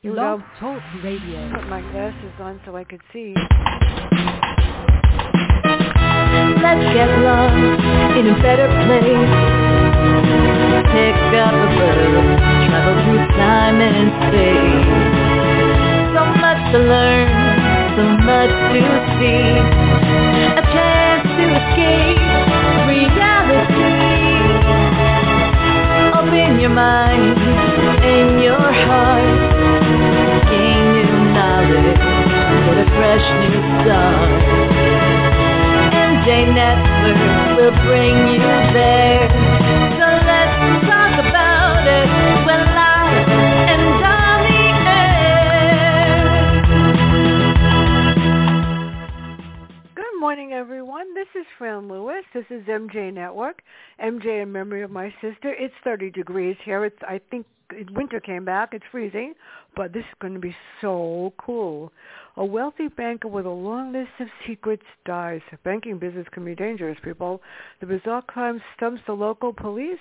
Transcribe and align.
Here 0.00 0.14
Love 0.14 0.38
go. 0.60 0.78
Talk 0.78 0.82
Radio. 1.02 1.50
Put 1.50 1.66
my 1.66 1.80
glasses 1.90 2.30
on 2.38 2.60
so 2.64 2.76
I 2.76 2.84
could 2.84 3.00
see. 3.12 3.34
Let's 6.62 6.86
get 6.94 7.10
lost 7.18 7.58
in 8.14 8.30
a 8.30 8.38
better 8.38 8.70
place. 8.86 9.34
Pick 10.94 11.18
up 11.34 11.50
a 11.50 11.66
book, 11.74 12.14
travel 12.70 12.94
through 13.10 13.26
time 13.42 13.82
and 13.82 14.14
space. 14.30 14.86
So 16.14 16.22
much 16.46 16.62
to 16.70 16.78
learn, 16.78 17.26
so 17.98 18.06
much 18.22 18.54
to 18.70 18.82
see. 19.18 19.50
A 20.46 20.62
chance 20.62 21.26
to 21.26 21.44
escape 21.58 22.22
reality. 22.86 24.37
Open 26.58 26.64
your 26.64 26.74
mind 26.74 27.38
and 28.02 28.42
your 28.42 28.58
heart. 28.58 29.22
Gain 30.50 30.92
new 30.92 31.12
knowledge, 31.32 32.02
get 32.66 32.78
a 32.78 32.86
fresh 32.98 33.26
new 33.38 33.62
start. 33.78 34.42
MJ 35.94 36.52
Network 36.52 37.58
will 37.58 37.76
bring 37.86 38.16
you 38.34 38.42
there. 38.74 39.27
Is 51.34 51.46
Fran 51.56 51.88
Lewis. 51.88 52.24
This 52.32 52.44
is 52.50 52.64
MJ 52.66 53.12
Network. 53.12 53.62
MJ 54.02 54.42
in 54.42 54.52
memory 54.52 54.82
of 54.82 54.90
my 54.90 55.12
sister. 55.20 55.54
It's 55.58 55.74
30 55.84 56.10
degrees 56.10 56.56
here. 56.64 56.84
It's 56.84 56.98
I 57.02 57.20
think 57.30 57.46
winter 57.90 58.20
came 58.20 58.44
back. 58.44 58.70
It's 58.72 58.84
freezing, 58.90 59.34
but 59.76 59.92
this 59.92 60.02
is 60.02 60.14
going 60.20 60.34
to 60.34 60.40
be 60.40 60.54
so 60.80 61.32
cool. 61.38 61.92
A 62.36 62.44
wealthy 62.44 62.88
banker 62.88 63.28
with 63.28 63.46
a 63.46 63.50
long 63.50 63.92
list 63.92 64.10
of 64.20 64.28
secrets 64.46 64.84
dies. 65.04 65.40
Banking 65.64 65.98
business 65.98 66.26
can 66.32 66.44
be 66.44 66.54
dangerous, 66.54 66.98
people. 67.02 67.42
The 67.80 67.86
bizarre 67.86 68.22
crime 68.22 68.60
stumps 68.76 69.02
the 69.06 69.12
local 69.12 69.52
police, 69.52 69.98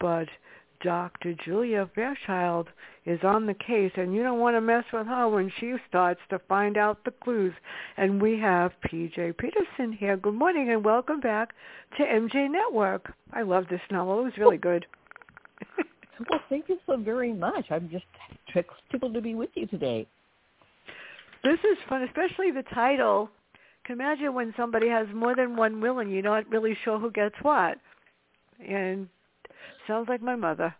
but 0.00 0.28
Dr. 0.82 1.34
Julia 1.44 1.88
Fairchild 1.94 2.68
is 3.06 3.20
on 3.22 3.46
the 3.46 3.54
case, 3.54 3.92
and 3.96 4.14
you 4.14 4.22
don't 4.22 4.40
want 4.40 4.56
to 4.56 4.60
mess 4.60 4.84
with 4.92 5.06
her 5.06 5.28
when 5.28 5.50
she 5.58 5.74
starts 5.88 6.20
to 6.30 6.40
find 6.48 6.76
out 6.76 7.04
the 7.04 7.12
clues. 7.22 7.52
And 7.96 8.20
we 8.20 8.38
have 8.38 8.72
PJ 8.86 9.38
Peterson 9.38 9.92
here. 9.92 10.16
Good 10.16 10.34
morning, 10.34 10.70
and 10.70 10.84
welcome 10.84 11.20
back 11.20 11.50
to 11.96 12.04
MJ 12.04 12.50
Network. 12.50 13.12
I 13.32 13.42
love 13.42 13.64
this 13.70 13.80
novel. 13.90 14.20
It 14.20 14.24
was 14.24 14.38
really 14.38 14.58
good. 14.58 14.86
Well, 16.30 16.40
thank 16.48 16.68
you 16.68 16.78
so 16.86 16.96
very 16.98 17.32
much. 17.32 17.64
I'm 17.70 17.88
just 17.90 18.04
tickled 18.52 19.14
to 19.14 19.20
be 19.20 19.34
with 19.34 19.50
you 19.54 19.66
today. 19.66 20.06
This 21.42 21.58
is 21.58 21.78
fun, 21.88 22.02
especially 22.02 22.52
the 22.52 22.62
title. 22.74 23.28
Can 23.84 23.94
imagine 23.94 24.32
when 24.32 24.54
somebody 24.56 24.88
has 24.88 25.08
more 25.12 25.34
than 25.34 25.56
one 25.56 25.80
will 25.80 25.98
and 25.98 26.12
you're 26.12 26.22
not 26.22 26.48
really 26.48 26.76
sure 26.84 26.98
who 27.00 27.10
gets 27.10 27.34
what. 27.42 27.78
And 28.64 29.08
sounds 29.86 30.08
like 30.08 30.22
my 30.22 30.36
mother. 30.36 30.74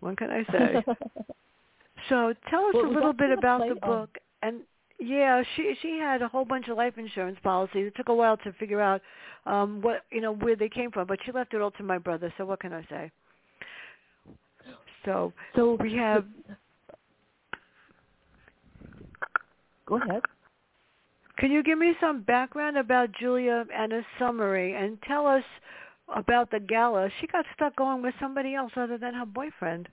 What 0.00 0.16
can 0.18 0.30
I 0.30 0.44
say? 0.52 0.84
so 2.08 2.34
tell 2.50 2.66
us 2.66 2.74
Well, 2.74 2.86
a 2.86 2.92
little 2.92 3.12
bit 3.12 3.30
about 3.30 3.60
the 3.60 3.74
on- 3.86 4.00
book. 4.00 4.10
And 4.42 4.60
yeah, 4.98 5.42
she 5.54 5.74
she 5.82 5.98
had 5.98 6.22
a 6.22 6.28
whole 6.28 6.44
bunch 6.44 6.68
of 6.68 6.76
life 6.76 6.94
insurance 6.98 7.38
policies. 7.42 7.88
It 7.88 7.96
took 7.96 8.08
a 8.08 8.14
while 8.14 8.36
to 8.38 8.52
figure 8.54 8.80
out 8.80 9.00
um 9.46 9.80
what 9.82 10.02
you 10.10 10.20
know 10.20 10.32
where 10.34 10.56
they 10.56 10.68
came 10.68 10.90
from, 10.90 11.06
but 11.06 11.18
she 11.24 11.32
left 11.32 11.54
it 11.54 11.60
all 11.60 11.70
to 11.72 11.82
my 11.82 11.98
brother. 11.98 12.32
So 12.38 12.44
what 12.44 12.60
can 12.60 12.72
I 12.72 12.82
say? 12.88 13.10
So 15.04 15.32
So 15.54 15.76
we 15.80 15.94
have 15.94 16.24
Go 19.86 19.96
ahead. 19.96 20.22
Can 21.38 21.50
you 21.52 21.62
give 21.62 21.78
me 21.78 21.92
some 22.00 22.22
background 22.22 22.76
about 22.76 23.12
Julia 23.12 23.64
and 23.74 23.92
a 23.92 24.02
summary 24.18 24.74
and 24.74 24.98
tell 25.02 25.26
us 25.26 25.44
about 26.14 26.50
the 26.50 26.60
gala? 26.60 27.08
She 27.20 27.26
got 27.26 27.44
stuck 27.54 27.76
going 27.76 28.02
with 28.02 28.14
somebody 28.20 28.54
else 28.54 28.72
other 28.76 28.98
than 28.98 29.14
her 29.14 29.26
boyfriend. 29.26 29.88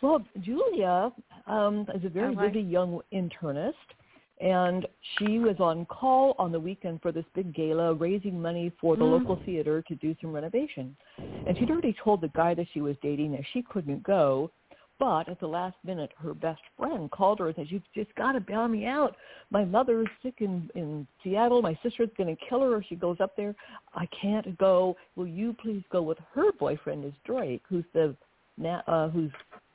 Well, 0.00 0.24
Julia 0.40 1.12
um, 1.46 1.86
is 1.94 2.04
a 2.04 2.08
very 2.08 2.34
like- 2.34 2.52
busy 2.52 2.64
young 2.64 3.00
internist, 3.12 3.72
and 4.40 4.86
she 5.16 5.38
was 5.38 5.56
on 5.60 5.86
call 5.86 6.34
on 6.38 6.52
the 6.52 6.60
weekend 6.60 7.00
for 7.00 7.12
this 7.12 7.24
big 7.34 7.54
gala, 7.54 7.94
raising 7.94 8.40
money 8.40 8.70
for 8.80 8.96
the 8.96 9.04
Mm. 9.04 9.12
local 9.20 9.36
theater 9.46 9.80
to 9.82 9.94
do 9.94 10.14
some 10.20 10.32
renovation. 10.32 10.94
And 11.46 11.56
she'd 11.56 11.70
already 11.70 11.94
told 11.94 12.20
the 12.20 12.28
guy 12.28 12.52
that 12.54 12.66
she 12.74 12.80
was 12.80 12.96
dating 13.00 13.32
that 13.32 13.46
she 13.52 13.62
couldn't 13.62 14.02
go, 14.02 14.50
but 15.04 15.28
at 15.28 15.38
the 15.38 15.46
last 15.46 15.76
minute, 15.84 16.12
her 16.16 16.32
best 16.32 16.62
friend 16.78 17.10
called 17.10 17.38
her 17.38 17.48
and 17.48 17.56
said, 17.56 17.66
"You've 17.68 17.82
just 17.94 18.14
got 18.14 18.32
to 18.32 18.40
bail 18.40 18.66
me 18.68 18.86
out. 18.86 19.14
My 19.50 19.62
mother's 19.62 20.08
sick 20.22 20.36
in 20.38 20.70
in 20.74 21.06
Seattle. 21.22 21.60
My 21.60 21.78
sister's 21.82 22.08
going 22.16 22.34
to 22.34 22.42
kill 22.48 22.62
her 22.62 22.78
if 22.78 22.86
she 22.88 22.96
goes 22.96 23.18
up 23.20 23.36
there. 23.36 23.54
I 23.94 24.06
can't 24.18 24.56
go. 24.56 24.96
Will 25.14 25.26
you 25.26 25.54
please 25.62 25.82
go 25.92 26.00
with 26.00 26.16
her 26.34 26.52
boyfriend? 26.52 27.04
Is 27.04 27.12
Drake, 27.26 27.60
who's 27.68 27.84
the 27.92 28.16
uh, 28.86 29.10
who's 29.10 29.30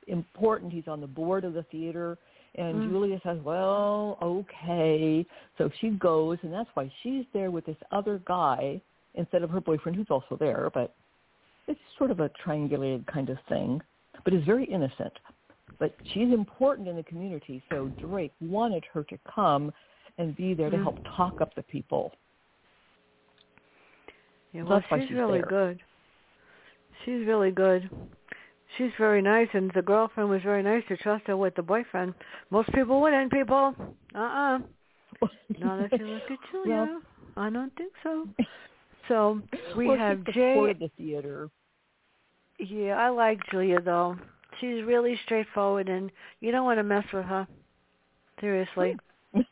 important. 0.08 0.72
He's 0.72 0.88
on 0.88 1.00
the 1.00 1.06
board 1.06 1.44
of 1.44 1.54
the 1.54 1.62
theater." 1.64 2.18
And 2.56 2.82
Mm. 2.82 2.90
Julia 2.90 3.20
says, 3.22 3.38
"Well, 3.44 4.18
okay." 4.20 5.24
So 5.58 5.70
she 5.80 5.90
goes, 5.90 6.38
and 6.42 6.52
that's 6.52 6.70
why 6.74 6.90
she's 7.04 7.24
there 7.32 7.52
with 7.52 7.66
this 7.66 7.80
other 7.92 8.20
guy 8.24 8.80
instead 9.14 9.44
of 9.44 9.50
her 9.50 9.60
boyfriend, 9.60 9.94
who's 9.94 10.10
also 10.10 10.34
there. 10.36 10.70
But 10.74 10.92
it's 11.68 11.78
sort 11.98 12.10
of 12.10 12.18
a 12.18 12.28
triangulated 12.30 13.06
kind 13.06 13.30
of 13.30 13.38
thing, 13.48 13.80
but 14.24 14.32
is 14.34 14.44
very 14.44 14.64
innocent. 14.64 15.12
But 15.78 15.94
she's 16.12 16.32
important 16.32 16.88
in 16.88 16.96
the 16.96 17.02
community, 17.02 17.62
so 17.70 17.86
Drake 18.00 18.32
wanted 18.40 18.84
her 18.92 19.02
to 19.04 19.18
come 19.34 19.72
and 20.18 20.36
be 20.36 20.52
there 20.54 20.68
to 20.70 20.76
Mm. 20.76 20.82
help 20.82 20.98
talk 21.16 21.40
up 21.40 21.54
the 21.54 21.62
people. 21.62 22.12
Yeah, 24.52 24.62
well, 24.62 24.82
she's 24.90 25.02
she's 25.08 25.10
really 25.12 25.38
there. 25.40 25.48
good. 25.48 25.80
She's 27.04 27.26
really 27.26 27.50
good. 27.50 27.88
She's 28.76 28.90
very 28.98 29.22
nice, 29.22 29.48
and 29.52 29.70
the 29.74 29.82
girlfriend 29.82 30.28
was 30.28 30.42
very 30.42 30.62
nice 30.62 30.82
to 30.88 30.96
trust 30.96 31.26
her 31.26 31.36
with 31.36 31.54
the 31.54 31.62
boyfriend. 31.62 32.14
Most 32.50 32.72
people 32.72 33.00
wouldn't, 33.00 33.32
people. 33.32 33.74
Uh-uh. 34.14 34.58
Not 35.58 35.92
if 35.92 36.00
you 36.00 36.06
look 36.06 36.30
at 36.30 36.38
Julia. 36.50 36.74
Well- 36.88 37.02
I 37.36 37.48
don't 37.50 37.74
think 37.76 37.92
so. 38.02 38.28
So 39.08 39.40
we 39.76 39.88
well, 39.88 39.96
have 39.98 40.22
Jay. 40.26 40.72
the 40.78 40.88
theater. 40.96 41.48
Yeah, 42.60 42.94
I 42.94 43.08
like 43.08 43.40
Julia 43.50 43.80
though. 43.80 44.16
She's 44.60 44.84
really 44.84 45.18
straightforward, 45.24 45.88
and 45.88 46.10
you 46.40 46.52
don't 46.52 46.64
want 46.64 46.78
to 46.78 46.82
mess 46.82 47.04
with 47.12 47.24
her. 47.24 47.46
Seriously. 48.40 48.96
Hmm. 49.34 49.40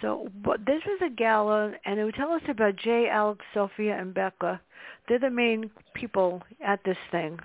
So, 0.00 0.30
but 0.42 0.64
this 0.64 0.80
was 0.86 0.98
a 1.04 1.14
gala, 1.14 1.72
and 1.84 2.00
it 2.00 2.04
would 2.04 2.14
tell 2.14 2.32
us 2.32 2.40
about 2.48 2.76
Jay, 2.76 3.10
Alex, 3.12 3.44
Sophia, 3.52 3.98
and 4.00 4.14
Becca. 4.14 4.58
They're 5.06 5.18
the 5.18 5.28
main 5.28 5.70
people 5.92 6.42
at 6.64 6.80
this 6.86 6.96
thing. 7.10 7.38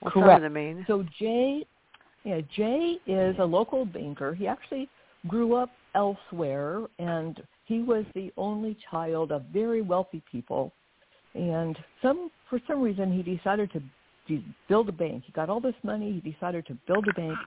Well, 0.00 0.12
some 0.14 0.22
of 0.28 0.40
the 0.40 0.48
main. 0.48 0.84
So 0.86 1.04
Jay, 1.18 1.66
yeah, 2.24 2.40
Jay 2.56 2.96
is 3.06 3.36
a 3.38 3.44
local 3.44 3.84
banker. 3.84 4.34
He 4.34 4.46
actually 4.46 4.88
grew 5.28 5.54
up 5.54 5.70
elsewhere, 5.94 6.86
and 6.98 7.42
he 7.64 7.80
was 7.80 8.04
the 8.14 8.32
only 8.38 8.76
child 8.90 9.32
of 9.32 9.42
very 9.52 9.82
wealthy 9.82 10.22
people. 10.30 10.72
And 11.34 11.76
some, 12.02 12.30
for 12.48 12.60
some 12.66 12.80
reason, 12.80 13.12
he 13.12 13.22
decided 13.22 13.70
to 13.72 14.42
build 14.68 14.88
a 14.88 14.92
bank. 14.92 15.24
He 15.26 15.32
got 15.32 15.50
all 15.50 15.60
this 15.60 15.74
money. 15.82 16.20
He 16.22 16.30
decided 16.30 16.66
to 16.66 16.78
build 16.86 17.06
a 17.08 17.12
bank 17.14 17.38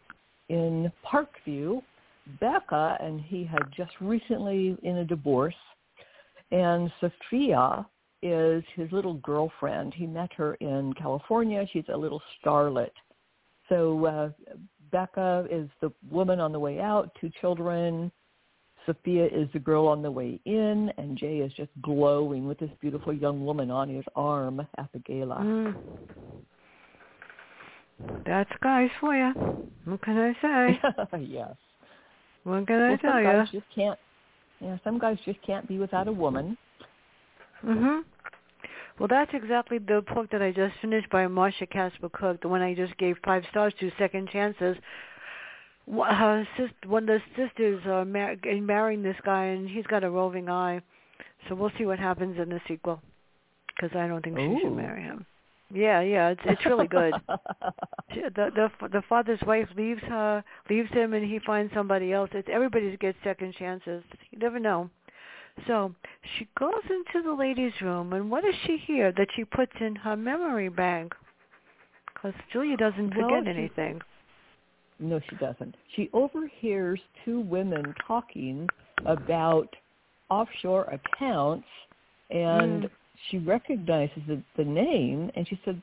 in 0.50 0.92
Parkview. 1.06 1.82
Becca 2.40 2.98
and 3.00 3.22
he 3.22 3.46
had 3.46 3.64
just 3.76 3.92
recently 4.02 4.78
in 4.84 4.98
a 4.98 5.06
divorce, 5.06 5.56
and 6.52 6.92
Sophia 7.00 7.86
is 8.22 8.64
his 8.76 8.92
little 8.92 9.16
girlfriend. 9.16 9.94
He 9.94 10.08
met 10.08 10.34
her 10.34 10.56
in 10.56 10.94
California. 10.94 11.66
She's 11.72 11.86
a 11.94 11.98
little 11.98 12.22
starlet. 12.44 12.92
So 13.70 14.06
uh, 14.06 14.30
Becca 14.92 15.48
is 15.52 15.70
the 15.82 15.92
woman 16.10 16.40
on 16.40 16.52
the 16.52 16.60
way 16.60 16.80
out, 16.80 17.12
two 17.20 17.30
children. 17.42 18.12
Sophia 18.88 19.26
is 19.26 19.48
the 19.54 19.60
girl 19.60 19.86
on 19.88 20.02
the 20.02 20.10
way 20.10 20.40
in, 20.46 20.92
and 20.98 21.18
Jay 21.18 21.40
is 21.40 21.54
just 21.54 21.70
glowing 21.82 22.48
with 22.48 22.58
this 22.58 22.72
beautiful 22.82 23.14
young 23.14 23.46
woman 23.46 23.70
on 23.70 23.90
his 23.90 24.06
arm 24.16 24.66
at 24.78 24.90
the 24.94 25.00
gala. 25.00 25.36
Mm. 25.36 25.76
That's 28.26 28.50
guys 28.62 28.90
for 29.00 29.16
you. 29.16 29.34
What 29.86 30.02
can 30.02 30.18
I 30.18 30.34
say? 30.42 30.80
yes. 31.20 31.56
What 32.44 32.66
can 32.66 32.82
I 32.82 32.90
well, 32.90 32.98
tell 32.98 33.12
some 33.12 33.20
you? 33.20 33.26
guys 33.26 33.48
just 33.52 33.66
can't. 33.76 34.00
Yeah, 34.62 34.78
some 34.84 34.98
guys 34.98 35.18
just 35.26 35.42
can't 35.42 35.68
be 35.68 35.78
without 35.78 36.08
a 36.08 36.12
woman. 36.12 36.58
Mhm. 37.64 38.04
Well, 39.00 39.08
that's 39.08 39.32
exactly 39.34 39.78
the 39.78 40.04
book 40.14 40.30
that 40.32 40.42
I 40.42 40.52
just 40.52 40.76
finished 40.82 41.10
by 41.10 41.26
Marsha 41.28 41.70
Casper 41.70 42.10
Cook, 42.10 42.42
the 42.42 42.48
one 42.48 42.62
I 42.62 42.74
just 42.74 42.98
gave 42.98 43.18
five 43.24 43.44
stars 43.52 43.74
to, 43.80 43.92
Second 44.00 44.30
Chances. 44.30 44.78
Her 45.90 46.48
sister, 46.58 46.74
one 46.88 47.08
of 47.08 47.22
the 47.22 47.48
sisters 47.48 47.82
are 47.86 48.04
mar- 48.04 48.36
in 48.44 48.66
marrying 48.66 49.04
this 49.04 49.16
guy, 49.24 49.46
and 49.46 49.70
he's 49.70 49.88
got 49.88 50.04
a 50.04 50.10
roving 50.10 50.50
eye. 50.50 50.82
So 51.48 51.56
we'll 51.56 51.72
see 51.78 51.86
what 51.86 52.00
happens 52.00 52.38
in 52.40 52.50
the 52.50 52.60
sequel, 52.68 53.02
because 53.68 53.96
I 53.96 54.08
don't 54.08 54.22
think 54.22 54.38
she 54.38 54.60
should 54.62 54.76
marry 54.76 55.04
him. 55.04 55.26
Yeah, 55.74 56.02
yeah, 56.02 56.30
it's 56.30 56.42
it's 56.46 56.66
really 56.66 56.88
good. 56.88 57.14
the 58.10 58.32
the 58.36 58.70
the 58.88 59.04
father's 59.10 59.40
wife 59.46 59.68
leaves 59.76 60.02
her, 60.04 60.44
leaves 60.70 60.90
him, 60.92 61.14
and 61.14 61.26
he 61.26 61.40
finds 61.40 61.74
somebody 61.74 62.14
else. 62.14 62.30
It's 62.34 62.48
everybody 62.52 62.96
gets 62.98 63.18
second 63.24 63.54
chances. 63.56 64.04
You 64.32 64.40
never 64.40 64.60
know. 64.60 64.90
So 65.66 65.94
she 66.38 66.48
goes 66.58 66.84
into 66.90 67.28
the 67.28 67.34
ladies' 67.34 67.74
room, 67.82 68.14
and 68.14 68.30
what 68.30 68.44
does 68.44 68.56
she 68.66 68.78
hear 68.78 69.12
that 69.14 69.28
she 69.36 69.44
puts 69.44 69.74
in 69.82 69.96
her 69.96 70.16
memory 70.16 70.70
bank? 70.70 71.14
Because 72.14 72.34
Julia 72.54 72.78
doesn't 72.78 73.16
well, 73.16 73.30
forget 73.30 73.44
she, 73.44 73.60
anything. 73.60 74.02
No, 75.00 75.20
she 75.30 75.36
doesn't. 75.36 75.76
She 75.96 76.10
overhears 76.14 77.00
two 77.24 77.42
women 77.42 77.94
talking 78.06 78.68
about 79.06 79.68
offshore 80.30 80.86
accounts, 80.86 81.68
and 82.32 82.84
mm. 82.84 82.90
she 83.30 83.38
recognizes 83.38 84.22
the, 84.28 84.42
the 84.58 84.66
name, 84.66 85.32
and 85.36 85.48
she 85.48 85.60
said 85.64 85.82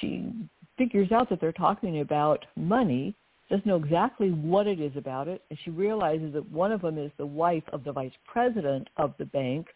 she 0.00 0.32
figures 0.76 1.10
out 1.12 1.28
that 1.30 1.40
they're 1.40 1.52
talking 1.52 2.00
about 2.00 2.44
money, 2.56 3.14
doesn't 3.48 3.66
know 3.66 3.76
exactly 3.76 4.30
what 4.30 4.66
it 4.66 4.80
is 4.80 4.96
about 4.96 5.26
it, 5.26 5.42
and 5.50 5.58
she 5.64 5.70
realizes 5.70 6.32
that 6.32 6.50
one 6.52 6.70
of 6.70 6.82
them 6.82 6.98
is 6.98 7.10
the 7.18 7.26
wife 7.26 7.64
of 7.72 7.82
the 7.84 7.92
vice 7.92 8.12
president 8.30 8.88
of 8.96 9.12
the 9.18 9.24
bank, 9.26 9.66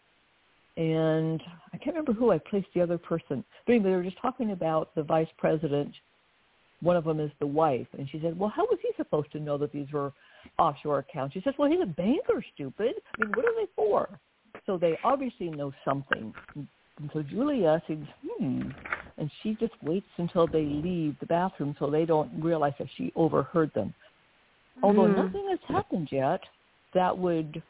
and 0.77 1.41
I 1.73 1.77
can't 1.77 1.95
remember 1.95 2.13
who 2.13 2.31
I 2.31 2.37
placed 2.37 2.67
the 2.73 2.81
other 2.81 2.97
person. 2.97 3.43
But 3.65 3.73
anyway, 3.73 3.89
they 3.89 3.95
were 3.95 4.03
just 4.03 4.21
talking 4.21 4.51
about 4.51 4.93
the 4.95 5.03
vice 5.03 5.27
president. 5.37 5.93
One 6.81 6.95
of 6.95 7.05
them 7.05 7.19
is 7.19 7.31
the 7.39 7.47
wife, 7.47 7.87
and 7.97 8.09
she 8.09 8.19
said, 8.19 8.37
"Well, 8.37 8.49
how 8.49 8.65
was 8.65 8.79
he 8.81 8.89
supposed 8.97 9.31
to 9.31 9.39
know 9.39 9.57
that 9.57 9.71
these 9.71 9.91
were 9.91 10.11
offshore 10.59 10.99
accounts?" 10.99 11.33
She 11.33 11.41
says, 11.41 11.53
"Well, 11.57 11.69
he's 11.69 11.81
a 11.81 11.85
banker, 11.85 12.43
stupid. 12.53 12.95
I 13.15 13.25
mean, 13.25 13.31
what 13.33 13.45
are 13.45 13.55
they 13.55 13.67
for?" 13.75 14.19
So 14.65 14.77
they 14.77 14.97
obviously 15.03 15.49
know 15.49 15.71
something. 15.83 16.33
And 16.55 17.09
so 17.11 17.21
Julia 17.21 17.81
thinks, 17.87 18.07
hmm, 18.23 18.69
and 19.17 19.29
she 19.41 19.55
just 19.55 19.73
waits 19.83 20.05
until 20.17 20.47
they 20.47 20.63
leave 20.63 21.17
the 21.19 21.25
bathroom 21.25 21.75
so 21.77 21.89
they 21.89 22.05
don't 22.05 22.31
realize 22.41 22.73
that 22.79 22.87
she 22.95 23.11
overheard 23.15 23.73
them. 23.73 23.93
Although 24.81 25.07
mm. 25.07 25.25
nothing 25.25 25.47
has 25.49 25.59
happened 25.67 26.09
yet 26.11 26.41
that 26.93 27.17
would, 27.17 27.61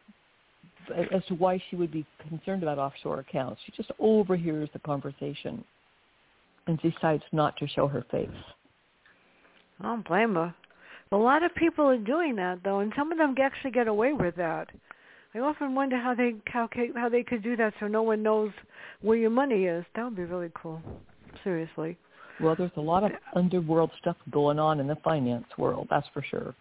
as 1.11 1.25
to 1.27 1.35
why 1.35 1.61
she 1.69 1.75
would 1.75 1.91
be 1.91 2.05
concerned 2.29 2.63
about 2.63 2.77
offshore 2.77 3.19
accounts. 3.19 3.61
She 3.65 3.71
just 3.71 3.91
overhears 3.99 4.69
the 4.73 4.79
conversation 4.79 5.63
and 6.67 6.79
decides 6.81 7.23
not 7.31 7.57
to 7.57 7.67
show 7.67 7.87
her 7.87 8.05
face. 8.09 8.29
I 9.79 9.83
don't 9.83 10.07
blame 10.07 10.35
her. 10.35 10.53
A 11.11 11.17
lot 11.17 11.43
of 11.43 11.53
people 11.55 11.85
are 11.85 11.97
doing 11.97 12.35
that 12.37 12.59
though, 12.63 12.79
and 12.79 12.91
some 12.95 13.11
of 13.11 13.17
them 13.17 13.35
actually 13.41 13.71
get 13.71 13.87
away 13.87 14.13
with 14.13 14.35
that. 14.35 14.69
I 15.33 15.39
often 15.39 15.75
wonder 15.75 15.97
how 15.97 16.15
they 16.15 16.35
how 16.45 16.69
how 16.95 17.09
they 17.09 17.23
could 17.23 17.43
do 17.43 17.55
that 17.57 17.73
so 17.79 17.87
no 17.87 18.03
one 18.03 18.23
knows 18.23 18.51
where 19.01 19.17
your 19.17 19.29
money 19.29 19.65
is. 19.65 19.85
That 19.95 20.05
would 20.05 20.15
be 20.15 20.23
really 20.23 20.51
cool. 20.55 20.81
Seriously. 21.43 21.97
Well, 22.41 22.55
there's 22.57 22.71
a 22.77 22.81
lot 22.81 23.03
of 23.03 23.11
underworld 23.35 23.91
stuff 23.99 24.17
going 24.31 24.59
on 24.59 24.79
in 24.79 24.87
the 24.87 24.97
finance 25.03 25.45
world. 25.57 25.87
That's 25.89 26.07
for 26.13 26.23
sure. 26.29 26.53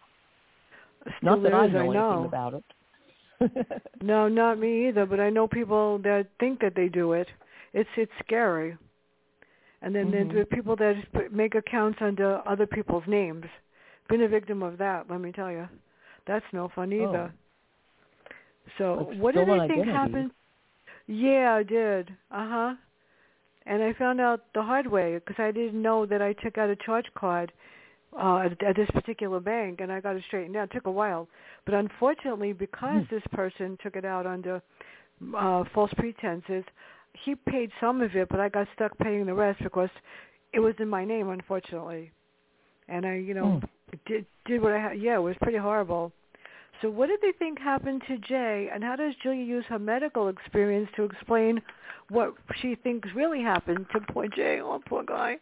Still 1.19 1.37
not 1.37 1.43
that 1.43 1.55
I 1.55 1.67
know, 1.67 1.79
I 1.79 1.95
know 1.95 2.11
anything 2.13 2.27
about 2.27 2.55
it. 2.55 3.83
no, 4.03 4.29
not 4.29 4.59
me 4.59 4.89
either. 4.89 5.07
But 5.07 5.21
I 5.21 5.31
know 5.31 5.47
people 5.47 5.99
that 5.99 6.27
think 6.39 6.61
that 6.61 6.75
they 6.75 6.89
do 6.89 7.13
it. 7.13 7.29
It's 7.73 7.91
it's 7.97 8.13
scary. 8.25 8.77
And 9.85 9.95
then 9.95 10.11
mm-hmm. 10.11 10.35
there's 10.35 10.47
people 10.51 10.77
that 10.77 10.95
make 11.31 11.55
accounts 11.55 11.99
under 12.01 12.41
other 12.49 12.67
people's 12.67 13.05
names. 13.07 13.45
Been 14.09 14.23
a 14.23 14.29
victim 14.29 14.63
of 14.63 14.79
that. 14.79 15.11
Let 15.11 15.21
me 15.21 15.31
tell 15.31 15.53
you. 15.53 15.69
That's 16.27 16.45
no 16.55 16.71
fun 16.75 16.91
either. 16.91 17.31
Oh. 17.31 18.35
So 18.79 19.13
what 19.19 19.35
do 19.35 19.45
they 19.45 19.59
think 19.59 19.73
identity. 19.73 19.91
happened? 19.93 20.31
Yeah, 21.07 21.55
I 21.55 21.63
did. 21.63 22.09
Uh 22.31 22.49
huh. 22.49 22.75
And 23.67 23.83
I 23.83 23.93
found 23.93 24.23
out 24.23 24.41
the 24.55 24.63
hard 24.63 24.87
way 24.87 25.19
because 25.19 25.37
I 25.39 25.51
didn't 25.51 25.81
know 25.81 26.07
that 26.07 26.23
I 26.23 26.33
took 26.33 26.57
out 26.57 26.71
a 26.71 26.77
charge 26.77 27.07
card 27.15 27.53
uh, 28.19 28.39
at, 28.39 28.63
at 28.63 28.77
this 28.77 28.89
particular 28.95 29.39
bank, 29.39 29.81
and 29.83 29.93
I 29.93 30.01
got 30.01 30.17
it 30.17 30.25
straightened 30.27 30.57
out. 30.57 30.71
It 30.71 30.73
took 30.73 30.87
a 30.87 30.91
while, 30.91 31.29
but 31.67 31.75
unfortunately, 31.75 32.55
because 32.55 33.03
mm. 33.03 33.11
this 33.11 33.23
person 33.33 33.77
took 33.83 33.97
it 33.97 34.07
out 34.07 34.27
under 34.27 34.63
uh, 35.37 35.65
false 35.75 35.91
pretenses, 35.99 36.65
he 37.25 37.35
paid 37.35 37.71
some 37.81 38.01
of 38.03 38.15
it, 38.15 38.29
but 38.29 38.41
I 38.41 38.49
got 38.49 38.67
stuck 38.75 38.97
paying 38.99 39.27
the 39.27 39.35
rest 39.35 39.63
because 39.63 39.91
it 40.53 40.61
was 40.61 40.75
in 40.79 40.89
my 40.89 41.05
name, 41.05 41.31
unfortunately. 41.31 42.13
And 42.89 43.07
I, 43.07 43.15
you 43.15 43.35
know, 43.35 43.61
mm. 43.63 43.69
did 44.07 44.27
did 44.45 44.63
what 44.63 44.73
I 44.73 44.79
had. 44.79 45.01
Yeah, 45.01 45.17
it 45.17 45.23
was 45.23 45.37
pretty 45.41 45.59
horrible. 45.59 46.13
So 46.83 46.91
what 46.91 47.07
did 47.07 47.21
they 47.23 47.33
think 47.39 47.59
happened 47.59 48.03
to 48.09 48.19
Jay, 48.19 48.69
and 48.73 48.83
how 48.83 48.97
does 48.97 49.15
Julia 49.23 49.45
use 49.45 49.65
her 49.69 49.79
medical 49.79 50.29
experience 50.29 50.89
to 50.97 51.05
explain 51.05 51.63
what 52.11 52.35
she 52.61 52.75
thinks 52.75 53.09
really 53.15 53.41
happened 53.41 53.87
to 53.93 54.01
poor 54.13 54.27
Jay? 54.29 54.61
Oh, 54.61 54.81
poor 54.87 55.05
guy. 55.05 55.37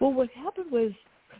Well, 0.00 0.12
what 0.12 0.30
happened 0.30 0.70
was 0.70 0.92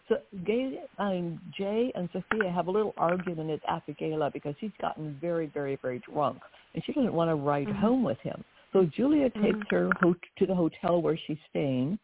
so 0.09 0.17
Gay, 0.45 0.81
I 0.99 1.13
mean, 1.13 1.41
Jay 1.57 1.93
and 1.95 2.09
Sophia 2.13 2.51
have 2.51 2.67
a 2.67 2.71
little 2.71 2.93
argument 2.99 3.63
at 3.69 3.83
the 3.87 3.93
gala 3.93 4.31
because 4.33 4.55
he's 4.59 4.73
gotten 4.81 5.17
very, 5.21 5.47
very, 5.47 5.79
very 5.81 6.03
drunk, 6.13 6.41
and 6.75 6.83
she 6.85 6.93
doesn't 6.93 7.15
want 7.15 7.31
to 7.31 7.37
ride 7.37 7.69
mm-hmm. 7.69 7.81
home 7.81 8.03
with 8.03 8.19
him. 8.19 8.45
So 8.73 8.85
Julia 8.85 9.31
takes 9.31 9.59
mm-hmm. 9.59 9.75
her 9.75 9.91
ho- 10.01 10.15
to 10.39 10.47
the 10.47 10.55
hotel 10.55 11.03
where 11.03 11.19
she's 11.27 11.39
staying, 11.49 11.99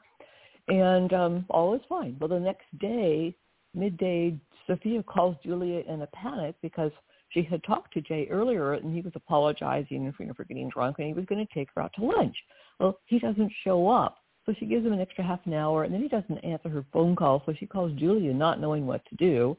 and 0.69 1.13
um, 1.13 1.47
all 1.49 1.75
is 1.75 1.81
fine. 1.89 2.17
Well, 2.21 2.29
the 2.29 2.41
next 2.41 2.67
day, 2.81 3.35
midday, 3.75 4.37
Sophia 4.67 5.03
calls 5.03 5.37
Julia 5.45 5.83
in 5.89 6.03
a 6.03 6.07
panic 6.09 6.57
because 6.61 6.91
she 7.29 7.43
had 7.43 7.63
talked 7.65 7.93
to 7.95 8.01
Jay 8.01 8.27
earlier 8.31 8.75
and 8.75 8.95
he 8.95 9.01
was 9.01 9.13
apologizing 9.15 10.13
for, 10.13 10.23
you 10.23 10.29
know, 10.29 10.35
for 10.35 10.45
getting 10.45 10.69
drunk 10.69 10.97
and 10.99 11.09
he 11.09 11.15
was 11.15 11.25
going 11.27 11.45
to 11.45 11.55
take 11.55 11.69
her 11.75 11.83
out 11.83 11.93
to 11.97 12.05
lunch. 12.05 12.37
Well, 12.79 12.99
he 13.07 13.19
doesn't 13.19 13.53
show 13.65 13.89
up. 13.89 14.19
So 14.45 14.55
she 14.59 14.67
gives 14.67 14.87
him 14.87 14.93
an 14.93 15.01
extra 15.01 15.25
half 15.25 15.41
an 15.45 15.55
hour 15.55 15.85
and 15.85 15.93
then 15.93 16.03
he 16.03 16.09
doesn't 16.09 16.39
answer 16.39 16.69
her 16.69 16.85
phone 16.93 17.17
call. 17.17 17.43
So 17.45 17.53
she 17.59 17.67
calls 17.67 17.93
Julia 17.93 18.33
not 18.33 18.61
knowing 18.61 18.87
what 18.87 19.05
to 19.07 19.17
do. 19.17 19.57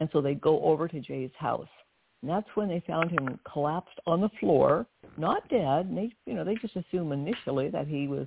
And 0.00 0.08
so 0.12 0.20
they 0.20 0.34
go 0.34 0.60
over 0.62 0.88
to 0.88 1.00
Jay's 1.00 1.30
house. 1.38 1.68
And 2.24 2.30
that's 2.30 2.48
when 2.54 2.68
they 2.68 2.82
found 2.86 3.10
him 3.10 3.38
collapsed 3.52 4.00
on 4.06 4.22
the 4.22 4.30
floor, 4.40 4.86
not 5.18 5.46
dead. 5.50 5.84
And 5.84 5.98
they, 5.98 6.10
you 6.24 6.32
know, 6.32 6.42
they 6.42 6.54
just 6.54 6.74
assume 6.74 7.12
initially 7.12 7.68
that 7.68 7.86
he 7.86 8.08
was 8.08 8.26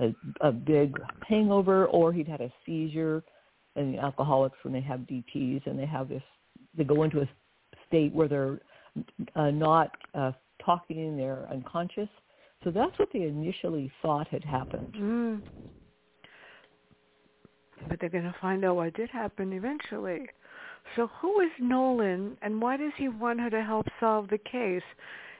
a, 0.00 0.12
a 0.40 0.50
big 0.50 0.96
hangover 1.28 1.86
or 1.86 2.12
he'd 2.12 2.26
had 2.26 2.40
a 2.40 2.52
seizure 2.66 3.22
and 3.76 3.96
alcoholics 3.96 4.58
when 4.64 4.74
they 4.74 4.80
have 4.80 5.00
DTs 5.00 5.64
and 5.66 5.78
they 5.78 5.86
have 5.86 6.08
this, 6.08 6.22
they 6.76 6.82
go 6.82 7.04
into 7.04 7.20
a 7.20 7.28
state 7.86 8.12
where 8.12 8.26
they're 8.26 8.58
uh, 9.36 9.52
not 9.52 9.92
uh, 10.16 10.32
talking, 10.60 11.16
they're 11.16 11.46
unconscious. 11.48 12.08
So 12.64 12.72
that's 12.72 12.98
what 12.98 13.10
they 13.12 13.22
initially 13.22 13.92
thought 14.02 14.26
had 14.26 14.42
happened. 14.42 14.96
Mm. 14.98 15.40
But 17.88 18.00
they're 18.00 18.08
going 18.08 18.24
to 18.24 18.34
find 18.40 18.64
out 18.64 18.74
what 18.74 18.94
did 18.94 19.10
happen 19.10 19.52
eventually. 19.52 20.26
So 20.96 21.08
who 21.20 21.40
is 21.40 21.50
Nolan 21.58 22.36
and 22.42 22.60
why 22.60 22.76
does 22.76 22.92
he 22.96 23.08
want 23.08 23.40
her 23.40 23.50
to 23.50 23.62
help 23.62 23.86
solve 24.00 24.28
the 24.28 24.38
case? 24.38 24.82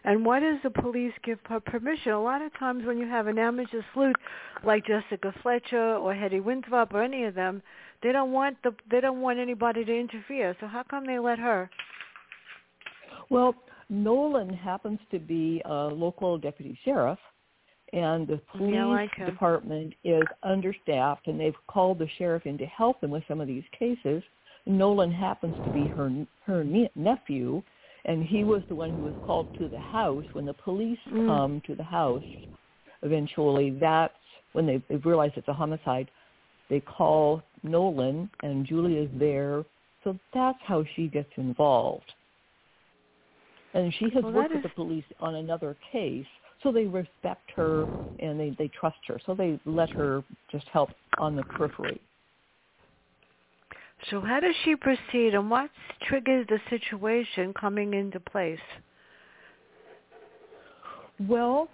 And 0.05 0.25
why 0.25 0.41
does 0.41 0.59
the 0.63 0.71
police 0.71 1.13
give 1.23 1.39
her 1.49 1.61
permission? 1.61 2.13
A 2.13 2.21
lot 2.21 2.43
of 2.43 2.53
times 2.59 2.85
when 2.85 2.99
you 2.99 3.07
have 3.07 3.29
an 3.29 3.39
amateur 3.39 3.83
sleuth 3.95 4.17
like 4.65 4.87
Jessica 4.87 5.33
Fletcher 5.43 5.97
or 5.97 6.15
Hetty 6.15 6.41
Winthrop 6.41 6.93
or 6.93 7.03
any 7.03 7.25
of 7.25 7.35
them, 7.35 7.63
they 8.03 8.11
don't 8.11 8.33
want 8.33 8.57
the 8.65 8.75
they 8.91 9.01
don't 9.01 9.21
want 9.21 9.39
anybody 9.39 9.85
to 9.85 9.97
interfere. 9.97 10.57
So 10.61 10.67
how 10.67 10.83
come 10.83 11.07
they 11.07 11.21
let 11.21 11.39
her? 11.39 11.71
Well, 13.31 13.55
Nolan 13.89 14.53
happens 14.53 14.99
to 15.11 15.19
be 15.21 15.63
a 15.65 15.87
local 15.87 16.37
deputy 16.37 16.77
sheriff, 16.85 17.19
and 17.93 18.27
the 18.27 18.41
police 18.57 18.75
yeah, 18.75 18.87
like 18.87 19.11
department 19.25 19.95
is 20.03 20.25
understaffed, 20.43 21.29
and 21.29 21.39
they've 21.39 21.55
called 21.69 21.99
the 22.01 22.09
sheriff 22.19 22.45
in 22.45 22.59
to 22.59 22.67
help 22.67 23.01
them 23.01 23.11
with 23.11 23.23
some 23.29 23.41
of 23.41 23.47
these 23.47 23.65
cases. 23.79 24.23
Nolan 24.67 25.11
happens 25.11 25.57
to 25.65 25.73
be 25.73 25.87
her 25.89 26.27
her 26.47 26.65
nephew, 26.95 27.63
and 28.05 28.25
he 28.25 28.45
was 28.45 28.63
the 28.69 28.75
one 28.75 28.91
who 28.91 29.03
was 29.03 29.15
called 29.27 29.49
to 29.59 29.69
the 29.69 29.79
house 29.79 30.25
when 30.33 30.45
the 30.45 30.55
police 30.55 30.99
mm. 31.11 31.27
come 31.27 31.63
to 31.67 31.75
the 31.75 31.83
house. 31.83 32.23
Eventually, 33.03 33.71
that's 33.71 34.15
when 34.53 34.67
they, 34.67 34.83
they 34.89 34.97
realize 34.97 35.33
it's 35.37 35.49
a 35.49 35.53
homicide. 35.53 36.11
They 36.71 36.81
call 36.81 37.43
Nolan, 37.63 38.31
and 38.43 38.67
Julia's 38.67 39.11
there. 39.15 39.65
So 40.05 40.19
that's 40.35 40.59
how 40.65 40.85
she 40.95 41.09
gets 41.09 41.31
involved. 41.37 42.11
And 43.75 43.93
she 43.99 44.07
has 44.15 44.23
well, 44.23 44.33
worked 44.33 44.51
is... 44.53 44.57
with 44.57 44.65
the 44.65 44.69
police 44.71 45.05
on 45.21 45.37
another 45.37 45.77
case, 45.91 46.27
so 46.63 46.71
they 46.71 46.85
respect 46.85 47.51
her 47.57 47.83
and 48.21 48.39
they, 48.39 48.55
they 48.59 48.69
trust 48.69 48.99
her. 49.09 49.21
So 49.27 49.35
they 49.35 49.59
let 49.65 49.91
her 49.91 50.23
just 50.51 50.67
help 50.73 50.91
on 51.19 51.37
the 51.37 51.43
periphery. 51.43 52.01
So 54.11 54.21
how 54.21 54.41
does 54.41 54.55
she 54.65 54.75
proceed 54.77 55.35
and 55.35 55.51
what 55.51 55.71
triggers 56.09 56.47
the 56.49 56.59
situation 56.71 57.55
coming 57.55 57.95
into 57.95 58.19
place? 58.21 58.59
Well, 61.29 61.69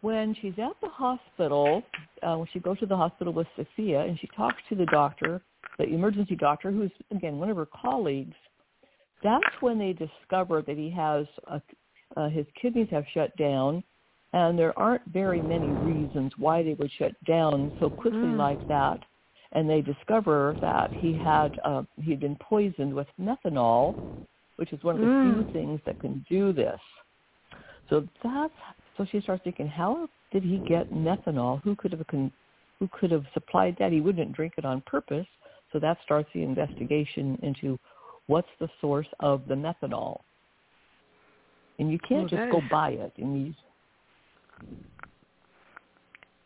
when 0.00 0.36
she's 0.40 0.52
at 0.58 0.72
the 0.80 0.88
hospital, 0.88 1.82
uh, 2.22 2.36
when 2.36 2.48
she 2.52 2.60
goes 2.60 2.78
to 2.80 2.86
the 2.86 2.96
hospital 2.96 3.32
with 3.32 3.46
Sophia 3.56 4.02
and 4.02 4.18
she 4.20 4.28
talks 4.36 4.58
to 4.68 4.74
the 4.74 4.86
doctor, 4.86 5.42
the 5.78 5.84
emergency 5.84 6.36
doctor, 6.36 6.70
who's 6.70 6.90
again 7.10 7.38
one 7.38 7.50
of 7.50 7.56
her 7.56 7.66
colleagues, 7.66 8.36
that's 9.22 9.44
when 9.60 9.78
they 9.78 9.92
discover 9.92 10.62
that 10.62 10.76
he 10.76 10.90
has 10.90 11.26
a, 11.48 11.60
uh, 12.16 12.28
his 12.28 12.46
kidneys 12.60 12.88
have 12.90 13.04
shut 13.12 13.36
down, 13.36 13.82
and 14.32 14.58
there 14.58 14.78
aren't 14.78 15.04
very 15.06 15.42
many 15.42 15.72
reasons 15.72 16.32
why 16.38 16.62
they 16.62 16.74
would 16.74 16.90
shut 16.98 17.12
down 17.24 17.72
so 17.80 17.90
quickly 17.90 18.28
Mm. 18.28 18.36
like 18.36 18.66
that. 18.68 19.04
And 19.52 19.68
they 19.68 19.80
discover 19.80 20.56
that 20.60 20.90
he 20.94 21.14
had 21.14 21.54
uh, 21.64 21.82
he'd 22.02 22.20
been 22.20 22.36
poisoned 22.36 22.94
with 22.94 23.06
methanol, 23.20 23.94
which 24.56 24.72
is 24.72 24.82
one 24.84 24.96
of 24.96 25.00
the 25.00 25.06
Mm. 25.06 25.22
few 25.22 25.52
things 25.52 25.80
that 25.86 25.98
can 26.00 26.24
do 26.28 26.52
this. 26.52 26.80
So 27.88 28.06
that's 28.22 28.52
so 28.96 29.06
she 29.10 29.20
starts 29.20 29.42
thinking, 29.44 29.68
how 29.68 30.08
did 30.32 30.42
he 30.42 30.58
get 30.58 30.92
methanol? 30.92 31.62
Who 31.62 31.74
could 31.76 31.92
have 31.92 32.06
con- 32.08 32.32
who 32.78 32.88
could 32.88 33.10
have 33.10 33.24
supplied 33.32 33.76
that? 33.78 33.92
He 33.92 34.00
wouldn't 34.00 34.32
drink 34.32 34.54
it 34.58 34.64
on 34.64 34.82
purpose. 34.82 35.26
So 35.72 35.78
that 35.78 35.98
starts 36.04 36.28
the 36.34 36.42
investigation 36.42 37.38
into 37.42 37.78
what's 38.26 38.48
the 38.60 38.68
source 38.80 39.08
of 39.20 39.46
the 39.48 39.54
methanol. 39.54 40.20
And 41.78 41.90
you 41.90 41.98
can't 41.98 42.28
just 42.28 42.50
go 42.50 42.58
is- 42.58 42.68
buy 42.70 42.90
it. 42.90 43.12
And 43.16 43.46
you, 43.46 43.54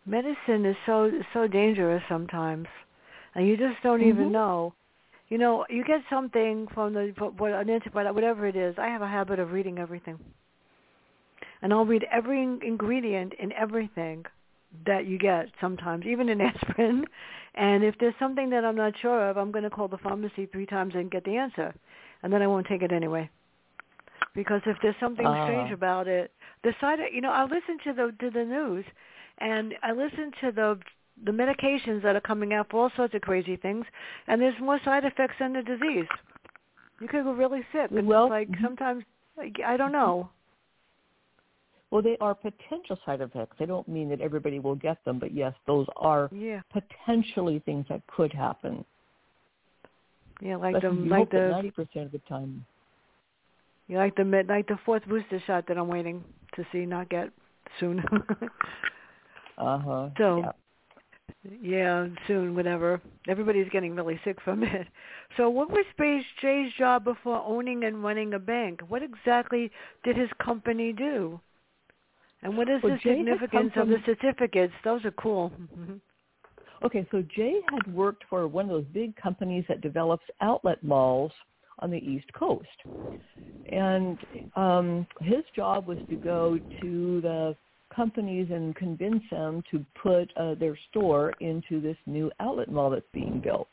medicine 0.07 0.67
is 0.67 0.77
so 0.87 1.11
so 1.33 1.47
dangerous 1.47 2.03
sometimes, 2.09 2.67
and 3.35 3.47
you 3.47 3.57
just 3.57 3.83
don't 3.83 4.03
even 4.03 4.29
Mhm. 4.29 4.33
know. 4.33 4.75
You 5.29 5.39
know, 5.39 5.65
you 5.71 5.85
get 5.85 6.03
something 6.11 6.67
from 6.69 6.93
the 6.93 7.09
what 7.39 7.53
an 7.53 7.69
antibiotic, 7.69 8.15
whatever 8.15 8.47
it 8.47 8.57
is. 8.57 8.79
I 8.79 8.89
have 8.89 9.03
a 9.03 9.09
habit 9.09 9.39
of 9.39 9.53
reading 9.53 9.79
everything, 9.79 10.19
and 11.63 11.73
I'll 11.73 11.87
read 11.87 12.05
every 12.11 12.43
ingredient 12.43 13.33
in 13.35 13.53
everything 13.53 14.27
that 14.87 15.07
you 15.07 15.19
get. 15.19 15.49
Sometimes, 15.61 16.07
even 16.07 16.29
in 16.29 16.41
aspirin. 16.51 17.07
And 17.55 17.85
if 17.85 17.97
there's 17.99 18.15
something 18.19 18.51
that 18.51 18.65
I'm 18.65 18.77
not 18.77 18.97
sure 18.99 19.29
of, 19.29 19.37
I'm 19.39 19.51
going 19.53 19.65
to 19.65 19.71
call 19.71 19.89
the 19.89 19.99
pharmacy 19.99 20.47
three 20.47 20.67
times 20.67 20.95
and 20.95 21.11
get 21.11 21.25
the 21.25 21.37
answer, 21.37 21.75
and 22.23 22.33
then 22.33 22.43
I 22.43 22.47
won't 22.47 22.67
take 22.67 22.83
it 22.83 22.93
anyway. 22.93 23.29
Because 24.35 24.63
if 24.67 24.77
there's 24.83 24.97
something 25.01 25.27
Ah. 25.27 25.43
strange 25.45 25.71
about 25.71 26.09
it, 26.09 26.31
the 26.63 26.75
side, 26.81 26.99
you 27.13 27.21
know, 27.21 27.31
I 27.33 27.45
listen 27.45 27.79
to 27.85 27.93
the 27.93 28.13
to 28.21 28.31
the 28.31 28.45
news, 28.45 28.85
and 29.39 29.75
I 29.83 29.93
listen 29.93 30.33
to 30.43 30.53
the 30.53 30.79
the 31.25 31.33
medications 31.33 32.03
that 32.03 32.17
are 32.17 32.21
coming 32.21 32.53
out 32.53 32.69
for 32.71 32.85
all 32.85 32.91
sorts 32.97 33.15
of 33.15 33.21
crazy 33.21 33.57
things, 33.57 33.85
and 34.27 34.41
there's 34.41 34.59
more 34.61 34.81
side 34.85 35.05
effects 35.05 35.35
than 35.39 35.53
the 35.53 35.63
disease. 35.63 36.07
You 37.01 37.09
could 37.09 37.25
go 37.25 37.33
really 37.33 37.63
sick. 37.73 37.91
It's 37.91 38.07
Well, 38.07 38.29
like 38.29 38.49
mhm. 38.49 38.63
sometimes 38.63 39.05
I 39.65 39.77
don't 39.77 39.93
know. 39.93 40.31
well, 41.91 42.03
they 42.03 42.17
are 42.21 42.35
potential 42.35 42.99
side 43.05 43.21
effects. 43.21 43.57
They 43.59 43.67
don't 43.67 43.87
mean 43.89 44.09
that 44.11 44.21
everybody 44.21 44.59
will 44.59 44.75
get 44.75 45.03
them, 45.05 45.19
but 45.19 45.33
yes, 45.33 45.55
those 45.67 45.87
are 45.97 46.29
Yeah, 46.33 46.61
potentially 46.73 47.59
things 47.61 47.87
that 47.89 48.07
could 48.07 48.33
happen. 48.33 48.85
yeah, 50.41 50.57
like 50.57 50.75
but 50.75 50.83
the 50.83 50.89
you 50.89 51.05
like 51.05 51.19
hope 51.21 51.31
the 51.31 51.49
ninety 51.51 51.71
percent 51.71 52.07
of 52.07 52.13
the 52.13 52.19
time. 52.21 52.65
you 53.89 53.97
like 53.99 54.15
the 54.17 54.25
mid 54.25 54.49
like 54.49 54.67
the 54.69 54.79
fourth 54.85 55.05
booster 55.07 55.41
shot 55.47 55.67
that 55.67 55.77
I'm 55.79 55.89
waiting 55.89 56.25
to 56.57 56.65
see 56.73 56.87
not 56.87 57.09
get 57.09 57.31
soon. 57.79 58.03
Uh 59.59 59.79
huh. 59.79 60.09
So, 60.17 60.39
yeah. 60.39 60.53
Yeah, 61.61 62.07
soon, 62.27 62.55
whenever. 62.55 63.01
Everybody's 63.29 63.69
getting 63.71 63.95
really 63.95 64.21
sick 64.25 64.39
from 64.43 64.63
it. 64.63 64.87
So 65.37 65.49
what 65.49 65.71
was 65.71 65.85
Jay's, 65.99 66.25
Jay's 66.41 66.73
job 66.79 67.05
before 67.05 67.43
owning 67.47 67.85
and 67.85 68.03
running 68.03 68.35
a 68.35 68.39
bank? 68.39 68.81
What 68.89 69.03
exactly 69.03 69.71
did 70.05 70.17
his 70.17 70.31
company 70.43 70.93
do? 70.93 71.41
And 72.43 72.57
what 72.57 72.69
is 72.69 72.83
Well, 72.83 72.93
the 72.93 72.99
Jay 72.99 73.19
significance 73.19 73.73
of 73.77 73.89
the 73.89 73.99
certificates? 74.05 74.73
Those 74.85 75.05
are 75.05 75.13
cool. 75.13 75.53
Mhm. 75.79 76.01
Okay, 76.85 77.07
so 77.13 77.23
Jay 77.23 77.61
had 77.71 77.95
worked 77.95 78.25
for 78.29 78.49
one 78.49 78.65
of 78.65 78.71
those 78.71 78.93
big 78.93 79.15
companies 79.15 79.65
that 79.69 79.81
develops 79.81 80.25
outlet 80.41 80.83
malls 80.83 81.31
on 81.79 81.91
the 81.93 81.99
East 81.99 82.27
Coast, 82.33 82.67
and 83.71 84.19
um, 84.57 85.07
his 85.21 85.45
job 85.55 85.87
was 85.87 85.99
to 86.09 86.17
go 86.17 86.59
to 86.81 87.21
the 87.21 87.57
companies 87.95 88.49
and 88.51 88.75
convince 88.77 89.23
them 89.31 89.63
to 89.71 89.85
put 90.01 90.31
uh, 90.37 90.55
their 90.55 90.79
store 90.91 91.33
into 91.41 91.81
this 91.81 91.97
new 92.07 92.31
outlet 92.41 92.71
mall 92.71 92.91
that's 92.91 93.05
being 93.13 93.41
built. 93.43 93.69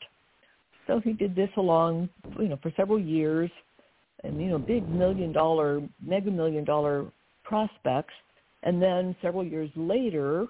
So 0.86 1.00
he 1.00 1.12
did 1.12 1.34
this 1.34 1.50
along, 1.56 2.08
you 2.38 2.48
know, 2.48 2.58
for 2.62 2.72
several 2.76 2.98
years, 2.98 3.50
and 4.24 4.40
you 4.40 4.48
know, 4.48 4.58
big 4.58 4.88
million 4.88 5.32
dollar, 5.32 5.80
mega 6.04 6.30
million 6.30 6.64
dollar 6.64 7.06
prospects, 7.44 8.14
and 8.62 8.82
then 8.82 9.16
several 9.22 9.44
years 9.44 9.70
later, 9.76 10.46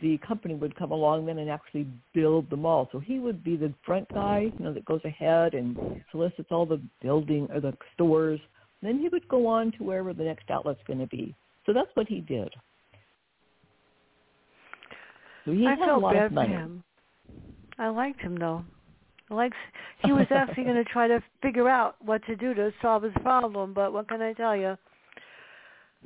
the 0.00 0.18
company 0.26 0.54
would 0.54 0.74
come 0.76 0.90
along 0.90 1.26
then 1.26 1.38
and 1.38 1.50
actually 1.50 1.86
build 2.14 2.48
the 2.48 2.56
mall. 2.56 2.88
So 2.92 2.98
he 2.98 3.18
would 3.18 3.44
be 3.44 3.56
the 3.56 3.74
front 3.84 4.08
guy, 4.12 4.50
you 4.58 4.64
know, 4.64 4.72
that 4.72 4.84
goes 4.84 5.04
ahead 5.04 5.54
and 5.54 5.76
solicits 6.10 6.48
all 6.50 6.64
the 6.64 6.80
building 7.02 7.48
or 7.52 7.60
the 7.60 7.76
stores. 7.94 8.40
Then 8.82 8.98
he 8.98 9.08
would 9.08 9.28
go 9.28 9.46
on 9.46 9.72
to 9.72 9.84
wherever 9.84 10.12
the 10.12 10.24
next 10.24 10.50
outlet's 10.50 10.80
going 10.86 11.00
to 11.00 11.06
be. 11.06 11.34
So 11.66 11.72
that's 11.72 11.90
what 11.94 12.08
he 12.08 12.20
did. 12.20 12.52
He 15.44 15.66
I 15.66 15.76
felt 15.76 16.02
bad 16.02 16.32
for 16.32 16.42
him. 16.42 16.82
I 17.78 17.88
liked 17.88 18.20
him 18.20 18.36
though. 18.36 18.64
I 19.30 19.34
liked 19.34 19.56
he 20.04 20.12
was 20.12 20.26
actually 20.30 20.64
going 20.64 20.76
to 20.76 20.84
try 20.84 21.08
to 21.08 21.22
figure 21.40 21.68
out 21.68 21.96
what 22.04 22.24
to 22.26 22.36
do 22.36 22.54
to 22.54 22.72
solve 22.82 23.02
his 23.02 23.12
problem, 23.22 23.72
but 23.72 23.92
what 23.92 24.08
can 24.08 24.20
I 24.20 24.32
tell 24.34 24.56
you? 24.56 24.76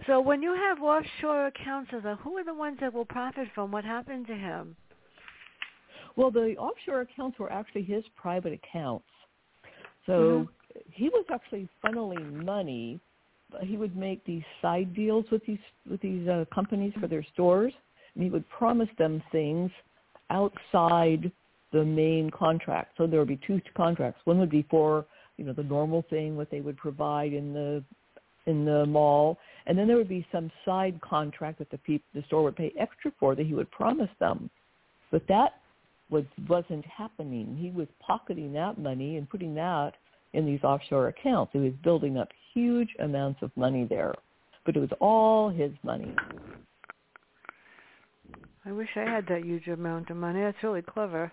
So 0.07 0.21
when 0.21 0.43
you 0.43 0.53
have 0.55 0.83
offshore 0.83 1.47
accounts, 1.47 1.91
as 1.93 2.05
a- 2.05 2.17
who 2.17 2.37
are 2.37 2.45
the 2.45 2.55
ones 2.55 2.79
that 2.81 2.93
will 2.93 3.07
profit 3.07 3.49
from 3.55 3.73
what 3.73 3.85
happened 3.85 4.27
to 4.27 4.35
him? 4.35 4.77
Well, 6.17 6.31
the 6.31 6.57
offshore 6.57 7.01
accounts 7.01 7.39
were 7.39 7.51
actually 7.51 7.83
his 7.83 8.05
private 8.15 8.53
accounts. 8.53 9.09
So 10.07 10.13
Mhm. 10.13 10.49
he 10.93 11.09
was 11.09 11.25
actually 11.31 11.69
funneling 11.83 12.45
money. 12.45 13.01
He 13.63 13.77
would 13.77 13.97
make 13.97 14.23
these 14.25 14.45
side 14.61 14.95
deals 14.95 15.31
with 15.31 15.45
these 15.47 15.59
with 15.89 16.01
these 16.01 16.29
uh, 16.29 16.45
companies 16.53 16.93
for 17.01 17.07
their 17.07 17.23
stores, 17.23 17.73
he 18.19 18.31
would 18.31 18.49
promise 18.49 18.89
them 18.99 19.23
things 19.33 19.71
outside 20.31 21.31
the 21.73 21.85
main 21.85 22.31
contract. 22.31 22.97
So 22.97 23.07
there 23.07 23.19
would 23.19 23.29
be 23.29 23.41
two 23.47 23.61
contracts. 23.77 24.21
One 24.25 24.39
would 24.39 24.51
be 24.51 24.67
for 24.71 25.05
you 25.37 25.45
know 25.45 25.53
the 25.53 25.63
normal 25.63 26.05
thing 26.09 26.37
what 26.37 26.51
they 26.51 26.61
would 26.61 26.77
provide 26.77 27.33
in 27.33 27.53
the 27.53 27.83
in 28.47 28.65
the 28.65 28.87
mall, 28.87 29.39
and 29.67 29.77
then 29.77 29.87
there 29.87 29.97
would 29.97 30.09
be 30.09 30.27
some 30.31 30.51
side 30.65 31.01
contract 31.01 31.59
that 31.59 31.71
the 31.71 31.79
peop- 31.79 32.05
the 32.15 32.23
store 32.27 32.45
would 32.45 32.57
pay 32.57 32.73
extra 32.79 33.13
for 33.19 33.35
that 33.35 33.47
he 33.47 33.55
would 33.55 33.71
promise 33.71 34.11
them. 34.21 34.49
But 35.11 35.27
that 35.29 35.55
was 36.11 36.25
wasn't 36.49 36.87
happening. 36.87 37.57
He 37.59 37.71
was 37.71 37.89
pocketing 37.99 38.53
that 38.53 38.79
money 38.79 39.17
and 39.17 39.29
putting 39.29 39.55
that 39.57 39.93
in 40.33 40.47
these 40.47 40.63
offshore 40.63 41.09
accounts. 41.09 41.53
He 41.53 41.59
was 41.59 41.73
building 41.83 42.19
up 42.19 42.29
huge 42.55 42.91
amounts 43.01 43.43
of 43.43 43.51
money 43.57 43.85
there, 43.85 44.15
but 44.65 44.77
it 44.77 44.81
was 44.81 44.93
all 45.01 45.49
his 45.49 45.73
money. 45.83 46.15
I 48.67 48.73
wish 48.73 48.89
I 48.97 49.09
had 49.09 49.27
that 49.29 49.45
huge 49.45 49.69
amount 49.69 50.11
of 50.11 50.17
money. 50.17 50.41
That's 50.41 50.57
really 50.63 50.83
clever. 50.83 51.31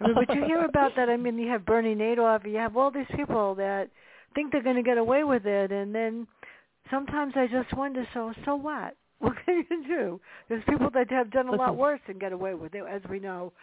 I 0.00 0.06
mean, 0.06 0.14
but 0.14 0.34
you 0.34 0.44
hear 0.46 0.64
about 0.68 0.92
that. 0.96 1.10
I 1.10 1.16
mean, 1.16 1.38
you 1.38 1.48
have 1.50 1.66
Bernie 1.66 1.94
Madoff. 1.94 2.46
You 2.46 2.56
have 2.56 2.76
all 2.76 2.90
these 2.90 3.06
people 3.14 3.54
that 3.56 3.90
think 4.34 4.50
they're 4.50 4.62
going 4.62 4.76
to 4.76 4.82
get 4.82 4.96
away 4.96 5.24
with 5.24 5.44
it, 5.44 5.70
and 5.70 5.94
then 5.94 6.26
sometimes 6.90 7.34
I 7.36 7.46
just 7.46 7.76
wonder. 7.76 8.06
So, 8.14 8.32
so 8.44 8.56
what? 8.56 8.96
What 9.18 9.32
can 9.46 9.64
you 9.70 9.88
do? 9.88 10.20
There's 10.50 10.62
people 10.68 10.90
that 10.92 11.10
have 11.10 11.30
done 11.30 11.48
a 11.48 11.52
lot 11.52 11.74
worse 11.74 12.00
and 12.06 12.20
get 12.20 12.32
away 12.32 12.52
with 12.52 12.74
it, 12.74 12.84
as 12.86 13.00
we 13.08 13.18
know. 13.18 13.54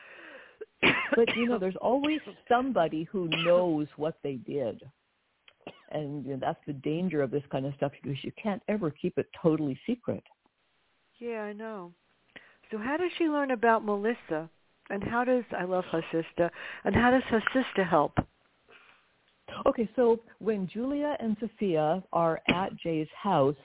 But 1.15 1.35
you 1.35 1.47
know, 1.47 1.59
there's 1.59 1.75
always 1.79 2.19
somebody 2.49 3.03
who 3.03 3.29
knows 3.45 3.85
what 3.95 4.17
they 4.23 4.37
did. 4.37 4.81
And 5.91 6.25
you 6.25 6.31
know, 6.31 6.39
that's 6.41 6.59
the 6.65 6.73
danger 6.73 7.21
of 7.21 7.29
this 7.29 7.43
kind 7.51 7.67
of 7.67 7.75
stuff 7.75 7.91
because 8.01 8.17
you 8.23 8.31
can't 8.41 8.63
ever 8.67 8.89
keep 8.89 9.19
it 9.19 9.27
totally 9.39 9.79
secret. 9.85 10.23
yeah, 11.19 11.41
I 11.41 11.53
know. 11.53 11.93
So, 12.73 12.79
how 12.79 12.97
does 12.97 13.11
she 13.19 13.25
learn 13.25 13.51
about 13.51 13.85
Melissa? 13.85 14.49
And 14.89 15.03
how 15.03 15.23
does 15.23 15.43
I 15.55 15.63
love 15.63 15.83
her 15.91 16.03
sister? 16.11 16.49
And 16.83 16.95
how 16.95 17.11
does 17.11 17.21
her 17.29 17.43
sister 17.53 17.83
help? 17.83 18.17
Okay, 19.67 19.87
so 19.95 20.19
when 20.39 20.67
Julia 20.67 21.15
and 21.19 21.37
Sophia 21.39 22.03
are 22.11 22.41
at 22.49 22.75
Jay's 22.77 23.07
house, 23.15 23.55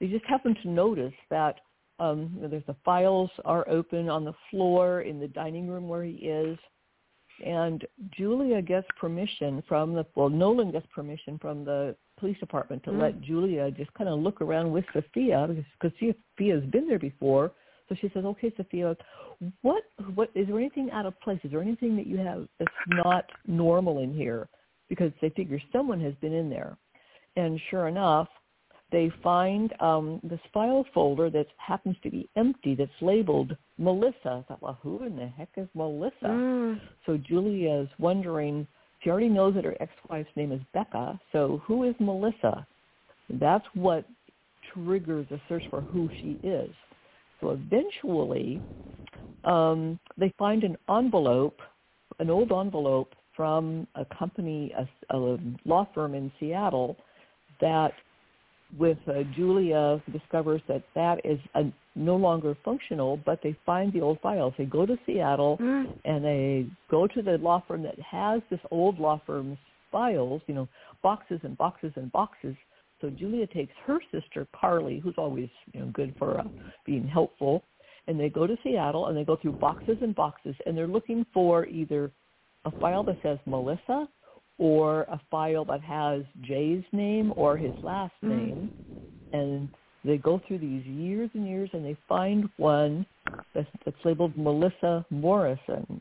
they 0.00 0.06
just 0.06 0.24
happen 0.24 0.56
to 0.62 0.68
notice 0.68 1.12
that 1.28 1.60
um, 1.98 2.32
you 2.34 2.40
know, 2.40 2.48
there's 2.48 2.64
the 2.66 2.74
files 2.86 3.30
are 3.44 3.68
open 3.68 4.08
on 4.08 4.24
the 4.24 4.32
floor 4.50 5.02
in 5.02 5.20
the 5.20 5.28
dining 5.28 5.68
room 5.68 5.86
where 5.86 6.02
he 6.02 6.12
is, 6.14 6.58
and 7.44 7.84
Julia 8.16 8.62
gets 8.62 8.86
permission 8.98 9.62
from 9.68 9.92
the 9.92 10.06
well, 10.14 10.30
Nolan 10.30 10.72
gets 10.72 10.86
permission 10.92 11.38
from 11.38 11.66
the 11.66 11.94
police 12.18 12.38
department 12.38 12.82
to 12.84 12.90
Mm. 12.90 13.00
let 13.00 13.20
Julia 13.20 13.70
just 13.70 13.92
kind 13.92 14.08
of 14.08 14.20
look 14.20 14.40
around 14.40 14.72
with 14.72 14.86
Sophia 14.94 15.46
because 15.46 15.64
because 15.78 15.98
Sophia's 16.38 16.64
been 16.70 16.88
there 16.88 16.98
before. 16.98 17.52
So 17.88 17.94
she 18.00 18.10
says, 18.14 18.24
"Okay, 18.24 18.52
Sophia, 18.56 18.96
what 19.62 19.84
what 20.14 20.30
is 20.34 20.46
there 20.46 20.58
anything 20.58 20.90
out 20.90 21.06
of 21.06 21.18
place? 21.20 21.38
Is 21.44 21.50
there 21.50 21.62
anything 21.62 21.96
that 21.96 22.06
you 22.06 22.16
have 22.18 22.48
that's 22.58 22.70
not 22.88 23.24
normal 23.46 23.98
in 24.00 24.14
here?" 24.14 24.48
Because 24.88 25.12
they 25.20 25.30
figure 25.30 25.60
someone 25.72 26.00
has 26.00 26.14
been 26.20 26.32
in 26.32 26.50
there, 26.50 26.76
and 27.36 27.60
sure 27.70 27.88
enough, 27.88 28.28
they 28.92 29.10
find 29.22 29.72
um, 29.80 30.20
this 30.22 30.40
file 30.52 30.84
folder 30.94 31.30
that 31.30 31.46
happens 31.56 31.96
to 32.02 32.10
be 32.10 32.28
empty. 32.36 32.74
That's 32.74 32.90
labeled 33.00 33.56
Melissa. 33.78 34.14
I 34.24 34.44
thought, 34.46 34.62
well, 34.62 34.78
who 34.82 35.04
in 35.04 35.16
the 35.16 35.26
heck 35.26 35.48
is 35.56 35.68
Melissa? 35.74 36.14
Mm. 36.24 36.80
So 37.06 37.16
Julia 37.16 37.80
is 37.80 37.88
wondering. 37.98 38.66
She 39.02 39.10
already 39.10 39.28
knows 39.28 39.54
that 39.56 39.64
her 39.64 39.76
ex-wife's 39.80 40.30
name 40.34 40.52
is 40.52 40.60
Becca. 40.72 41.20
So 41.32 41.60
who 41.66 41.84
is 41.84 41.94
Melissa? 41.98 42.66
That's 43.28 43.64
what 43.74 44.06
triggers 44.72 45.26
a 45.30 45.40
search 45.48 45.64
for 45.70 45.80
who 45.80 46.08
she 46.20 46.38
is. 46.46 46.70
So 47.44 47.50
eventually, 47.50 48.60
um, 49.44 50.00
they 50.16 50.32
find 50.38 50.64
an 50.64 50.78
envelope, 50.88 51.60
an 52.18 52.30
old 52.30 52.50
envelope 52.50 53.14
from 53.36 53.86
a 53.96 54.06
company, 54.18 54.72
a, 54.76 55.16
a 55.16 55.38
law 55.66 55.86
firm 55.94 56.14
in 56.14 56.32
Seattle, 56.40 56.96
that 57.60 57.92
with 58.78 58.96
uh, 59.06 59.24
Julia 59.36 60.02
discovers 60.10 60.62
that 60.68 60.82
that 60.94 61.20
is 61.24 61.38
a, 61.54 61.64
no 61.94 62.16
longer 62.16 62.56
functional, 62.64 63.18
but 63.18 63.40
they 63.42 63.54
find 63.66 63.92
the 63.92 64.00
old 64.00 64.20
files. 64.20 64.54
They 64.56 64.64
go 64.64 64.86
to 64.86 64.96
Seattle 65.04 65.58
mm. 65.60 65.92
and 66.06 66.24
they 66.24 66.66
go 66.90 67.06
to 67.06 67.22
the 67.22 67.36
law 67.38 67.62
firm 67.68 67.82
that 67.82 67.98
has 68.00 68.40
this 68.50 68.60
old 68.70 68.98
law 68.98 69.20
firm's 69.26 69.58
files, 69.92 70.40
you 70.46 70.54
know, 70.54 70.66
boxes 71.02 71.40
and 71.42 71.58
boxes 71.58 71.92
and 71.96 72.10
boxes. 72.10 72.56
So 73.04 73.10
Julia 73.10 73.46
takes 73.46 73.74
her 73.86 73.98
sister 74.10 74.48
Carly, 74.58 74.98
who's 74.98 75.16
always 75.18 75.50
you 75.74 75.80
know 75.80 75.90
good 75.92 76.14
for 76.18 76.40
uh, 76.40 76.44
being 76.86 77.06
helpful, 77.06 77.62
and 78.06 78.18
they 78.18 78.30
go 78.30 78.46
to 78.46 78.56
Seattle 78.62 79.08
and 79.08 79.16
they 79.16 79.24
go 79.24 79.36
through 79.36 79.52
boxes 79.52 79.98
and 80.00 80.14
boxes 80.14 80.54
and 80.64 80.74
they're 80.74 80.86
looking 80.86 81.26
for 81.34 81.66
either 81.66 82.10
a 82.64 82.70
file 82.80 83.02
that 83.02 83.18
says 83.22 83.38
Melissa 83.44 84.08
or 84.56 85.02
a 85.02 85.20
file 85.30 85.66
that 85.66 85.82
has 85.82 86.22
Jay's 86.40 86.82
name 86.92 87.34
or 87.36 87.58
his 87.58 87.74
last 87.82 88.14
mm. 88.24 88.30
name. 88.30 88.70
Mm-hmm. 88.72 89.36
And 89.36 89.68
they 90.02 90.16
go 90.16 90.40
through 90.48 90.60
these 90.60 90.86
years 90.86 91.28
and 91.34 91.46
years 91.46 91.68
and 91.74 91.84
they 91.84 91.98
find 92.08 92.48
one 92.56 93.04
that's, 93.54 93.68
that's 93.84 93.96
labeled 94.02 94.32
Melissa 94.34 95.04
Morrison. 95.10 96.00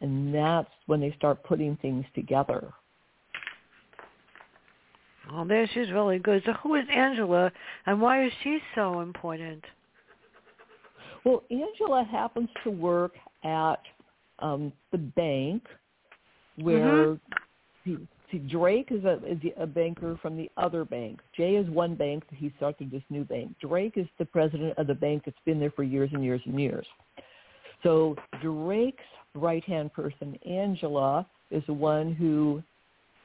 And 0.00 0.32
that's 0.32 0.70
when 0.86 1.00
they 1.00 1.12
start 1.16 1.42
putting 1.42 1.76
things 1.82 2.04
together. 2.14 2.72
Well, 5.32 5.44
there 5.46 5.68
she's 5.72 5.90
really 5.90 6.18
good. 6.18 6.42
So 6.44 6.52
who 6.62 6.74
is 6.74 6.84
Angela 6.94 7.50
and 7.86 8.00
why 8.00 8.26
is 8.26 8.32
she 8.42 8.58
so 8.74 9.00
important? 9.00 9.64
Well, 11.24 11.42
Angela 11.50 12.04
happens 12.04 12.48
to 12.64 12.70
work 12.70 13.12
at 13.44 13.78
um, 14.40 14.72
the 14.90 14.98
bank 14.98 15.62
where 16.56 17.06
mm-hmm. 17.06 17.14
see, 17.84 17.96
see, 18.30 18.38
Drake 18.38 18.88
is 18.90 19.04
a, 19.04 19.20
is 19.24 19.38
a 19.58 19.66
banker 19.66 20.18
from 20.20 20.36
the 20.36 20.50
other 20.56 20.84
bank. 20.84 21.20
Jay 21.34 21.54
is 21.54 21.68
one 21.70 21.94
bank 21.94 22.24
that 22.28 22.36
he 22.36 22.52
started 22.56 22.90
this 22.90 23.02
new 23.08 23.24
bank. 23.24 23.54
Drake 23.60 23.94
is 23.96 24.06
the 24.18 24.24
president 24.24 24.76
of 24.76 24.86
the 24.86 24.94
bank 24.94 25.22
that's 25.24 25.36
been 25.46 25.60
there 25.60 25.70
for 25.70 25.84
years 25.84 26.10
and 26.12 26.24
years 26.24 26.42
and 26.44 26.60
years. 26.60 26.86
So 27.82 28.16
Drake's 28.42 29.02
right-hand 29.34 29.92
person, 29.94 30.36
Angela, 30.46 31.26
is 31.50 31.62
the 31.66 31.72
one 31.72 32.12
who 32.12 32.62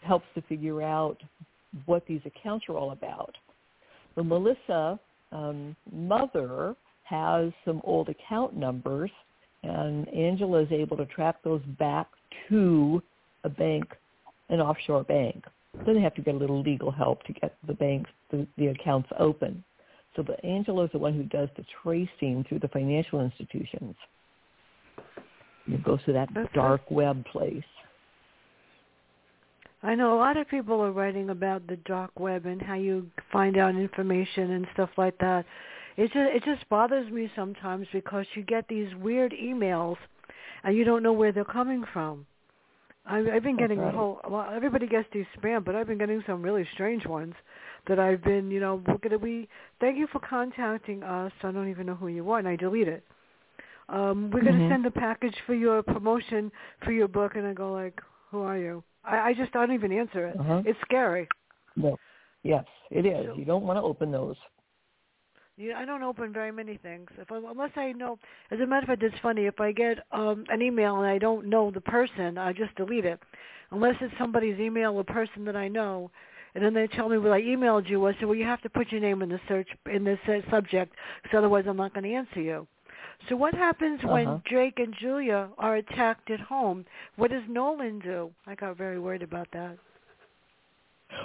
helps 0.04 0.26
to 0.36 0.42
figure 0.44 0.82
out 0.82 1.22
what 1.86 2.06
these 2.08 2.22
accounts 2.26 2.66
are 2.70 2.76
all 2.76 2.92
about. 2.92 3.36
So 4.16 4.24
Melissa, 4.24 5.00
um, 5.32 5.76
mother, 5.92 6.76
has 7.04 7.52
some 7.64 7.82
old 7.84 8.10
account 8.10 8.56
numbers, 8.56 9.12
and 9.64 10.08
Angela 10.10 10.62
is 10.62 10.72
able 10.72 10.98
to 10.98 11.06
track 11.06 11.38
those 11.44 11.62
back 11.80 12.08
to 12.50 13.02
a 13.44 13.50
bank, 13.50 13.86
an 14.50 14.60
offshore 14.60 15.04
bank. 15.04 15.46
Then 15.86 15.96
they 15.96 16.02
have 16.02 16.16
to 16.16 16.22
get 16.22 16.36
a 16.36 16.38
little 16.38 16.62
legal 16.62 16.92
help 16.92 17.24
to 17.24 17.34
get 17.34 17.56
the 17.68 17.74
banks, 17.74 18.10
the, 18.32 18.48
the 18.58 18.68
accounts 18.68 19.10
open. 19.20 19.64
So 20.16 20.24
the 20.24 20.44
Angela 20.44 20.86
is 20.86 20.92
the 20.92 21.00
one 21.00 21.14
who 21.14 21.24
does 21.24 21.50
the 21.56 21.64
tracing 21.84 22.44
through 22.50 22.60
the 22.60 22.68
financial 22.70 23.22
institutions. 23.22 23.96
It 25.68 25.84
goes 25.84 26.00
to 26.06 26.14
that 26.14 26.30
dark 26.54 26.90
web 26.90 27.24
place. 27.26 27.64
I 29.84 29.94
know 29.96 30.16
a 30.16 30.20
lot 30.20 30.38
of 30.38 30.48
people 30.50 30.82
are 30.82 30.92
writing 30.92 31.30
about 31.30 31.68
the 31.68 31.76
dark 31.78 32.12
web 32.20 32.46
and 32.46 32.62
how 32.62 32.74
you 32.74 33.08
find 33.32 33.58
out 33.58 33.76
information 33.76 34.52
and 34.52 34.68
stuff 34.74 34.90
like 34.98 35.18
that. 35.20 35.46
It 35.98 36.12
just 36.14 36.16
it 36.18 36.44
just 36.44 36.68
bothers 36.70 37.12
me 37.12 37.32
sometimes 37.36 37.88
because 37.94 38.26
you 38.36 38.44
get 38.44 38.68
these 38.68 38.94
weird 38.96 39.34
emails 39.34 39.98
and 40.64 40.76
you 40.76 40.84
don't 40.84 41.04
know 41.04 41.14
where 41.14 41.32
they're 41.32 41.46
coming 41.46 41.84
from. 41.94 42.26
I've, 43.06 43.28
I've 43.28 43.44
been 43.44 43.58
getting 43.58 43.80
right. 43.80 43.94
a 43.94 43.98
whole. 43.98 44.20
Well, 44.30 44.48
everybody 44.54 44.88
gets 44.88 45.08
these 45.14 45.26
spam, 45.38 45.64
but 45.64 45.76
I've 45.76 45.88
been 45.88 45.98
getting 45.98 46.24
some 46.28 46.42
really 46.42 46.68
strange 46.74 47.06
ones 47.06 47.34
that 47.88 48.00
I've 48.00 48.24
been, 48.24 48.52
you 48.52 48.60
know, 48.60 48.82
we're 48.86 48.98
gonna 48.98 49.20
be. 49.20 49.48
Thank 49.80 49.98
you 49.98 50.08
for 50.12 50.20
contacting 50.20 51.04
us. 51.04 51.32
I 51.44 51.52
don't 51.52 51.70
even 51.70 51.86
know 51.86 51.96
who 51.96 52.08
you 52.10 52.30
are, 52.32 52.40
and 52.40 52.48
I 52.48 52.56
delete 52.56 52.88
it. 52.88 53.04
Um, 53.90 54.30
we're 54.32 54.42
gonna 54.42 54.58
mm-hmm. 54.58 54.72
send 54.72 54.86
a 54.86 54.92
package 54.92 55.36
for 55.46 55.54
your 55.54 55.82
promotion 55.82 56.52
for 56.84 56.92
your 56.92 57.08
book, 57.08 57.36
and 57.36 57.48
I 57.48 57.54
go 57.54 57.72
like, 57.72 58.02
who 58.30 58.42
are 58.42 58.58
you? 58.58 58.84
I, 59.08 59.30
I 59.30 59.34
just 59.34 59.52
don't 59.54 59.72
even 59.72 59.91
answer 59.91 60.28
it. 60.28 60.39
Uh-huh. 60.39 60.62
It's 60.65 60.80
scary. 60.82 61.28
No. 61.76 61.98
Yes, 62.43 62.65
it 62.91 63.06
is. 63.06 63.26
So, 63.26 63.36
you 63.36 63.46
don't 63.46 63.63
want 63.63 63.78
to 63.78 63.84
open 63.84 64.12
those. 64.12 64.36
You, 65.58 65.74
I 65.74 65.86
don't 65.86 66.04
open 66.04 66.32
very 66.32 66.52
many 66.52 66.78
things. 66.78 67.10
If 67.17 67.32
I, 67.32 67.38
unless 67.38 67.72
I 67.76 67.91
know, 67.91 68.20
as 68.52 68.60
a 68.60 68.65
matter 68.65 68.84
of 68.84 68.88
fact, 68.88 69.04
it's 69.04 69.15
funny. 69.24 69.48
If 69.48 69.60
I 69.60 69.72
get 69.72 70.00
um, 70.12 70.46
an 70.50 70.62
email 70.62 70.98
and 70.98 71.08
I 71.08 71.17
don't 71.17 71.48
know 71.48 71.72
the 71.72 71.82
person, 71.82 72.38
I 72.38 72.54
just 72.54 72.76
delete 72.76 73.06
it. 73.06 73.20
Unless 73.72 73.96
it's 74.02 74.13
somebody's 74.20 74.60
email 74.60 74.93
or 74.93 75.04
person 75.04 75.46
that 75.46 75.56
I 75.56 75.67
know, 75.67 76.12
and 76.54 76.63
then 76.63 76.74
they 76.74 76.88
tell 76.88 77.10
me, 77.10 77.17
"Well, 77.17 77.34
I 77.34 77.41
emailed 77.41 77.89
you." 77.89 78.06
I 78.08 78.13
said, 78.13 78.26
"Well, 78.26 78.36
you 78.36 78.46
have 78.46 78.62
to 78.62 78.70
put 78.70 78.91
your 78.91 79.02
name 79.02 79.22
in 79.22 79.30
the 79.30 79.41
search 79.48 79.67
in 79.91 80.04
the 80.06 80.17
subject, 80.50 80.96
because 81.22 81.38
otherwise 81.38 81.65
I'm 81.67 81.76
not 81.76 81.93
going 81.93 82.06
to 82.06 82.13
answer 82.13 82.39
you." 82.39 82.67
So 83.30 83.36
what 83.36 83.53
happens 83.53 83.99
uh-huh. 84.03 84.13
when 84.13 84.41
Drake 84.49 84.75
and 84.77 84.93
Julia 84.99 85.49
are 85.58 85.77
attacked 85.77 86.32
at 86.32 86.39
home? 86.39 86.86
What 87.17 87.32
does 87.32 87.43
Nolan 87.49 87.99
do? 87.99 88.32
I 88.45 88.56
got 88.56 88.77
very 88.77 88.99
worried 88.99 89.23
about 89.23 89.47
that. 89.53 89.77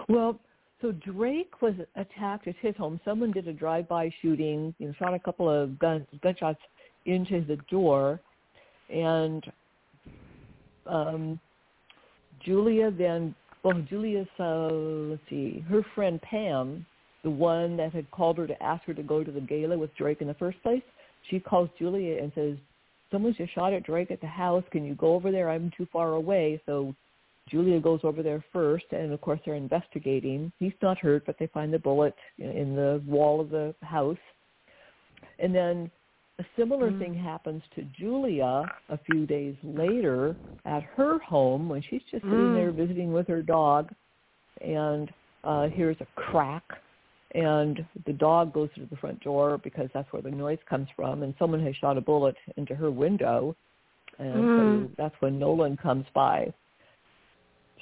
Well, 0.09 0.39
so 0.81 0.93
Drake 0.93 1.63
was 1.63 1.75
attacked 1.97 2.49
at 2.49 2.57
his 2.61 2.77
home. 2.77 3.01
Someone 3.05 3.31
did 3.31 3.47
a 3.47 3.53
drive-by 3.53 4.13
shooting, 4.21 4.75
you 4.79 4.89
know, 4.89 4.95
shot 4.99 5.15
a 5.15 5.19
couple 5.19 5.49
of 5.49 5.79
gun, 5.79 6.07
gunshots 6.23 6.61
into 7.07 7.45
the 7.45 7.57
door, 7.71 8.21
and 8.93 9.45
um, 10.87 11.41
Julia 12.45 12.91
then, 12.91 13.35
well, 13.63 13.81
Julia's, 13.89 14.27
uh, 14.41 14.67
let's 14.67 15.23
see, 15.31 15.65
her 15.69 15.85
friend 15.95 16.21
Pam, 16.23 16.85
the 17.23 17.31
one 17.31 17.77
that 17.77 17.93
had 17.93 18.11
called 18.11 18.39
her 18.39 18.49
to 18.49 18.61
ask 18.63 18.85
her 18.85 18.95
to 18.95 19.03
go 19.03 19.23
to 19.23 19.31
the 19.31 19.41
gala 19.41 19.79
with 19.79 19.95
Drake 19.97 20.21
in 20.21 20.27
the 20.27 20.35
first 20.35 20.61
place, 20.63 20.83
she 21.31 21.41
calls 21.41 21.69
Julia 21.79 22.23
and 22.23 22.33
says, 22.35 22.57
someone 23.11 23.35
just 23.37 23.55
shot 23.55 23.73
at 23.73 23.85
Drake 23.85 24.11
at 24.11 24.21
the 24.21 24.27
house. 24.27 24.65
Can 24.71 24.85
you 24.85 24.95
go 24.95 25.15
over 25.15 25.31
there? 25.31 25.51
I'm 25.51 25.71
too 25.77 25.87
far 25.93 26.13
away. 26.13 26.61
So 26.67 26.95
Julia 27.49 27.81
goes 27.81 28.01
over 28.03 28.23
there 28.23 28.45
first, 28.53 28.87
and 28.93 29.13
of 29.13 29.21
course 29.21 29.41
they're 29.45 29.55
investigating. 29.55 30.53
He's 30.59 30.73
not 30.81 30.99
hurt, 30.99 31.27
but 31.27 31.37
they 31.39 31.49
find 31.49 31.73
the 31.73 31.79
bullet 31.79 32.15
in 32.39 32.75
the 32.75 33.03
wall 33.07 33.41
of 33.41 33.51
the 33.51 33.75
house. 33.83 34.17
And 35.39 35.55
then 35.55 35.91
a 36.39 36.45
similar 36.57 36.91
mm 36.91 36.99
thing 36.99 37.15
happens 37.15 37.63
to 37.75 37.83
Julia 37.99 38.65
a 38.89 38.99
few 39.11 39.27
days 39.27 39.55
later 39.63 40.35
at 40.65 40.83
her 40.97 41.19
home 41.19 41.69
when 41.69 41.83
she's 41.83 42.01
just 42.11 42.23
sitting 42.23 42.39
mm. 42.39 42.55
there 42.55 42.71
visiting 42.73 43.13
with 43.13 43.29
her 43.29 43.43
dog, 43.43 43.91
and 44.61 45.11
uh, 45.45 45.69
hears 45.69 45.97
a 46.01 46.07
crack 46.21 46.65
and 47.35 47.85
the 48.07 48.13
dog 48.13 48.53
goes 48.53 48.69
to 48.75 48.87
the 48.91 48.97
front 48.97 49.21
door 49.23 49.59
because 49.59 49.89
that's 49.95 50.13
where 50.13 50.23
the 50.23 50.31
noise 50.31 50.59
comes 50.69 50.89
from 50.95 51.23
and 51.23 51.35
someone 51.39 51.65
has 51.65 51.75
shot 51.77 51.97
a 51.97 52.01
bullet 52.01 52.37
into 52.57 52.75
her 52.75 52.91
window 52.91 53.57
and 54.19 54.35
mm. 54.35 54.85
so 54.87 54.91
that's 54.97 55.15
when 55.21 55.39
Nolan 55.39 55.77
comes 55.77 56.07
by. 56.15 56.53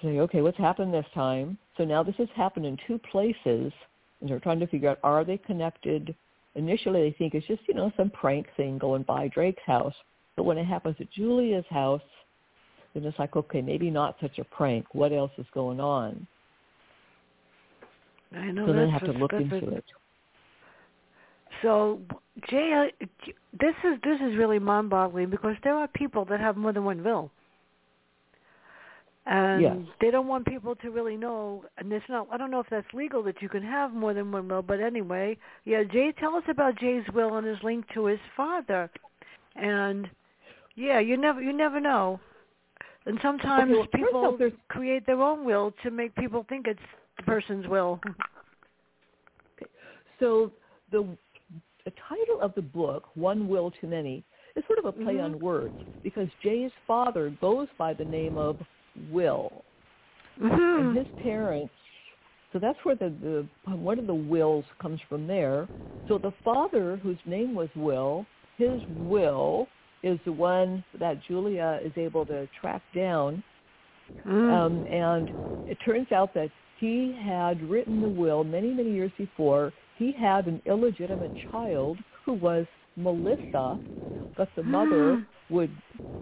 Say, 0.03 0.19
okay, 0.21 0.41
what's 0.41 0.59
happened 0.59 0.95
this 0.95 1.07
time? 1.15 1.59
So 1.77 1.85
now 1.85 2.03
this 2.03 2.15
has 2.17 2.29
happened 2.35 2.67
in 2.67 2.79
two 2.87 2.99
places 3.11 3.73
and 4.21 4.29
they're 4.29 4.39
trying 4.39 4.61
to 4.61 4.67
figure 4.67 4.91
out 4.91 4.99
are 5.03 5.25
they 5.25 5.39
connected? 5.39 6.15
Initially 6.55 7.03
they 7.03 7.17
think 7.19 7.35
it's 7.35 7.47
just, 7.47 7.63
you 7.69 7.75
know, 7.75 7.93
some 7.97 8.11
prank 8.11 8.47
thing 8.57 8.79
going 8.79 9.03
by 9.03 9.29
Drake's 9.29 9.63
house. 9.67 9.95
But 10.37 10.45
when 10.45 10.59
it 10.59 10.65
happens 10.65 10.97
at 11.01 11.11
Julia's 11.11 11.65
house, 11.69 12.01
then 12.95 13.05
it's 13.05 13.19
like, 13.19 13.37
okay, 13.37 13.61
maybe 13.61 13.91
not 13.91 14.17
such 14.21 14.39
a 14.39 14.45
prank. 14.45 14.87
What 14.93 15.13
else 15.13 15.33
is 15.39 15.47
going 15.53 15.81
on? 15.81 16.27
I 18.35 18.51
know. 18.51 18.67
So 18.67 18.73
they 18.73 18.89
have 18.89 19.05
to 19.05 19.13
look 19.13 19.33
into 19.33 19.57
it. 19.71 19.85
So, 21.63 22.01
Jay, 22.49 22.91
this 23.53 23.75
is 23.85 23.99
this 24.03 24.21
is 24.21 24.37
really 24.37 24.59
mind-boggling 24.59 25.31
because 25.31 25.57
there 25.63 25.75
are 25.75 25.89
people 25.89 26.25
that 26.27 26.41
have 26.41 26.57
more 26.57 26.73
than 26.73 26.85
one 26.85 27.05
will, 27.05 27.31
and 29.27 29.61
yes. 29.61 29.77
they 30.01 30.11
don't 30.11 30.27
want 30.27 30.47
people 30.47 30.75
to 30.77 30.91
really 30.91 31.17
know. 31.17 31.65
And 31.77 31.93
it's 31.93 32.09
not. 32.09 32.29
I 32.31 32.39
don't 32.39 32.51
know 32.51 32.61
if 32.61 32.69
that's 32.71 32.87
legal 32.95 33.23
that 33.25 33.43
you 33.43 33.49
can 33.49 33.63
have 33.63 33.93
more 33.93 34.15
than 34.15 34.33
one 34.33 34.49
will, 34.49 34.63
but 34.63 34.81
anyway, 34.81 35.37
yeah. 35.65 35.83
Jay, 35.83 36.13
tell 36.19 36.35
us 36.37 36.45
about 36.49 36.79
Jay's 36.79 37.05
will 37.13 37.37
and 37.37 37.47
his 37.47 37.59
link 37.63 37.85
to 37.95 38.07
his 38.07 38.21
father, 38.37 38.89
and 39.57 40.09
yeah, 40.77 41.01
you 41.01 41.17
never 41.17 41.43
you 41.43 41.53
never 41.53 41.81
know. 41.81 42.21
And 43.07 43.19
sometimes 43.21 43.73
okay, 43.73 44.03
well, 44.13 44.33
people 44.33 44.51
create 44.69 45.05
their 45.05 45.21
own 45.21 45.45
will 45.45 45.75
to 45.83 45.91
make 45.91 46.15
people 46.15 46.47
think 46.49 46.67
it's 46.67 46.81
person's 47.23 47.67
will. 47.69 48.01
Okay. 49.57 49.71
So 50.19 50.53
the 50.93 51.07
the 51.85 51.93
title 52.09 52.41
of 52.43 52.55
the 52.55 52.63
book, 52.63 53.05
One 53.15 53.49
Will 53.49 53.71
Too 53.81 53.87
Many, 53.87 54.23
is 54.57 54.65
sort 54.67 54.79
of 54.79 54.85
a 54.85 54.93
play 54.93 55.15
mm-hmm. 55.15 55.37
on 55.37 55.41
words 55.41 55.75
because 56.03 56.29
Jay's 56.43 56.71
father 56.87 57.35
goes 57.41 57.69
by 57.79 57.95
the 57.95 58.05
name 58.05 58.37
of 58.37 58.59
Will. 59.11 59.65
Mm-hmm. 60.41 60.89
And 60.89 60.97
his 60.97 61.07
parents 61.23 61.73
So 62.53 62.59
that's 62.59 62.79
where 62.83 62.97
the, 62.97 63.13
the 63.67 63.77
one 63.77 63.99
of 63.99 64.07
the 64.07 64.15
wills 64.15 64.65
comes 64.81 65.01
from 65.09 65.27
there. 65.27 65.69
So 66.09 66.19
the 66.19 66.33
father, 66.45 66.99
whose 67.03 67.19
name 67.27 67.55
was 67.55 67.69
Will, 67.77 68.27
his 68.57 68.81
will 68.97 69.69
is 70.03 70.19
the 70.25 70.33
one 70.33 70.83
that 70.99 71.21
Julia 71.29 71.81
is 71.85 71.93
able 71.97 72.27
to 72.27 72.49
track 72.61 72.83
down. 72.95 73.43
Mm. 74.27 74.53
Um, 74.53 74.87
and 74.87 75.69
it 75.69 75.79
turns 75.85 76.11
out 76.11 76.35
that 76.35 76.51
he 76.81 77.17
had 77.23 77.63
written 77.69 78.01
the 78.01 78.09
will 78.09 78.43
many, 78.43 78.73
many 78.73 78.91
years 78.91 79.13
before. 79.19 79.73
He 79.99 80.13
had 80.13 80.47
an 80.47 80.63
illegitimate 80.65 81.33
child 81.53 81.99
who 82.25 82.33
was 82.33 82.67
Melissa, 82.97 83.79
but 84.37 84.49
the 84.57 84.63
mother 84.63 85.25
would 85.51 85.71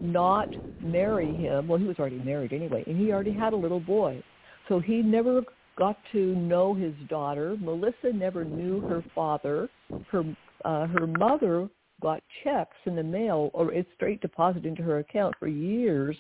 not 0.01 0.49
marry 0.81 1.33
him. 1.33 1.69
Well, 1.69 1.79
he 1.79 1.87
was 1.87 1.99
already 1.99 2.19
married 2.19 2.53
anyway, 2.53 2.83
and 2.87 2.99
he 2.99 3.13
already 3.13 3.33
had 3.33 3.53
a 3.53 3.57
little 3.57 3.81
boy. 3.81 4.23
So 4.69 4.81
he 4.81 5.01
never 5.01 5.43
got 5.77 5.97
to 6.13 6.35
know 6.35 6.75
his 6.75 6.95
daughter. 7.09 7.57
Melissa 7.61 8.13
never 8.13 8.45
knew 8.45 8.81
her 8.83 9.05
father. 9.15 9.69
Her 10.11 10.25
uh, 10.65 10.89
her 10.89 11.07
mother 11.07 11.69
got 12.03 12.21
checks 12.43 12.77
in 12.85 12.97
the 12.97 13.03
mail 13.03 13.51
or 13.55 13.73
it's 13.73 13.89
straight 13.95 14.21
deposit 14.21 14.65
into 14.67 14.83
her 14.83 14.99
account 14.99 15.35
for 15.39 15.47
years 15.47 16.17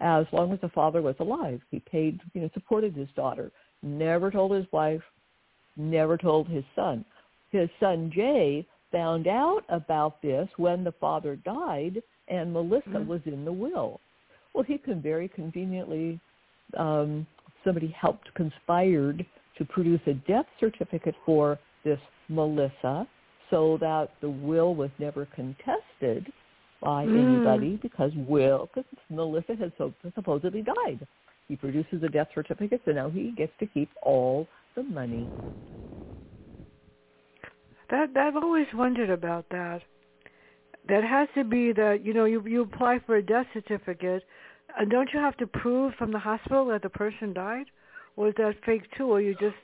as 0.00 0.26
long 0.32 0.52
as 0.52 0.60
the 0.60 0.68
father 0.68 1.02
was 1.02 1.14
alive. 1.20 1.60
He 1.70 1.80
paid, 1.80 2.20
you 2.32 2.42
know, 2.42 2.50
supported 2.54 2.94
his 2.94 3.08
daughter. 3.14 3.52
Never 3.82 4.30
told 4.30 4.52
his 4.52 4.66
wife, 4.72 5.02
never 5.76 6.16
told 6.16 6.48
his 6.48 6.64
son. 6.74 7.04
His 7.50 7.68
son 7.80 8.10
Jay 8.14 8.66
found 8.92 9.26
out 9.26 9.62
about 9.68 10.20
this 10.22 10.48
when 10.56 10.84
the 10.84 10.92
father 10.92 11.36
died 11.36 12.02
and 12.28 12.52
Melissa 12.52 12.88
Mhm. 12.88 13.06
was 13.06 13.20
in 13.26 13.44
the 13.44 13.52
will. 13.52 14.00
Well, 14.52 14.64
he 14.64 14.78
can 14.78 15.00
very 15.00 15.28
conveniently, 15.28 16.20
um, 16.76 17.26
somebody 17.64 17.88
helped, 17.88 18.32
conspired 18.34 19.24
to 19.56 19.64
produce 19.64 20.00
a 20.06 20.14
death 20.14 20.46
certificate 20.58 21.14
for 21.24 21.58
this 21.84 22.00
Melissa 22.28 23.06
so 23.48 23.76
that 23.78 24.10
the 24.20 24.30
will 24.30 24.74
was 24.74 24.90
never 24.98 25.26
contested 25.26 26.32
by 26.80 27.06
Mm. 27.06 27.16
anybody 27.16 27.76
because 27.76 28.14
Will, 28.14 28.66
because 28.66 28.84
Melissa 29.10 29.54
had 29.54 29.72
so, 29.76 29.92
supposedly 30.14 30.62
died. 30.62 31.06
He 31.50 31.56
produces 31.56 32.00
a 32.04 32.08
death 32.08 32.28
certificate, 32.32 32.80
so 32.84 32.92
now 32.92 33.10
he 33.10 33.32
gets 33.36 33.50
to 33.58 33.66
keep 33.66 33.90
all 34.02 34.46
the 34.76 34.84
money. 34.84 35.28
That 37.90 38.16
I've 38.16 38.36
always 38.36 38.68
wondered 38.72 39.10
about 39.10 39.46
that. 39.50 39.82
That 40.88 41.02
has 41.02 41.28
to 41.34 41.42
be 41.42 41.72
that 41.72 42.04
you 42.04 42.14
know 42.14 42.24
you 42.24 42.40
you 42.46 42.62
apply 42.62 43.00
for 43.04 43.16
a 43.16 43.22
death 43.22 43.46
certificate, 43.52 44.22
and 44.78 44.88
don't 44.88 45.12
you 45.12 45.18
have 45.18 45.36
to 45.38 45.46
prove 45.48 45.92
from 45.98 46.12
the 46.12 46.20
hospital 46.20 46.66
that 46.66 46.82
the 46.82 46.88
person 46.88 47.32
died, 47.32 47.66
or 48.14 48.28
is 48.28 48.34
that 48.36 48.54
fake 48.64 48.84
too, 48.96 49.10
or 49.10 49.20
you 49.20 49.34
just 49.34 49.56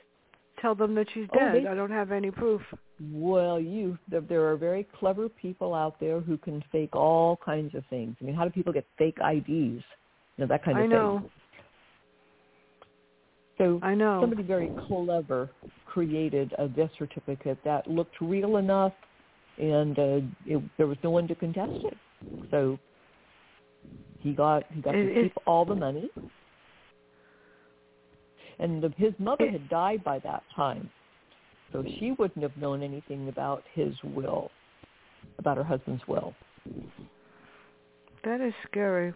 tell 0.59 0.75
them 0.75 0.93
that 0.95 1.07
she's 1.13 1.29
Oh, 1.31 1.39
dead? 1.39 1.53
they- 1.53 1.67
I 1.67 1.73
don't 1.73 1.89
have 1.89 2.11
any 2.11 2.31
proof. 2.31 2.61
Well, 3.13 3.61
you 3.61 3.97
there, 4.09 4.19
there 4.19 4.45
are 4.49 4.57
very 4.57 4.83
clever 4.83 5.29
people 5.29 5.73
out 5.73 6.01
there 6.01 6.19
who 6.19 6.37
can 6.37 6.61
fake 6.69 6.97
all 6.97 7.37
kinds 7.37 7.75
of 7.75 7.85
things. 7.85 8.17
I 8.19 8.25
mean, 8.25 8.35
how 8.35 8.43
do 8.43 8.49
people 8.49 8.73
get 8.73 8.85
fake 8.97 9.19
IDs? 9.21 9.85
You 10.35 10.43
know, 10.43 10.47
that 10.47 10.63
kind 10.63 10.77
of 10.77 10.83
I 10.83 10.87
thing. 10.89 11.31
So 13.57 13.79
I 13.81 13.95
know. 13.95 14.21
somebody 14.21 14.43
very 14.43 14.71
clever 14.87 15.49
created 15.85 16.53
a 16.59 16.67
death 16.67 16.91
certificate 16.97 17.57
that 17.63 17.87
looked 17.87 18.15
real 18.21 18.57
enough, 18.57 18.93
and 19.57 19.97
uh, 19.97 20.19
it, 20.45 20.63
there 20.77 20.87
was 20.87 20.97
no 21.03 21.09
one 21.09 21.27
to 21.27 21.35
contest 21.35 21.73
it. 21.83 21.97
So 22.51 22.77
he 24.19 24.33
got 24.33 24.63
he 24.71 24.81
got 24.81 24.95
It- 24.95 25.13
to 25.13 25.23
keep 25.23 25.33
all 25.47 25.65
the 25.65 25.75
money, 25.75 26.09
and 28.59 28.81
the, 28.83 28.93
his 28.97 29.13
mother 29.17 29.45
It- 29.45 29.53
had 29.53 29.69
died 29.69 30.03
by 30.03 30.19
that 30.19 30.43
time, 30.55 30.89
so 31.71 31.83
she 31.99 32.11
wouldn't 32.11 32.43
have 32.43 32.55
known 32.57 32.83
anything 32.83 33.27
about 33.27 33.63
his 33.73 33.93
will, 34.03 34.51
about 35.39 35.57
her 35.57 35.63
husband's 35.63 36.07
will. 36.07 36.35
That 38.27 38.41
is 38.41 38.53
scary. 38.69 39.13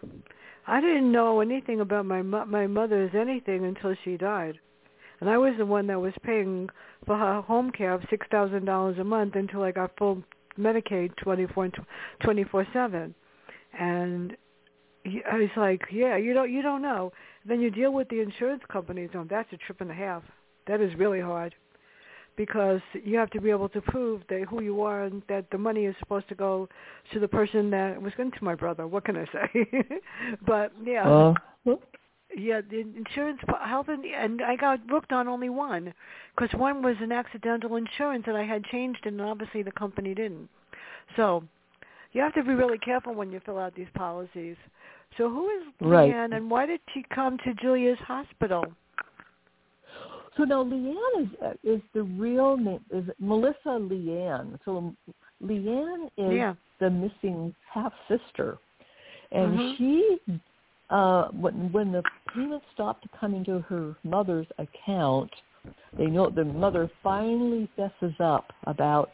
I 0.66 0.80
didn't 0.80 1.12
know 1.12 1.40
anything 1.40 1.80
about 1.80 2.06
my 2.06 2.22
my 2.22 2.66
mother's 2.66 3.10
anything 3.14 3.66
until 3.66 3.94
she 4.02 4.16
died, 4.16 4.58
and 5.20 5.28
I 5.28 5.36
was 5.36 5.52
the 5.58 5.66
one 5.66 5.86
that 5.88 6.00
was 6.00 6.14
paying 6.22 6.70
for 7.04 7.18
her 7.18 7.42
home 7.42 7.70
care 7.72 7.92
of 7.92 8.02
six 8.08 8.26
thousand 8.30 8.64
dollars 8.64 8.96
a 8.98 9.04
month 9.04 9.34
until 9.34 9.64
I 9.64 9.70
got 9.70 9.98
full 9.98 10.22
Medicaid 10.58 11.14
twenty 11.16 11.46
four 11.46 11.70
twenty 12.22 12.44
four 12.44 12.66
seven, 12.72 13.14
and 13.78 14.34
I 15.04 15.36
was 15.36 15.50
like, 15.58 15.82
yeah, 15.92 16.16
you 16.16 16.32
don't 16.32 16.50
you 16.50 16.62
don't 16.62 16.80
know. 16.80 17.12
Then 17.44 17.60
you 17.60 17.70
deal 17.70 17.92
with 17.92 18.08
the 18.08 18.20
insurance 18.20 18.62
companies. 18.72 19.10
Oh, 19.14 19.26
that's 19.28 19.52
a 19.52 19.58
trip 19.58 19.82
and 19.82 19.90
a 19.90 19.94
half. 19.94 20.22
That 20.66 20.80
is 20.80 20.94
really 20.96 21.20
hard 21.20 21.54
because 22.36 22.80
you 23.04 23.16
have 23.18 23.30
to 23.30 23.40
be 23.40 23.50
able 23.50 23.68
to 23.70 23.80
prove 23.80 24.22
that 24.28 24.46
who 24.48 24.62
you 24.62 24.82
are 24.82 25.04
and 25.04 25.22
that 25.28 25.50
the 25.50 25.58
money 25.58 25.84
is 25.84 25.94
supposed 25.98 26.28
to 26.28 26.34
go 26.34 26.68
to 27.12 27.20
the 27.20 27.28
person 27.28 27.70
that 27.70 28.00
was 28.00 28.12
going 28.16 28.30
to 28.30 28.44
my 28.44 28.54
brother. 28.54 28.86
What 28.86 29.04
can 29.04 29.16
I 29.16 29.26
say? 29.26 29.66
but 30.46 30.72
yeah, 30.84 31.08
Uh, 31.08 31.34
yeah, 32.36 32.60
the 32.62 32.80
insurance 32.80 33.40
health 33.64 33.88
and, 33.88 34.04
and 34.04 34.42
I 34.42 34.56
got 34.56 34.86
booked 34.86 35.12
on 35.12 35.28
only 35.28 35.50
one 35.50 35.92
because 36.34 36.58
one 36.58 36.82
was 36.82 36.96
an 37.00 37.12
accidental 37.12 37.76
insurance 37.76 38.24
and 38.26 38.36
I 38.36 38.44
had 38.44 38.64
changed 38.64 39.04
and 39.04 39.20
obviously 39.20 39.62
the 39.62 39.72
company 39.72 40.14
didn't. 40.14 40.48
So 41.16 41.44
you 42.12 42.22
have 42.22 42.34
to 42.34 42.42
be 42.42 42.54
really 42.54 42.78
careful 42.78 43.14
when 43.14 43.30
you 43.30 43.40
fill 43.44 43.58
out 43.58 43.74
these 43.74 43.88
policies. 43.94 44.56
So 45.18 45.28
who 45.28 45.48
is 45.50 45.62
Right. 45.80 46.14
And 46.14 46.50
why 46.50 46.66
did 46.66 46.80
she 46.94 47.04
come 47.14 47.36
to 47.44 47.54
Julia's 47.54 47.98
hospital? 47.98 48.64
So 50.36 50.44
now 50.44 50.64
Leanne 50.64 51.22
is 51.22 51.28
uh, 51.44 51.52
is 51.62 51.80
the 51.92 52.02
real 52.02 52.56
name 52.56 52.80
is 52.90 53.04
Melissa 53.18 53.54
Leanne. 53.66 54.58
So 54.64 54.94
Leanne 55.42 56.06
is 56.16 56.32
Yeah. 56.32 56.54
the 56.78 56.90
missing 56.90 57.54
half 57.70 57.92
sister, 58.08 58.58
and 59.30 59.58
Mhm. 59.58 59.76
she 59.76 60.20
uh, 60.90 61.28
when 61.28 61.72
when 61.72 61.92
the 61.92 62.02
payments 62.34 62.66
stopped 62.72 63.06
coming 63.12 63.44
to 63.44 63.60
her 63.60 63.94
mother's 64.04 64.46
account, 64.58 65.30
they 65.96 66.06
know 66.06 66.30
the 66.30 66.44
mother 66.44 66.90
finally 67.02 67.66
fesses 67.76 68.18
up 68.20 68.52
about 68.64 69.10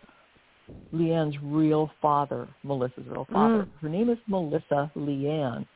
Leanne's 0.93 1.37
real 1.43 1.91
father, 2.01 2.49
Melissa's 2.63 3.07
real 3.07 3.27
father. 3.27 3.65
Mm. 3.65 3.81
Her 3.81 3.89
name 3.89 4.09
is 4.11 4.19
Melissa 4.27 4.91
Leanne. 4.97 5.67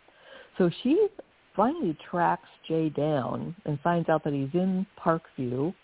So 0.59 0.71
she 0.83 1.09
finally 1.57 1.97
tracks 2.11 2.49
Jay 2.67 2.89
down 2.89 3.55
and 3.65 3.79
finds 3.81 4.09
out 4.09 4.25
that 4.25 4.33
he's 4.33 4.49
in 4.55 4.87
Parkview, 5.03 5.75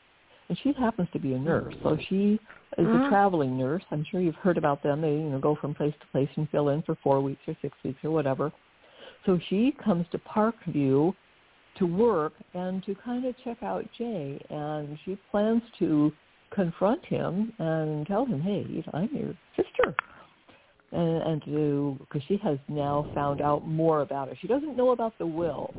and 0.49 0.59
she 0.63 0.73
happens 0.79 1.09
to 1.13 1.19
be 1.19 1.35
a 1.35 1.39
nurse. 1.39 1.75
So 1.83 1.99
she 2.09 2.35
is 2.35 2.39
a 2.79 2.81
mm-hmm. 2.83 3.09
traveling 3.09 3.59
nurse. 3.59 3.83
I'm 3.91 4.05
sure 4.11 4.21
you've 4.21 4.35
heard 4.37 4.59
about 4.59 4.83
them. 4.83 5.01
They 5.01 5.13
you 5.13 5.31
know 5.31 5.39
go 5.39 5.57
from 5.61 5.75
place 5.75 5.95
to 6.01 6.07
place 6.09 6.29
and 6.37 6.49
fill 6.51 6.71
in 6.71 6.83
for 6.83 6.97
four 7.03 7.21
weeks 7.21 7.43
or 7.47 7.57
six 7.61 7.77
weeks 7.85 7.99
or 8.03 8.11
whatever. 8.11 8.53
So 9.27 9.39
she 9.49 9.75
comes 9.83 10.07
to 10.13 10.19
Parkview 10.19 11.15
to 11.79 11.87
work 11.87 12.33
and 12.55 12.85
to 12.85 12.95
kind 12.95 13.25
of 13.25 13.35
check 13.45 13.63
out 13.63 13.85
Jay, 13.97 14.41
and 14.51 14.99
she 15.05 15.19
plans 15.31 15.63
to 15.79 16.13
confront 16.51 17.05
him 17.05 17.53
and 17.59 18.07
tell 18.07 18.25
him, 18.25 18.41
"Hey, 18.41 18.65
you 18.69 18.83
know, 18.87 18.93
I'm 18.95 19.11
your 19.15 19.35
sister." 19.57 19.95
And, 20.93 21.23
and 21.23 21.45
to 21.45 21.97
because 22.01 22.23
she 22.29 22.37
has 22.39 22.59
now 22.69 23.07
found 23.15 23.41
out 23.41 23.67
more 23.67 24.03
about 24.03 24.29
it. 24.29 24.39
She 24.41 24.47
doesn't 24.47 24.77
know 24.77 24.91
about 24.91 25.17
the 25.19 25.27
will. 25.27 25.75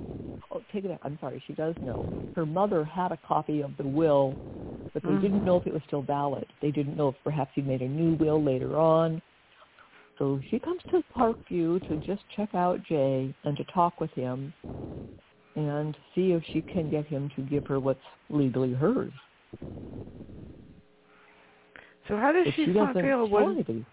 Oh, 0.52 0.62
take 0.72 0.86
it 0.86 0.90
back. 0.90 1.00
I'm 1.04 1.18
sorry. 1.22 1.44
She 1.46 1.54
does 1.54 1.76
know. 1.82 2.06
Her 2.36 2.46
mother 2.46 2.84
had 2.84 3.12
a 3.12 3.18
copy 3.18 3.62
of 3.62 3.76
the 3.78 3.88
will, 3.88 4.36
but 4.94 5.04
they 5.04 5.10
Mhm. 5.10 5.22
didn't 5.22 5.44
know 5.44 5.58
if 5.58 5.68
it 5.68 5.74
was 5.74 5.84
still 5.84 6.02
valid. 6.02 6.48
They 6.62 6.72
didn't 6.72 6.98
know 6.98 7.10
if 7.10 7.24
perhaps 7.24 7.52
he 7.54 7.62
made 7.62 7.82
a 7.82 7.88
new 7.88 8.16
will 8.16 8.42
later 8.42 8.78
on. 8.78 9.22
So 10.18 10.40
she 10.50 10.60
comes 10.60 10.82
to 10.92 11.02
Parkview 11.16 11.86
to 11.88 11.98
just 11.98 12.28
check 12.30 12.54
out 12.54 12.84
Jay 12.84 13.34
and 13.44 13.56
to 13.58 13.64
talk 13.66 14.02
with 14.02 14.12
him 14.12 14.54
and 15.56 15.98
see 16.14 16.34
if 16.34 16.44
she 16.52 16.62
can 16.62 16.90
get 16.90 17.06
him 17.06 17.30
to 17.36 17.42
give 17.42 17.66
her 17.68 17.80
what's 17.80 18.04
legally 18.30 18.74
hers. 18.74 19.14
So 22.08 22.18
how 22.18 22.32
does 22.32 22.48
If 22.48 22.56
she, 22.56 22.66
she 22.66 22.74
doesn't 22.74 23.02
feel 23.02 23.28
when. 23.28 23.86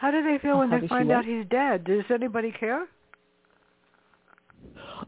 How 0.00 0.12
do 0.12 0.22
they 0.22 0.38
feel 0.38 0.58
when 0.58 0.70
they 0.70 0.86
find 0.86 1.10
out 1.10 1.24
he's 1.24 1.44
dead? 1.50 1.84
Does 1.84 2.04
anybody 2.12 2.52
care? 2.52 2.86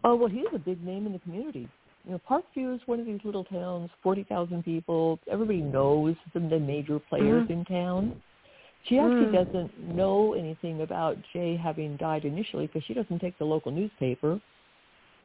Oh 0.03 0.17
well, 0.17 0.29
he's 0.29 0.47
a 0.53 0.59
big 0.59 0.85
name 0.85 1.07
in 1.07 1.13
the 1.13 1.19
community. 1.21 1.69
You 2.05 2.13
know, 2.13 2.21
Parkview 2.29 2.75
is 2.75 2.81
one 2.87 2.99
of 2.99 3.07
these 3.07 3.21
little 3.23 3.45
towns, 3.45 3.91
forty 4.03 4.25
thousand 4.25 4.65
people. 4.65 5.21
Everybody 5.31 5.61
knows 5.61 6.17
some 6.33 6.45
of 6.45 6.51
the 6.51 6.59
major 6.59 6.99
players 6.99 7.45
Mhm. 7.45 7.51
in 7.51 7.65
town. 7.67 8.15
She 8.85 8.99
actually 8.99 9.27
Mm. 9.27 9.45
doesn't 9.45 9.79
know 9.95 10.33
anything 10.33 10.81
about 10.81 11.19
Jay 11.33 11.55
having 11.55 11.97
died 11.97 12.25
initially 12.25 12.67
because 12.67 12.83
she 12.85 12.95
doesn't 12.95 13.19
take 13.21 13.37
the 13.39 13.45
local 13.45 13.71
newspaper, 13.71 14.41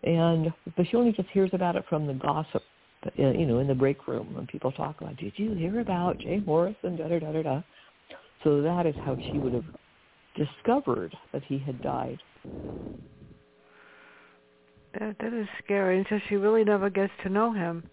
and 0.04 0.54
but 0.76 0.86
she 0.88 0.98
only 0.98 1.14
just 1.14 1.30
hears 1.30 1.54
about 1.54 1.76
it 1.76 1.86
from 1.86 2.06
the 2.06 2.14
gossip, 2.14 2.64
uh, 3.06 3.10
you 3.16 3.46
know, 3.46 3.60
in 3.60 3.68
the 3.68 3.74
break 3.74 4.08
room 4.08 4.34
when 4.34 4.46
people 4.46 4.72
talk 4.72 5.00
about, 5.02 5.16
did 5.16 5.40
you 5.40 5.54
hear 5.54 5.80
about 5.80 6.20
Jay 6.20 6.40
Morrison? 6.46 6.98
Da 6.98 7.08
da 7.08 7.20
da 7.20 7.32
da 7.32 7.42
da. 7.42 7.62
So 8.46 8.62
that 8.62 8.86
is 8.86 8.96
how 9.04 9.18
she 9.32 9.40
would 9.40 9.54
have 9.54 9.66
discovered 10.38 11.14
that 11.34 11.44
he 11.44 11.58
had 11.58 11.82
died. 11.82 12.20
That 15.00 15.18
that 15.20 15.34
is 15.34 15.48
scary. 15.64 15.98
And 15.98 16.06
so 16.10 16.20
she 16.30 16.36
really 16.38 16.64
never 16.64 16.90
gets 16.90 17.12
to 17.24 17.30
know 17.30 17.52
him. 17.52 17.84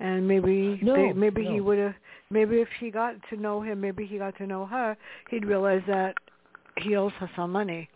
and 0.00 0.26
maybe 0.26 0.80
no, 0.82 0.94
they, 0.94 1.12
maybe 1.12 1.44
no. 1.44 1.52
he 1.52 1.60
would 1.60 1.78
have 1.78 1.94
maybe 2.30 2.60
if 2.60 2.68
she 2.80 2.90
got 2.90 3.14
to 3.28 3.36
know 3.36 3.60
him 3.62 3.80
maybe 3.80 4.06
he 4.06 4.18
got 4.18 4.36
to 4.38 4.46
know 4.46 4.66
her 4.66 4.96
he'd 5.30 5.44
realize 5.44 5.82
that 5.86 6.14
he 6.78 6.96
owes 6.96 7.12
her 7.20 7.30
some 7.36 7.52
money 7.52 7.88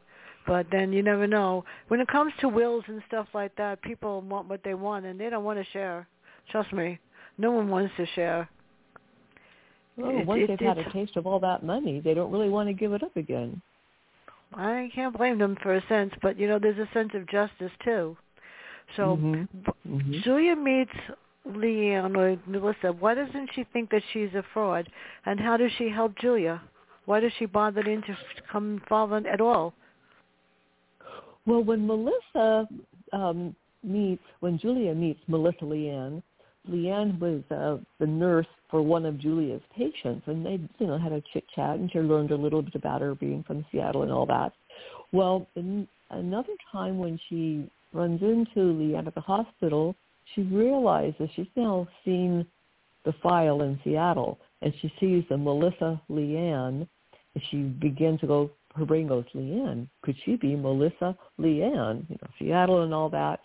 but 0.46 0.66
then 0.70 0.92
you 0.92 1.02
never 1.02 1.26
know 1.26 1.64
when 1.88 2.00
it 2.00 2.08
comes 2.08 2.32
to 2.40 2.48
wills 2.48 2.84
and 2.88 3.02
stuff 3.08 3.26
like 3.34 3.54
that 3.56 3.80
people 3.82 4.20
want 4.20 4.48
what 4.48 4.60
they 4.64 4.74
want 4.74 5.06
and 5.06 5.18
they 5.18 5.30
don't 5.30 5.44
want 5.44 5.58
to 5.58 5.64
share 5.72 6.06
trust 6.50 6.72
me 6.72 6.98
no 7.38 7.50
one 7.50 7.68
wants 7.68 7.92
to 7.96 8.06
share 8.14 8.48
Well, 9.96 10.10
It- 10.10 10.26
once 10.26 10.42
it- 10.42 10.46
they've 10.48 10.58
had 10.58 10.78
a 10.78 10.90
taste 10.90 11.16
of 11.16 11.26
all 11.26 11.38
that 11.40 11.62
money, 11.62 12.00
they 12.00 12.14
don't 12.14 12.32
really 12.32 12.48
want 12.48 12.68
to 12.68 12.72
give 12.72 12.92
it 12.92 13.02
up 13.02 13.16
again. 13.16 13.60
I 14.52 14.90
can't 14.94 15.16
blame 15.16 15.38
them 15.38 15.56
for 15.56 15.74
a 15.74 15.82
sense, 15.86 16.12
but 16.22 16.38
you 16.38 16.46
know, 16.48 16.58
there's 16.58 16.78
a 16.78 16.88
sense 16.92 17.14
of 17.14 17.26
justice 17.26 17.72
too. 17.84 18.16
So 18.96 19.16
Mhm. 19.16 19.48
b- 19.64 19.72
Mhm. 19.88 20.22
Julia 20.22 20.56
meets 20.56 20.94
Leanne 21.46 22.16
or 22.16 22.38
Melissa. 22.46 22.92
Why 22.92 23.14
doesn't 23.14 23.52
she 23.52 23.64
think 23.64 23.90
that 23.90 24.02
she's 24.12 24.34
a 24.34 24.42
fraud? 24.42 24.88
And 25.26 25.40
how 25.40 25.56
does 25.56 25.72
she 25.72 25.88
help 25.88 26.16
Julia? 26.16 26.60
Why 27.06 27.20
does 27.20 27.32
she 27.32 27.46
bother 27.46 27.82
in 27.82 28.02
to 28.02 28.16
come 28.50 28.74
involved 28.74 29.26
at 29.26 29.40
all? 29.40 29.74
Well, 31.46 31.62
when 31.62 31.86
Melissa 31.86 32.68
um, 33.12 33.54
meets, 33.82 34.22
when 34.40 34.58
Julia 34.58 34.94
meets 34.94 35.20
Melissa 35.28 35.64
Leanne, 35.64 36.22
Leanne 36.70 37.18
was 37.18 37.42
uh, 37.50 37.82
the 37.98 38.06
nurse 38.06 38.46
for 38.70 38.82
one 38.82 39.04
of 39.04 39.18
Julia's 39.18 39.62
patients, 39.76 40.22
and 40.26 40.44
they, 40.44 40.58
you 40.78 40.86
know, 40.86 40.98
had 40.98 41.12
a 41.12 41.22
chit 41.32 41.44
chat, 41.54 41.78
and 41.78 41.90
she 41.92 41.98
learned 41.98 42.30
a 42.30 42.36
little 42.36 42.62
bit 42.62 42.74
about 42.74 43.00
her 43.00 43.14
being 43.14 43.44
from 43.46 43.64
Seattle 43.70 44.02
and 44.02 44.12
all 44.12 44.26
that. 44.26 44.52
Well, 45.12 45.46
in 45.56 45.86
another 46.10 46.54
time 46.72 46.98
when 46.98 47.20
she 47.28 47.70
runs 47.92 48.22
into 48.22 48.60
Leanne 48.60 49.06
at 49.06 49.14
the 49.14 49.20
hospital, 49.20 49.94
she 50.34 50.42
realizes 50.42 51.28
she's 51.36 51.46
now 51.54 51.86
seen 52.04 52.46
the 53.04 53.12
file 53.22 53.62
in 53.62 53.78
Seattle, 53.84 54.38
and 54.62 54.72
she 54.80 54.92
sees 54.98 55.24
the 55.28 55.36
Melissa 55.36 56.00
Leanne, 56.10 56.88
and 57.34 57.44
she 57.50 57.58
begins 57.58 58.20
to 58.20 58.26
go. 58.26 58.50
Her 58.74 58.84
brain 58.84 59.06
goes, 59.06 59.24
Leanne, 59.34 59.86
could 60.02 60.16
she 60.24 60.34
be 60.34 60.56
Melissa 60.56 61.16
Leanne? 61.38 62.08
You 62.08 62.16
know, 62.20 62.28
Seattle 62.40 62.82
and 62.82 62.92
all 62.92 63.08
that. 63.10 63.40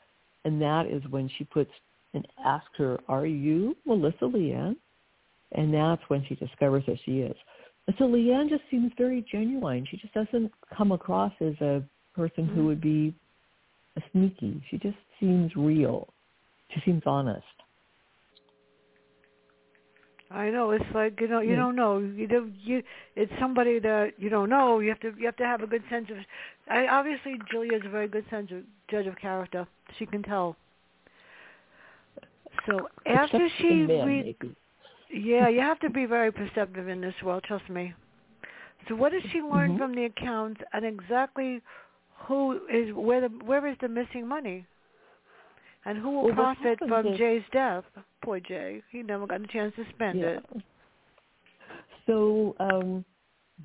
And 0.45 0.59
that 0.61 0.87
is 0.87 1.03
when 1.11 1.29
she 1.37 1.43
puts 1.43 1.69
and 2.13 2.27
asks 2.43 2.75
her, 2.77 2.99
"Are 3.07 3.25
you 3.25 3.75
Melissa 3.85 4.25
Leanne?" 4.25 4.75
And 5.53 5.73
that's 5.73 6.01
when 6.09 6.23
she 6.25 6.35
discovers 6.35 6.83
that 6.87 6.99
she 7.05 7.21
is. 7.21 7.35
And 7.87 7.95
so 7.97 8.05
Leanne 8.05 8.49
just 8.49 8.63
seems 8.69 8.91
very 8.97 9.25
genuine. 9.31 9.85
She 9.89 9.97
just 9.97 10.13
doesn't 10.13 10.51
come 10.75 10.91
across 10.91 11.33
as 11.41 11.59
a 11.59 11.83
person 12.15 12.45
who 12.45 12.51
mm-hmm. 12.51 12.65
would 12.65 12.81
be 12.81 13.15
a 13.97 14.01
sneaky. 14.11 14.61
She 14.69 14.77
just 14.77 14.97
seems 15.19 15.55
real. 15.55 16.07
She 16.69 16.81
seems 16.85 17.03
honest. 17.05 17.43
I 20.31 20.51
know 20.51 20.71
it's 20.71 20.85
like 20.93 21.19
you 21.19 21.27
know 21.27 21.39
you 21.39 21.51
Yeah. 21.51 21.55
don't 21.55 21.75
know 21.75 21.97
you 21.97 22.27
do 22.27 22.51
you 22.61 22.83
it's 23.15 23.31
somebody 23.39 23.79
that 23.79 24.13
you 24.19 24.29
don't 24.29 24.49
know 24.49 24.79
you 24.79 24.89
have 24.89 24.99
to 24.99 25.13
you 25.17 25.25
have 25.25 25.37
to 25.37 25.45
have 25.45 25.63
a 25.63 25.67
good 25.67 25.83
sense 25.89 26.07
of 26.11 26.17
I 26.67 26.85
obviously 26.87 27.39
Julia 27.49 27.73
has 27.73 27.81
a 27.85 27.89
very 27.89 28.07
good 28.07 28.25
sense 28.29 28.51
of 28.51 28.63
judge 28.91 29.07
of 29.07 29.15
character 29.17 29.67
she 29.97 30.05
can 30.05 30.21
tell 30.21 30.55
so 32.65 32.87
after 33.05 33.37
Except 33.45 33.53
she 33.61 33.67
in 33.69 33.87
men, 33.87 34.07
read 34.07 34.35
maybe. 34.41 34.55
yeah 35.11 35.47
you 35.49 35.59
have 35.61 35.79
to 35.79 35.89
be 35.89 36.05
very 36.05 36.31
perceptive 36.31 36.87
in 36.87 37.01
this 37.01 37.15
world 37.23 37.43
trust 37.43 37.69
me. 37.69 37.93
So 38.87 38.95
what 38.95 39.11
does 39.11 39.23
she 39.31 39.41
learn 39.41 39.73
Mhm. 39.73 39.77
from 39.77 39.93
the 39.93 40.05
accounts 40.05 40.61
and 40.73 40.85
exactly 40.85 41.61
who 42.25 42.59
is 42.67 42.93
where 42.93 43.21
the 43.21 43.29
where 43.45 43.65
is 43.67 43.77
the 43.79 43.87
missing 43.87 44.27
money? 44.27 44.65
And 45.85 45.97
who 45.97 46.09
will 46.11 46.23
Well, 46.25 46.33
profit 46.33 46.77
from 46.87 47.07
is- 47.07 47.17
Jay's 47.17 47.43
death? 47.51 47.85
Poor 48.21 48.39
Jay. 48.39 48.83
He 48.91 49.01
never 49.01 49.25
got 49.25 49.41
a 49.41 49.47
chance 49.47 49.73
to 49.75 49.85
spend 49.89 50.19
it. 50.23 50.43
So 52.05 52.55
um, 52.59 53.05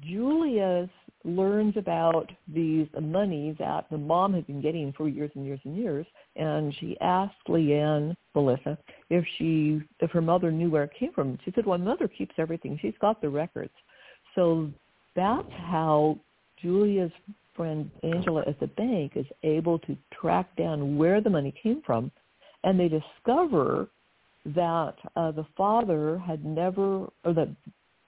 Julia 0.01 0.89
learns 1.25 1.77
about 1.77 2.31
these 2.53 2.87
money 3.01 3.57
that 3.59 3.87
the 3.91 3.99
mom 3.99 4.35
had 4.35 4.47
been 4.47 4.61
getting 4.61 4.93
for 4.93 5.09
years 5.09 5.31
and 5.35 5.47
years 5.47 5.61
and 5.65 5.77
years, 5.77 6.07
and 6.37 6.75
she 6.79 6.99
asked 7.01 7.35
Leanne, 7.49 8.15
Melissa, 8.35 8.77
if 9.11 9.25
she 9.39 9.81
if 10.01 10.11
her 10.11 10.21
mother 10.21 10.53
knew 10.53 10.71
where 10.71 10.85
it 10.85 10.93
came 10.99 11.13
from. 11.13 11.39
She 11.45 11.53
said, 11.55 11.67
"Well, 11.67 11.79
mother 11.79 12.09
keeps 12.09 12.35
everything. 12.39 12.79
She's 12.81 12.99
got 13.01 13.21
the 13.21 13.29
records." 13.29 13.73
So 14.35 14.71
that's 15.17 15.53
how 15.53 16.19
Julia's 16.61 17.13
friend 17.55 17.91
Angela 18.03 18.43
at 18.47 18.59
the 18.61 18.67
bank 18.67 19.13
is 19.17 19.27
able 19.43 19.79
to 19.81 19.97
track 20.13 20.55
down 20.57 20.99
where 20.99 21.21
the 21.21 21.31
money 21.31 21.55
came 21.63 21.83
from, 21.83 22.11
and 22.65 22.79
they 22.79 22.89
discover 22.89 23.89
that 24.47 24.95
uh, 25.17 25.31
the 25.31 25.47
father 25.57 26.19
had 26.19 26.45
never, 26.45 27.09
or 27.25 27.33
that 27.33 27.49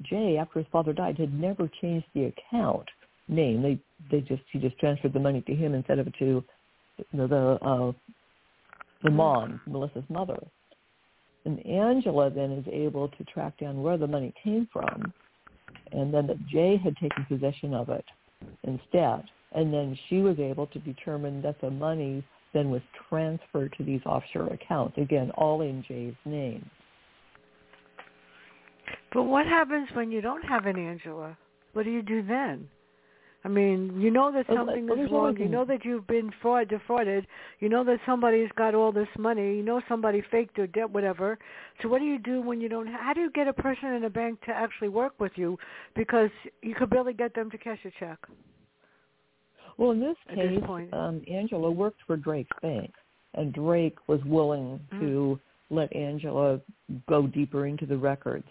Jay, 0.03 0.37
after 0.37 0.59
his 0.59 0.69
father 0.71 0.93
died, 0.93 1.17
had 1.17 1.33
never 1.33 1.71
changed 1.81 2.07
the 2.13 2.25
account 2.25 2.87
name. 3.29 3.63
They 3.63 3.79
they 4.11 4.21
just 4.21 4.43
he 4.53 4.59
just 4.59 4.79
transferred 4.79 5.13
the 5.13 5.21
money 5.21 5.43
to 5.43 5.55
him 5.55 5.75
instead 5.75 5.99
of 5.99 6.07
to 6.19 6.45
the 7.13 7.27
the, 7.27 7.59
uh, 7.63 7.93
the 9.03 9.11
mom, 9.11 9.61
Melissa's 9.67 10.05
mother. 10.09 10.39
And 11.45 11.65
Angela 11.65 12.31
then 12.31 12.51
is 12.53 12.67
able 12.73 13.09
to 13.09 13.25
track 13.25 13.59
down 13.59 13.83
where 13.83 13.97
the 13.97 14.07
money 14.07 14.35
came 14.43 14.69
from, 14.73 15.13
and 15.93 16.13
then 16.13 16.27
that 16.27 16.45
Jay 16.49 16.77
had 16.77 16.97
taken 16.97 17.25
possession 17.27 17.73
of 17.73 17.89
it 17.89 18.05
instead. 18.65 19.23
And 19.53 19.73
then 19.73 19.97
she 20.09 20.17
was 20.19 20.39
able 20.39 20.67
to 20.67 20.79
determine 20.81 21.41
that 21.43 21.61
the 21.61 21.71
money 21.71 22.25
then 22.53 22.71
was 22.71 22.83
transferred 23.09 23.73
to 23.79 23.85
these 23.85 24.01
offshore 24.05 24.49
accounts, 24.49 24.99
again, 24.99 25.31
all 25.37 25.61
in 25.61 25.85
Jay's 25.87 26.15
name. 26.25 26.69
But 29.13 29.25
what 29.25 29.47
happens 29.47 29.89
when 29.95 30.11
you 30.11 30.21
don't 30.21 30.43
have 30.43 30.67
an 30.67 30.77
Angela? 30.77 31.37
What 31.75 31.85
do 31.85 31.91
you 31.91 32.03
do 32.03 32.23
then? 32.23 32.69
I 33.47 33.49
mean, 33.49 34.01
you 34.01 34.11
know 34.11 34.33
that 34.33 34.45
something 34.53 34.89
is 34.91 35.13
wrong. 35.13 35.37
You 35.39 35.49
know 35.49 35.65
that 35.67 35.85
you've 35.85 36.09
been 36.09 36.33
fraud 36.43 36.69
defrauded. 36.69 37.29
You 37.61 37.69
know 37.69 37.85
that 37.85 38.01
somebody's 38.05 38.51
got 38.57 38.75
all 38.75 38.91
this 38.91 39.07
money. 39.17 39.59
You 39.59 39.63
know 39.63 39.81
somebody 39.89 40.21
faked 40.33 40.57
their 40.57 40.67
debt, 40.67 40.91
whatever. 40.91 41.39
So 41.81 41.89
what 41.89 42.01
do 42.01 42.07
you 42.07 42.19
do 42.19 42.41
when 42.41 42.61
you 42.61 42.69
don't? 42.69 42.89
How 42.89 43.13
do 43.15 43.21
you 43.21 43.31
get 43.31 43.47
a 43.47 43.53
person 43.53 43.93
in 43.93 44.03
a 44.03 44.11
bank 44.11 44.41
to 44.47 44.51
actually 44.51 44.89
work 44.89 45.13
with 45.21 45.31
you? 45.37 45.57
Because 45.95 46.31
you 46.61 46.75
could 46.75 46.91
barely 46.91 47.13
get 47.13 47.37
them 47.37 47.49
to 47.53 47.57
cash 47.57 47.79
a 47.85 47.91
check. 48.01 48.19
Well, 49.79 49.93
in 49.93 50.01
this 50.01 50.17
At 50.29 50.35
this 50.35 50.51
case, 50.51 50.65
point. 50.67 50.93
um, 50.93 51.23
Angela 51.31 51.71
worked 51.71 52.01
for 52.05 52.17
Drake's 52.17 52.51
bank, 52.63 52.93
and 53.35 53.53
Drake 53.53 53.99
was 54.09 54.19
willing 54.25 54.81
Mm. 54.93 54.99
to 54.99 55.41
let 55.71 55.95
Angela 55.95 56.61
go 57.09 57.29
deeper 57.29 57.67
into 57.67 57.87
the 57.87 57.97
records. 57.97 58.49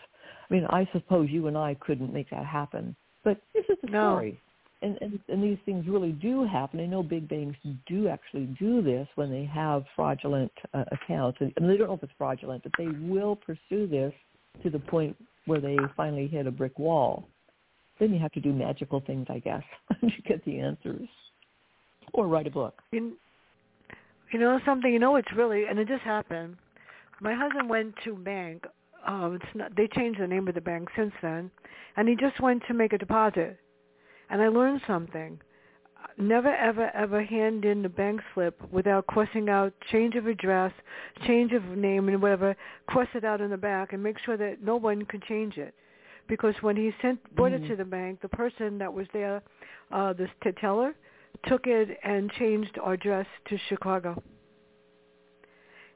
I 0.50 0.54
mean, 0.54 0.66
I 0.70 0.88
suppose 0.94 1.30
you 1.30 1.48
and 1.48 1.58
I 1.58 1.74
couldn't 1.82 2.14
make 2.14 2.30
that 2.30 2.46
happen, 2.46 2.96
but 3.26 3.42
this 3.54 3.66
is 3.68 3.78
the 3.82 3.90
No. 3.90 4.12
story. 4.12 4.40
And, 4.86 5.00
and 5.02 5.20
and 5.30 5.44
these 5.44 5.58
things 5.66 5.88
really 5.88 6.12
do 6.12 6.46
happen. 6.46 6.80
I 6.80 6.86
know 6.86 7.02
big 7.02 7.28
banks 7.28 7.58
do 7.88 8.08
actually 8.08 8.46
do 8.60 8.84
this 8.84 9.08
when 9.16 9.32
they 9.32 9.44
have 9.46 9.84
fraudulent 9.96 10.52
uh, 10.76 10.84
accounts. 10.92 11.40
And, 11.42 11.52
and 11.58 11.68
they 11.68 11.76
don't 11.76 11.88
know 11.88 11.96
if 11.96 12.04
it's 12.04 12.12
fraudulent, 12.20 12.62
but 12.62 12.72
they 12.78 12.90
will 13.10 13.36
pursue 13.36 13.88
this 13.88 14.14
to 14.62 14.70
the 14.70 14.78
point 14.78 15.16
where 15.46 15.60
they 15.60 15.76
finally 15.98 16.28
hit 16.28 16.46
a 16.46 16.52
brick 16.52 16.78
wall. 16.78 17.28
Then 18.00 18.14
you 18.14 18.20
have 18.20 18.32
to 18.34 18.40
do 18.40 18.54
magical 18.54 19.02
things, 19.08 19.26
I 19.28 19.40
guess, 19.40 19.64
to 20.02 20.22
get 20.28 20.46
the 20.46 20.60
answers, 20.60 21.10
or 22.14 22.28
write 22.28 22.46
a 22.46 22.52
book. 22.52 22.80
You, 22.92 23.18
you 24.32 24.40
know 24.40 24.60
something? 24.68 24.94
You 24.94 25.00
know 25.00 25.16
it's 25.16 25.34
really, 25.36 25.66
and 25.68 25.80
it 25.80 25.88
just 25.88 26.04
happened. 26.04 26.58
My 27.22 27.34
husband 27.34 27.72
went 27.72 27.96
to 28.04 28.14
bank. 28.18 28.66
Um, 29.08 29.40
it's 29.42 29.56
not. 29.56 29.76
They 29.76 29.88
changed 29.88 30.20
the 30.20 30.28
name 30.28 30.48
of 30.48 30.54
the 30.54 30.62
bank 30.62 30.90
since 30.96 31.14
then, 31.24 31.50
and 31.98 32.08
he 32.08 32.16
just 32.16 32.40
went 32.40 32.62
to 32.68 32.76
make 32.76 32.94
a 32.94 33.00
deposit. 33.00 33.60
And 34.30 34.42
I 34.42 34.48
learned 34.48 34.82
something. 34.88 35.40
Never, 36.18 36.54
ever, 36.56 36.92
ever 36.94 37.24
hand 37.24 37.66
in 37.66 37.82
the 37.82 37.90
bank 37.90 38.22
slip 38.34 38.62
without 38.72 39.06
crossing 39.08 39.50
out 39.50 39.74
change 39.92 40.16
of 40.16 40.28
address, 40.28 40.72
change 41.28 41.52
of 41.52 41.64
name, 41.78 42.08
and 42.08 42.22
whatever. 42.22 42.56
Cross 42.88 43.10
it 43.16 43.26
out 43.26 43.42
in 43.42 43.50
the 43.50 43.58
back 43.58 43.92
and 43.92 44.02
make 44.02 44.18
sure 44.20 44.38
that 44.38 44.64
no 44.64 44.78
one 44.78 45.04
could 45.06 45.24
change 45.24 45.58
it. 45.58 45.74
Because 46.28 46.56
when 46.62 46.76
he 46.76 46.94
sent 47.02 47.20
brought 47.36 47.52
it 47.52 47.64
Mhm. 47.64 47.68
to 47.68 47.76
the 47.76 47.86
bank, 47.86 48.22
the 48.22 48.30
person 48.30 48.78
that 48.78 48.94
was 48.94 49.08
there, 49.10 49.42
uh, 49.92 50.14
the 50.14 50.28
t- 50.42 50.52
teller, 50.54 50.96
took 51.44 51.68
it 51.68 52.00
and 52.04 52.32
changed 52.32 52.80
our 52.80 52.94
address 52.94 53.28
to 53.46 53.58
Chicago. 53.58 54.24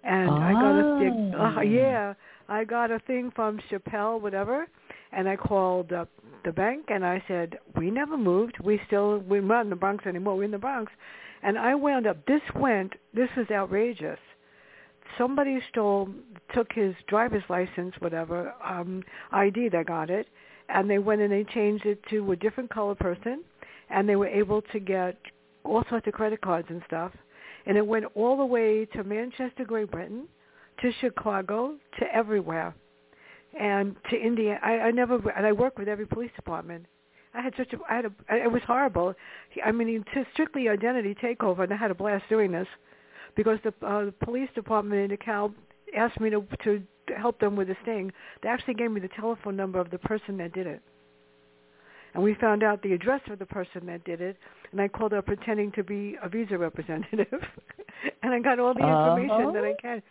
And 0.03 0.29
I 0.29 0.53
got 0.53 0.79
a 0.79 0.99
thing. 0.99 1.33
Uh, 1.33 1.53
Ah. 1.57 1.61
yeah, 1.61 2.13
I 2.47 2.63
got 2.63 2.91
a 2.91 2.99
thing 2.99 3.31
from 3.31 3.59
Chappelle, 3.69 4.19
whatever, 4.19 4.67
and 5.11 5.27
I 5.27 5.35
called 5.35 5.91
up 5.93 6.09
the 6.43 6.52
bank 6.52 6.86
and 6.89 7.06
I 7.06 7.23
said, 7.28 7.60
"We 7.75 7.91
never 7.91 8.17
moved. 8.17 8.58
We 8.60 8.80
still 8.88 9.19
we're 9.19 9.41
not 9.41 9.62
in 9.62 9.69
the 9.69 9.75
Bronx 9.75 10.06
anymore. 10.06 10.38
We're 10.38 10.43
in 10.45 10.52
the 10.52 10.58
Bronx." 10.58 10.91
And 11.41 11.58
I 11.58 11.75
wound 11.75 12.08
up. 12.08 12.25
This 12.25 12.41
went. 12.56 12.93
This 13.13 13.30
was 13.38 13.47
outrageous. 13.52 14.19
Somebody 15.17 15.60
stole, 15.69 16.10
took 16.54 16.71
his 16.71 16.93
driver's 17.08 17.43
license, 17.49 17.93
whatever 17.99 18.54
um, 18.63 19.04
ID. 19.32 19.69
They 19.69 19.84
got 19.84 20.10
it, 20.10 20.28
and 20.69 20.89
they 20.89 20.99
went 20.99 21.21
and 21.21 21.32
they 21.32 21.43
changed 21.43 21.86
it 21.86 21.99
to 22.10 22.32
a 22.32 22.36
different 22.36 22.69
color 22.69 22.95
person, 22.95 23.43
and 23.89 24.08
they 24.08 24.15
were 24.15 24.28
able 24.28 24.62
to 24.73 24.80
get 24.80 25.17
all 25.63 25.84
sorts 25.89 26.08
of 26.08 26.13
credit 26.13 26.41
cards 26.41 26.67
and 26.69 26.82
stuff. 26.86 27.12
And 27.65 27.78
it 27.78 27.86
went 27.86 28.06
all 28.15 28.38
the 28.38 28.45
way 28.45 28.86
to 28.86 29.04
Manchester, 29.04 29.65
Great 29.65 29.91
Britain, 29.91 30.28
to 30.82 30.91
Chicago, 31.02 31.75
to 31.99 32.15
everywhere, 32.15 32.73
and 33.57 33.95
to 34.09 34.17
India. 34.17 34.59
I, 34.62 34.79
I 34.79 34.91
never 34.91 35.15
and 35.31 35.45
I 35.45 35.51
work 35.51 35.77
with 35.77 35.88
every 35.88 36.05
police 36.05 36.31
department. 36.35 36.85
I 37.33 37.41
had 37.41 37.53
such 37.57 37.73
a 37.73 37.77
I 37.89 37.95
had 37.95 38.05
a 38.05 38.12
it 38.29 38.51
was 38.51 38.62
horrible. 38.65 39.13
I 39.63 39.71
mean, 39.71 40.03
it's 40.13 40.29
strictly 40.33 40.69
identity 40.69 41.15
takeover, 41.15 41.63
and 41.63 41.73
I 41.73 41.77
had 41.77 41.91
a 41.91 41.95
blast 41.95 42.25
doing 42.29 42.51
this 42.51 42.67
because 43.35 43.59
the, 43.63 43.73
uh, 43.85 44.05
the 44.05 44.13
police 44.23 44.49
department 44.55 45.12
in 45.12 45.17
DeKalb 45.17 45.53
asked 45.95 46.19
me 46.19 46.29
to 46.29 46.45
to 46.63 46.83
help 47.17 47.39
them 47.39 47.55
with 47.55 47.67
this 47.67 47.77
thing. 47.85 48.12
They 48.41 48.49
actually 48.49 48.75
gave 48.75 48.91
me 48.91 49.01
the 49.01 49.09
telephone 49.09 49.55
number 49.55 49.79
of 49.79 49.89
the 49.89 49.97
person 49.99 50.38
that 50.38 50.53
did 50.53 50.67
it. 50.67 50.81
And 52.13 52.23
we 52.23 52.33
found 52.35 52.63
out 52.63 52.81
the 52.81 52.93
address 52.93 53.21
of 53.29 53.38
the 53.38 53.45
person 53.45 53.85
that 53.85 54.03
did 54.03 54.19
it, 54.19 54.35
and 54.71 54.81
I 54.81 54.88
called 54.88 55.13
up 55.13 55.27
pretending 55.27 55.71
to 55.73 55.83
be 55.83 56.17
a 56.23 56.29
visa 56.29 56.57
representative, 56.57 57.27
and 58.23 58.33
I 58.33 58.39
got 58.39 58.59
all 58.59 58.73
the 58.73 58.79
information 58.79 59.29
uh-huh. 59.29 59.51
that 59.51 59.63
I 59.63 59.73
can. 59.79 60.01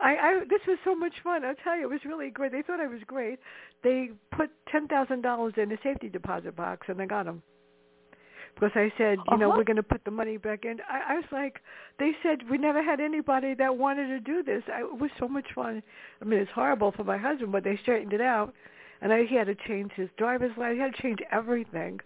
I, 0.00 0.10
I 0.10 0.40
this 0.48 0.60
was 0.66 0.78
so 0.84 0.94
much 0.94 1.14
fun. 1.24 1.44
I'll 1.44 1.54
tell 1.64 1.76
you, 1.76 1.84
it 1.84 1.90
was 1.90 2.00
really 2.04 2.30
great. 2.30 2.52
They 2.52 2.62
thought 2.62 2.80
I 2.80 2.86
was 2.86 3.00
great. 3.06 3.38
They 3.82 4.10
put 4.36 4.50
ten 4.70 4.86
thousand 4.86 5.22
dollars 5.22 5.54
in 5.56 5.72
a 5.72 5.76
safety 5.82 6.08
deposit 6.08 6.54
box, 6.54 6.86
and 6.88 7.00
I 7.02 7.06
got 7.06 7.26
them 7.26 7.42
because 8.54 8.72
I 8.74 8.92
said, 8.98 9.18
you 9.18 9.24
uh-huh. 9.28 9.36
know, 9.36 9.48
we're 9.50 9.64
going 9.64 9.76
to 9.76 9.82
put 9.82 10.04
the 10.04 10.10
money 10.10 10.36
back 10.36 10.64
in. 10.64 10.78
I, 10.88 11.12
I 11.12 11.16
was 11.16 11.24
like, 11.30 11.60
they 11.98 12.12
said 12.22 12.38
we 12.50 12.58
never 12.58 12.82
had 12.82 13.00
anybody 13.00 13.54
that 13.54 13.76
wanted 13.76 14.08
to 14.08 14.20
do 14.20 14.42
this. 14.42 14.62
I, 14.72 14.80
it 14.80 15.00
was 15.00 15.10
so 15.18 15.28
much 15.28 15.46
fun. 15.54 15.82
I 16.20 16.24
mean, 16.24 16.40
it's 16.40 16.50
horrible 16.52 16.92
for 16.92 17.04
my 17.04 17.16
husband, 17.16 17.52
but 17.52 17.64
they 17.64 17.78
straightened 17.82 18.12
it 18.12 18.20
out, 18.20 18.52
and 19.00 19.12
I, 19.12 19.24
he 19.26 19.36
had 19.36 19.46
to 19.46 19.54
change 19.66 19.92
his 19.92 20.08
driver's 20.16 20.52
license. 20.56 20.76
He 20.76 20.80
had 20.82 20.94
to 20.94 21.02
change 21.02 21.18
everything, 21.30 22.00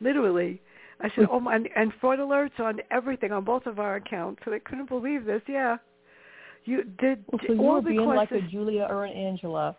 literally. 0.00 0.60
I 1.00 1.10
said, 1.14 1.26
oh 1.30 1.40
my, 1.40 1.56
and, 1.56 1.68
and 1.76 1.92
fraud 2.00 2.18
alerts 2.18 2.58
on 2.58 2.80
everything 2.90 3.32
on 3.32 3.44
both 3.44 3.66
of 3.66 3.78
our 3.78 3.96
accounts. 3.96 4.42
So 4.44 4.50
they 4.50 4.60
couldn't 4.60 4.88
believe 4.88 5.24
this. 5.24 5.42
Yeah, 5.48 5.76
you 6.64 6.84
did. 6.98 7.24
Well, 7.30 7.40
so 7.46 7.52
you 7.52 7.60
were 7.60 7.82
being 7.82 8.06
like 8.06 8.30
a 8.30 8.40
Julia 8.40 8.86
or 8.88 9.04
an 9.04 9.12
Angela. 9.12 9.76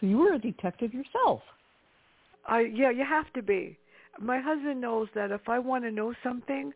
So 0.00 0.06
you 0.06 0.18
were 0.18 0.34
a 0.34 0.38
detective 0.38 0.92
yourself. 0.94 1.42
I 2.46 2.60
yeah, 2.60 2.90
you 2.90 3.04
have 3.04 3.32
to 3.34 3.42
be 3.42 3.78
my 4.20 4.40
husband 4.40 4.80
knows 4.80 5.08
that 5.14 5.30
if 5.30 5.48
I 5.48 5.58
want 5.58 5.84
to 5.84 5.90
know 5.90 6.14
something, 6.22 6.72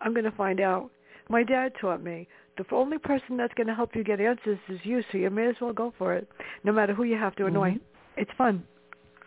I'm 0.00 0.12
going 0.12 0.24
to 0.24 0.30
find 0.32 0.60
out. 0.60 0.90
My 1.28 1.42
dad 1.42 1.72
taught 1.80 2.02
me 2.02 2.28
the 2.56 2.64
only 2.72 2.98
person 2.98 3.36
that's 3.36 3.52
going 3.54 3.66
to 3.66 3.74
help 3.74 3.94
you 3.94 4.04
get 4.04 4.20
answers 4.20 4.58
is 4.68 4.78
you, 4.84 5.02
so 5.10 5.18
you 5.18 5.28
may 5.28 5.48
as 5.48 5.56
well 5.60 5.72
go 5.72 5.92
for 5.98 6.14
it, 6.14 6.28
no 6.64 6.72
matter 6.72 6.94
who 6.94 7.04
you 7.04 7.16
have 7.16 7.34
to 7.36 7.46
annoy. 7.46 7.70
Mm-hmm. 7.70 8.20
It's 8.22 8.30
fun. 8.38 8.62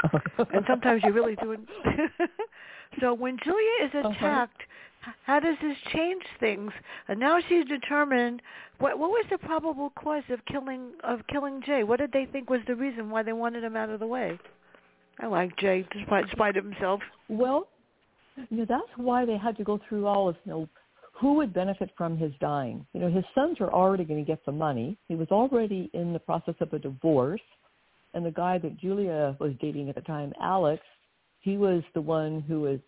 and 0.13 0.65
sometimes 0.67 1.01
you 1.03 1.11
really 1.11 1.35
do 1.35 1.51
it. 1.51 1.59
so 3.01 3.13
when 3.13 3.37
Julia 3.43 3.85
is 3.85 3.91
uh-huh. 3.93 4.09
attacked, 4.09 4.61
uh-huh. 4.61 4.65
How 5.25 5.39
does 5.39 5.55
this 5.61 5.77
change 5.93 6.23
things? 6.39 6.71
And 7.07 7.19
now 7.19 7.39
she's 7.47 7.65
determined 7.65 8.41
what 8.79 8.97
what 8.99 9.09
was 9.09 9.25
the 9.29 9.37
probable 9.37 9.91
cause 9.91 10.23
of 10.29 10.39
killing 10.45 10.91
of 11.03 11.19
killing 11.27 11.61
Jay? 11.65 11.83
What 11.83 11.99
did 11.99 12.11
they 12.11 12.25
think 12.25 12.49
was 12.49 12.61
the 12.67 12.75
reason 12.75 13.09
why 13.09 13.23
they 13.23 13.33
wanted 13.33 13.63
him 13.63 13.75
out 13.75 13.89
of 13.89 13.99
the 13.99 14.07
way? 14.07 14.39
I 15.19 15.27
like 15.27 15.55
Jay 15.57 15.85
despite 15.91 16.25
despite 16.25 16.55
himself. 16.55 17.01
Well, 17.27 17.67
you 18.49 18.57
know, 18.57 18.65
that's 18.67 18.89
why 18.97 19.25
they 19.25 19.37
had 19.37 19.57
to 19.57 19.63
go 19.63 19.79
through 19.87 20.05
all 20.05 20.29
of 20.29 20.35
you 20.45 20.51
know 20.51 20.69
who 21.13 21.33
would 21.33 21.53
benefit 21.53 21.89
from 21.97 22.17
his 22.17 22.31
dying. 22.39 22.85
You 22.93 23.01
know, 23.01 23.11
his 23.11 23.25
sons 23.35 23.57
are 23.59 23.71
already 23.71 24.05
going 24.05 24.23
to 24.23 24.27
get 24.27 24.45
the 24.45 24.53
money. 24.53 24.97
He 25.09 25.15
was 25.15 25.27
already 25.31 25.89
in 25.93 26.13
the 26.13 26.19
process 26.19 26.55
of 26.61 26.71
a 26.71 26.79
divorce, 26.79 27.41
and 28.13 28.25
the 28.25 28.31
guy 28.31 28.57
that 28.57 28.79
Julia 28.79 29.35
was 29.39 29.51
dating 29.59 29.89
at 29.89 29.95
the 29.95 30.01
time, 30.01 30.33
Alex, 30.41 30.81
he 31.41 31.57
was 31.57 31.83
the 31.93 32.01
one 32.01 32.41
who 32.47 32.61
was 32.61 32.79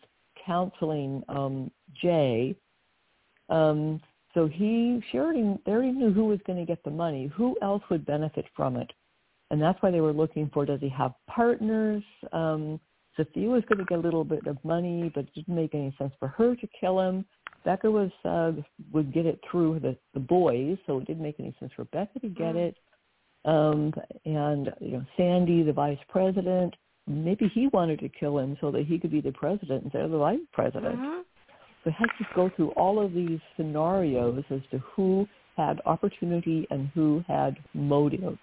counseling 0.46 1.24
um, 1.30 1.72
Jay. 2.02 2.56
Um, 3.50 4.02
so 4.34 4.48
he, 4.48 5.02
she 5.12 5.18
already, 5.18 5.60
they 5.66 5.72
already 5.72 5.92
knew 5.92 6.14
who 6.14 6.26
was 6.26 6.40
going 6.48 6.60
to 6.60 6.66
get 6.66 6.84
the 6.84 6.92
money. 6.92 7.30
Who 7.36 7.58
else 7.62 7.84
would 7.90 8.06
benefit 8.06 8.46
from 8.56 8.78
it? 8.78 8.92
and 9.52 9.62
that's 9.62 9.82
why 9.82 9.92
they 9.92 10.02
were 10.02 10.14
looking 10.14 10.50
for 10.52 10.66
does 10.66 10.80
he 10.80 10.90
have 10.90 11.14
partners 11.28 12.02
um 12.32 12.80
sophia 13.16 13.48
was 13.48 13.64
going 13.70 13.78
to 13.78 13.86
get 13.86 14.00
a 14.00 14.02
little 14.02 14.24
bit 14.24 14.48
of 14.48 14.58
money 14.64 15.12
but 15.14 15.26
it 15.26 15.34
didn't 15.36 15.56
make 15.56 15.76
any 15.76 15.94
sense 16.00 16.14
for 16.18 16.30
her 16.30 16.56
to 16.56 16.68
kill 16.80 17.00
him 17.00 17.24
becca 17.64 17.92
was 17.92 18.10
uh 18.26 18.52
would 18.92 19.14
get 19.14 19.28
it 19.28 19.40
through 19.50 19.80
the 19.80 19.96
the 20.16 20.20
boys 20.20 20.78
so 20.88 20.98
it 20.98 21.06
didn't 21.06 21.22
make 21.22 21.40
any 21.40 21.54
sense 21.60 21.72
for 21.76 21.86
becca 21.86 22.20
to 22.20 22.30
get 22.30 22.56
mm. 22.56 22.70
it 22.70 22.78
um 23.46 23.94
and 24.26 24.72
you 24.80 24.92
know 24.92 25.06
sandy 25.16 25.62
the 25.62 25.74
vice 25.74 26.00
president 26.10 26.74
maybe 27.08 27.52
he 27.54 27.68
wanted 27.74 28.00
to 28.00 28.10
kill 28.10 28.38
him 28.40 28.58
so 28.62 28.72
that 28.72 28.86
he 28.86 29.00
could 29.00 29.12
be 29.12 29.22
the 29.22 29.32
president 29.32 29.84
instead 29.84 30.02
of 30.02 30.12
the 30.12 30.18
vice 30.18 30.40
president 30.54 30.96
mm-hmm. 30.96 31.22
so 31.84 31.92
has 31.92 32.10
to 32.18 32.26
go 32.36 32.50
through 32.56 32.70
all 32.72 33.04
of 33.04 33.14
these 33.14 33.40
scenarios 33.58 34.44
as 34.50 34.62
to 34.70 34.78
who 34.96 35.28
had 35.58 35.82
opportunity 35.86 36.68
and 36.70 36.90
who 36.94 37.24
had 37.28 37.58
motive 37.74 38.38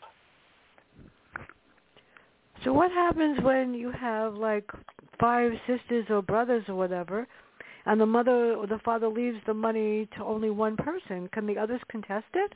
so 2.64 2.73
what 2.73 2.90
happens 2.90 3.38
when 3.42 3.73
you 3.75 3.90
have 3.92 4.35
like 4.35 4.68
five 5.21 5.53
sisters 5.66 6.07
or 6.11 6.23
brothers 6.23 6.64
or 6.68 6.75
whatever, 6.75 7.27
and 7.87 8.01
the 8.01 8.07
mother 8.07 8.55
or 8.55 8.66
the 8.66 8.79
father 8.85 9.09
leaves 9.09 9.38
the 9.47 9.55
money 9.55 10.09
to 10.16 10.25
only 10.25 10.51
one 10.51 10.77
person? 10.77 11.29
Can 11.33 11.47
the 11.47 11.57
others 11.57 11.81
contest 11.90 12.27
it? 12.35 12.53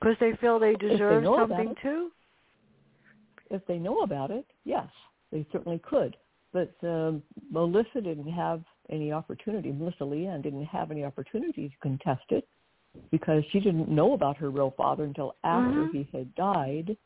Because 0.00 0.16
they 0.20 0.32
feel 0.40 0.58
they 0.58 0.74
deserve 0.74 1.22
they 1.22 1.28
something 1.28 1.74
too? 1.82 2.10
If 3.50 3.66
they 3.66 3.78
know 3.78 4.00
about 4.00 4.30
it, 4.30 4.46
yes, 4.64 4.88
they 5.32 5.46
certainly 5.52 5.78
could. 5.78 6.16
But 6.52 6.74
um, 6.82 7.22
Melissa 7.50 8.00
didn't 8.00 8.30
have 8.30 8.62
any 8.90 9.12
opportunity. 9.12 9.70
Melissa 9.72 10.04
Leanne 10.04 10.42
didn't 10.42 10.64
have 10.64 10.90
any 10.90 11.04
opportunity 11.04 11.68
to 11.68 11.74
contest 11.82 12.24
it 12.30 12.46
because 13.10 13.42
she 13.52 13.60
didn't 13.60 13.88
know 13.88 14.14
about 14.14 14.36
her 14.38 14.50
real 14.50 14.72
father 14.76 15.04
until 15.04 15.34
after 15.44 15.82
mm-hmm. 15.82 15.96
he 15.96 16.08
had 16.12 16.34
died 16.34 16.96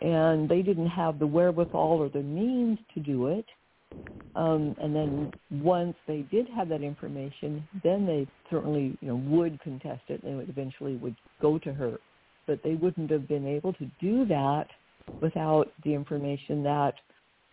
and 0.00 0.48
they 0.48 0.62
didn't 0.62 0.88
have 0.88 1.18
the 1.18 1.26
wherewithal 1.26 1.98
or 1.98 2.08
the 2.08 2.22
means 2.22 2.78
to 2.94 3.00
do 3.00 3.28
it. 3.28 3.44
Um, 4.36 4.76
and 4.80 4.94
then 4.94 5.32
once 5.50 5.96
they 6.06 6.24
did 6.30 6.48
have 6.56 6.68
that 6.68 6.82
information, 6.82 7.66
then 7.82 8.06
they 8.06 8.26
certainly 8.50 8.96
you 9.00 9.08
know 9.08 9.16
would 9.16 9.60
contest 9.60 10.02
it 10.08 10.22
and 10.22 10.40
it 10.40 10.48
eventually 10.48 10.96
would 10.96 11.16
go 11.42 11.58
to 11.58 11.72
her. 11.72 11.98
But 12.46 12.62
they 12.62 12.74
wouldn't 12.74 13.10
have 13.10 13.28
been 13.28 13.46
able 13.46 13.72
to 13.74 13.90
do 14.00 14.24
that 14.26 14.68
without 15.20 15.72
the 15.84 15.94
information 15.94 16.62
that 16.62 16.94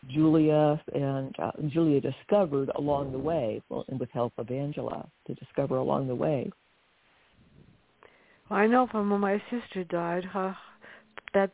Julia 0.09 0.81
and 0.93 1.35
uh, 1.39 1.51
Julia 1.69 1.99
discovered 1.99 2.69
along 2.75 3.11
the 3.11 3.17
way, 3.17 3.61
well, 3.69 3.85
and 3.87 3.99
with 3.99 4.09
help 4.11 4.33
of 4.37 4.51
Angela 4.51 5.07
to 5.25 5.33
discover 5.35 5.77
along 5.77 6.07
the 6.07 6.15
way. 6.15 6.49
I 8.49 8.67
know 8.67 8.87
from 8.87 9.09
when 9.09 9.19
my 9.19 9.41
sister 9.49 9.83
died, 9.83 10.23
that 11.33 11.51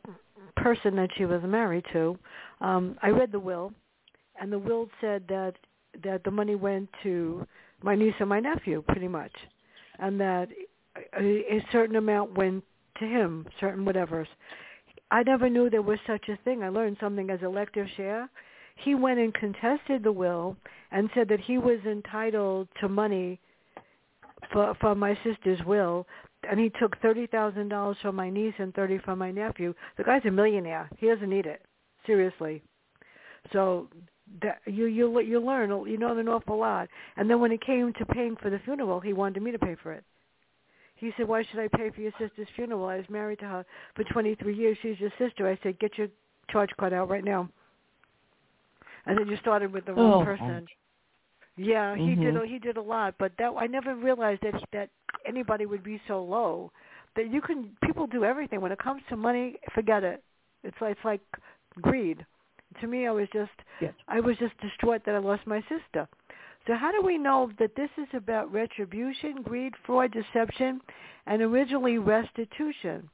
person 0.56 0.95
that 0.97 1.10
she 1.17 1.25
was 1.25 1.41
married 1.43 1.86
to, 1.93 2.17
um, 2.62 2.97
I 3.01 3.10
read 3.10 3.32
the 3.32 3.39
will, 3.39 3.73
and 4.39 4.51
the 4.51 4.60
will 4.60 4.89
said 5.01 5.23
that 5.29 5.53
that 6.03 6.23
the 6.23 6.32
money 6.32 6.56
went 6.56 6.89
to 7.03 7.45
my 7.84 7.95
niece 7.95 8.15
and 8.19 8.27
my 8.27 8.39
nephew, 8.39 8.84
pretty 8.88 9.08
much, 9.08 9.32
and 9.99 10.19
that 10.19 10.49
a, 11.19 11.23
a 11.23 11.65
certain 11.71 11.95
amount 11.95 12.36
went 12.36 12.63
to 12.99 13.06
him, 13.06 13.47
certain 13.60 13.86
whatever's. 13.86 14.27
I 15.13 15.21
never 15.21 15.47
knew 15.47 15.69
there 15.69 15.84
was 15.84 15.99
such 16.08 16.28
a 16.28 16.38
thing. 16.43 16.63
I 16.63 16.69
learned 16.69 16.97
something 16.99 17.30
as 17.30 17.39
elective 17.43 17.86
share. 17.95 18.28
He 18.78 18.95
went 18.95 19.19
and 19.19 19.32
contested 19.32 20.02
the 20.02 20.12
will 20.12 20.58
and 20.91 21.08
said 21.13 21.30
that 21.30 21.39
he 21.39 21.60
was 21.60 21.78
entitled 21.86 22.67
to 22.82 22.89
money 22.89 23.39
for, 24.52 24.76
for 24.82 24.95
my 24.95 25.15
sister's 25.23 25.60
will 25.67 26.08
and 26.49 26.60
he 26.60 26.71
took 26.80 26.99
thirty 26.99 27.28
thousand 27.28 27.69
dollars 27.69 27.95
from 28.02 28.15
my 28.15 28.32
niece 28.32 28.56
and 28.58 28.73
thirty 28.73 28.97
from 28.97 29.19
my 29.19 29.32
nephew. 29.32 29.76
The 29.97 30.04
guy's 30.04 30.26
a 30.26 30.32
millionaire. 30.32 30.89
He 30.97 31.08
doesn't 31.08 31.30
need 31.30 31.45
it. 31.45 31.62
Seriously. 32.08 32.63
So 33.52 33.89
that 34.41 34.62
you 34.65 34.86
you 34.86 35.19
you 35.19 35.39
learn 35.39 35.69
you 35.88 35.97
know 35.99 36.17
an 36.17 36.28
awful 36.28 36.58
lot. 36.58 36.89
And 37.17 37.30
then 37.30 37.39
when 37.39 37.52
it 37.52 37.62
came 37.62 37.93
to 37.93 38.06
paying 38.08 38.36
for 38.41 38.49
the 38.49 38.60
funeral, 38.65 38.99
he 38.99 39.13
wanted 39.13 39.43
me 39.43 39.52
to 39.52 39.60
pay 39.60 39.76
for 39.84 39.93
it. 39.93 40.04
He 41.03 41.11
said, 41.17 41.27
"Why 41.27 41.43
should 41.43 41.59
I 41.59 41.67
pay 41.67 41.89
for 41.89 41.99
your 41.99 42.13
sister's 42.17 42.47
funeral? 42.55 42.85
I 42.85 42.95
was 42.95 43.09
married 43.09 43.39
to 43.39 43.45
her 43.45 43.65
for 43.93 44.05
23 44.05 44.55
years. 44.55 44.77
She's 44.81 44.99
your 44.99 45.11
sister." 45.17 45.47
I 45.47 45.59
said, 45.61 45.77
"Get 45.79 45.97
your 45.97 46.07
charge 46.49 46.69
card 46.79 46.93
out 46.93 47.09
right 47.09 47.25
now." 47.25 47.49
And 49.05 49.17
then 49.17 49.28
you 49.28 49.36
started 49.38 49.73
with 49.73 49.86
the 49.86 49.93
wrong 49.93 50.21
oh, 50.21 50.25
person. 50.25 50.65
Yeah, 51.57 51.95
he 51.95 52.15
mm-hmm. 52.15 52.38
did. 52.38 52.49
He 52.49 52.57
did 52.57 52.78
a 52.78 52.82
lot, 52.82 53.15
but 53.19 53.34
that 53.38 53.51
I 53.57 53.67
never 53.67 53.95
realized 53.95 54.43
that 54.43 54.55
that 54.71 54.89
anybody 55.25 55.65
would 55.65 55.84
be 55.84 56.01
so 56.07 56.23
low 56.23 56.71
that 57.17 57.30
you 57.30 57.41
can. 57.41 57.75
People 57.84 58.07
do 58.07 58.23
everything 58.23 58.61
when 58.61 58.71
it 58.71 58.80
comes 58.80 59.01
to 59.09 59.17
money. 59.17 59.57
Forget 59.75 60.05
it. 60.05 60.23
It's 60.63 60.78
like 60.80 60.93
it's 60.93 61.05
like 61.05 61.21
greed. 61.82 62.25
To 62.80 62.88
me, 62.88 63.07
I 63.07 63.11
was 63.11 63.28
just 63.34 63.51
yes. 63.82 63.93
I 64.07 64.21
was 64.21 64.38
just 64.38 64.57
distraught 64.61 65.01
that 65.05 65.15
I 65.15 65.19
lost 65.19 65.45
my 65.45 65.61
sister. 65.63 66.07
So 66.68 66.76
how 66.76 66.91
do 66.91 67.01
we 67.05 67.18
know 67.18 67.51
that 67.59 67.76
this 67.76 67.89
is 67.97 68.07
about 68.14 68.51
retribution, 68.51 69.41
greed, 69.43 69.74
fraud, 69.86 70.14
deception, 70.14 70.80
and 71.26 71.41
originally 71.41 71.97
restitution? 71.97 73.09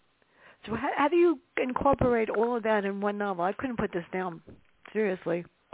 So 0.65 0.75
how, 0.75 0.89
how 0.95 1.07
do 1.07 1.15
you 1.15 1.39
incorporate 1.61 2.29
all 2.29 2.55
of 2.55 2.63
that 2.63 2.85
in 2.85 3.01
one 3.01 3.17
novel? 3.17 3.43
I 3.43 3.53
couldn't 3.53 3.77
put 3.77 3.91
this 3.91 4.05
down. 4.13 4.41
Seriously. 4.93 5.45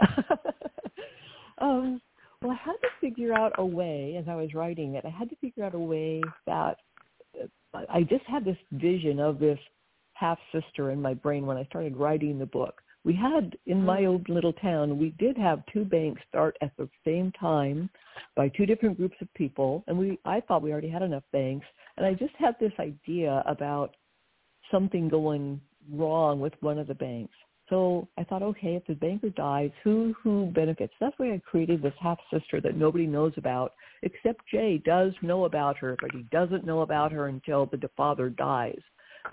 um, 1.58 2.00
well, 2.42 2.52
I 2.52 2.64
had 2.64 2.76
to 2.82 2.88
figure 3.00 3.34
out 3.34 3.52
a 3.58 3.64
way, 3.64 4.16
as 4.18 4.26
I 4.28 4.36
was 4.36 4.54
writing 4.54 4.94
it, 4.94 5.04
I 5.04 5.10
had 5.10 5.28
to 5.30 5.36
figure 5.36 5.64
out 5.64 5.74
a 5.74 5.78
way 5.78 6.22
that 6.46 6.76
I 7.90 8.02
just 8.02 8.24
had 8.26 8.44
this 8.44 8.56
vision 8.72 9.20
of 9.20 9.38
this 9.38 9.58
half 10.14 10.38
sister 10.52 10.90
in 10.90 11.00
my 11.00 11.14
brain 11.14 11.46
when 11.46 11.56
I 11.56 11.64
started 11.64 11.96
writing 11.96 12.38
the 12.38 12.46
book. 12.46 12.80
We 13.06 13.14
had 13.14 13.56
in 13.66 13.84
my 13.84 14.00
Mm-hmm. 14.00 14.08
old 14.08 14.28
little 14.28 14.52
town, 14.52 14.98
we 14.98 15.10
did 15.10 15.38
have 15.38 15.64
two 15.72 15.84
banks 15.84 16.20
start 16.28 16.56
at 16.60 16.76
the 16.76 16.88
same 17.04 17.30
time 17.38 17.88
by 18.34 18.48
two 18.48 18.66
different 18.66 18.96
groups 18.96 19.16
of 19.20 19.32
people, 19.34 19.84
and 19.86 19.96
we 19.96 20.18
I 20.24 20.40
thought 20.40 20.60
we 20.60 20.72
already 20.72 20.88
had 20.88 21.02
enough 21.02 21.22
banks, 21.32 21.66
and 21.96 22.04
I 22.04 22.14
just 22.14 22.34
had 22.36 22.56
this 22.58 22.72
idea 22.80 23.44
about 23.46 23.94
something 24.72 25.08
going 25.08 25.60
wrong 25.92 26.40
with 26.40 26.54
one 26.60 26.78
of 26.80 26.88
the 26.88 26.96
banks. 26.96 27.34
So 27.70 28.08
I 28.18 28.24
thought, 28.24 28.42
okay, 28.42 28.74
if 28.74 28.84
the 28.86 28.94
banker 28.94 29.30
dies, 29.30 29.70
who 29.84 30.12
who 30.20 30.46
benefits? 30.46 30.94
That's 30.98 31.16
why 31.16 31.32
I 31.32 31.40
created 31.50 31.82
this 31.82 31.94
half 32.00 32.18
sister 32.32 32.60
that 32.60 32.76
nobody 32.76 33.06
knows 33.06 33.34
about, 33.36 33.74
except 34.02 34.48
Jay 34.48 34.78
does 34.84 35.12
know 35.22 35.44
about 35.44 35.76
her, 35.78 35.96
but 36.00 36.10
he 36.10 36.22
doesn't 36.32 36.66
know 36.66 36.80
about 36.80 37.12
her 37.12 37.28
until 37.28 37.66
the 37.66 37.90
father 37.96 38.30
dies. 38.30 38.82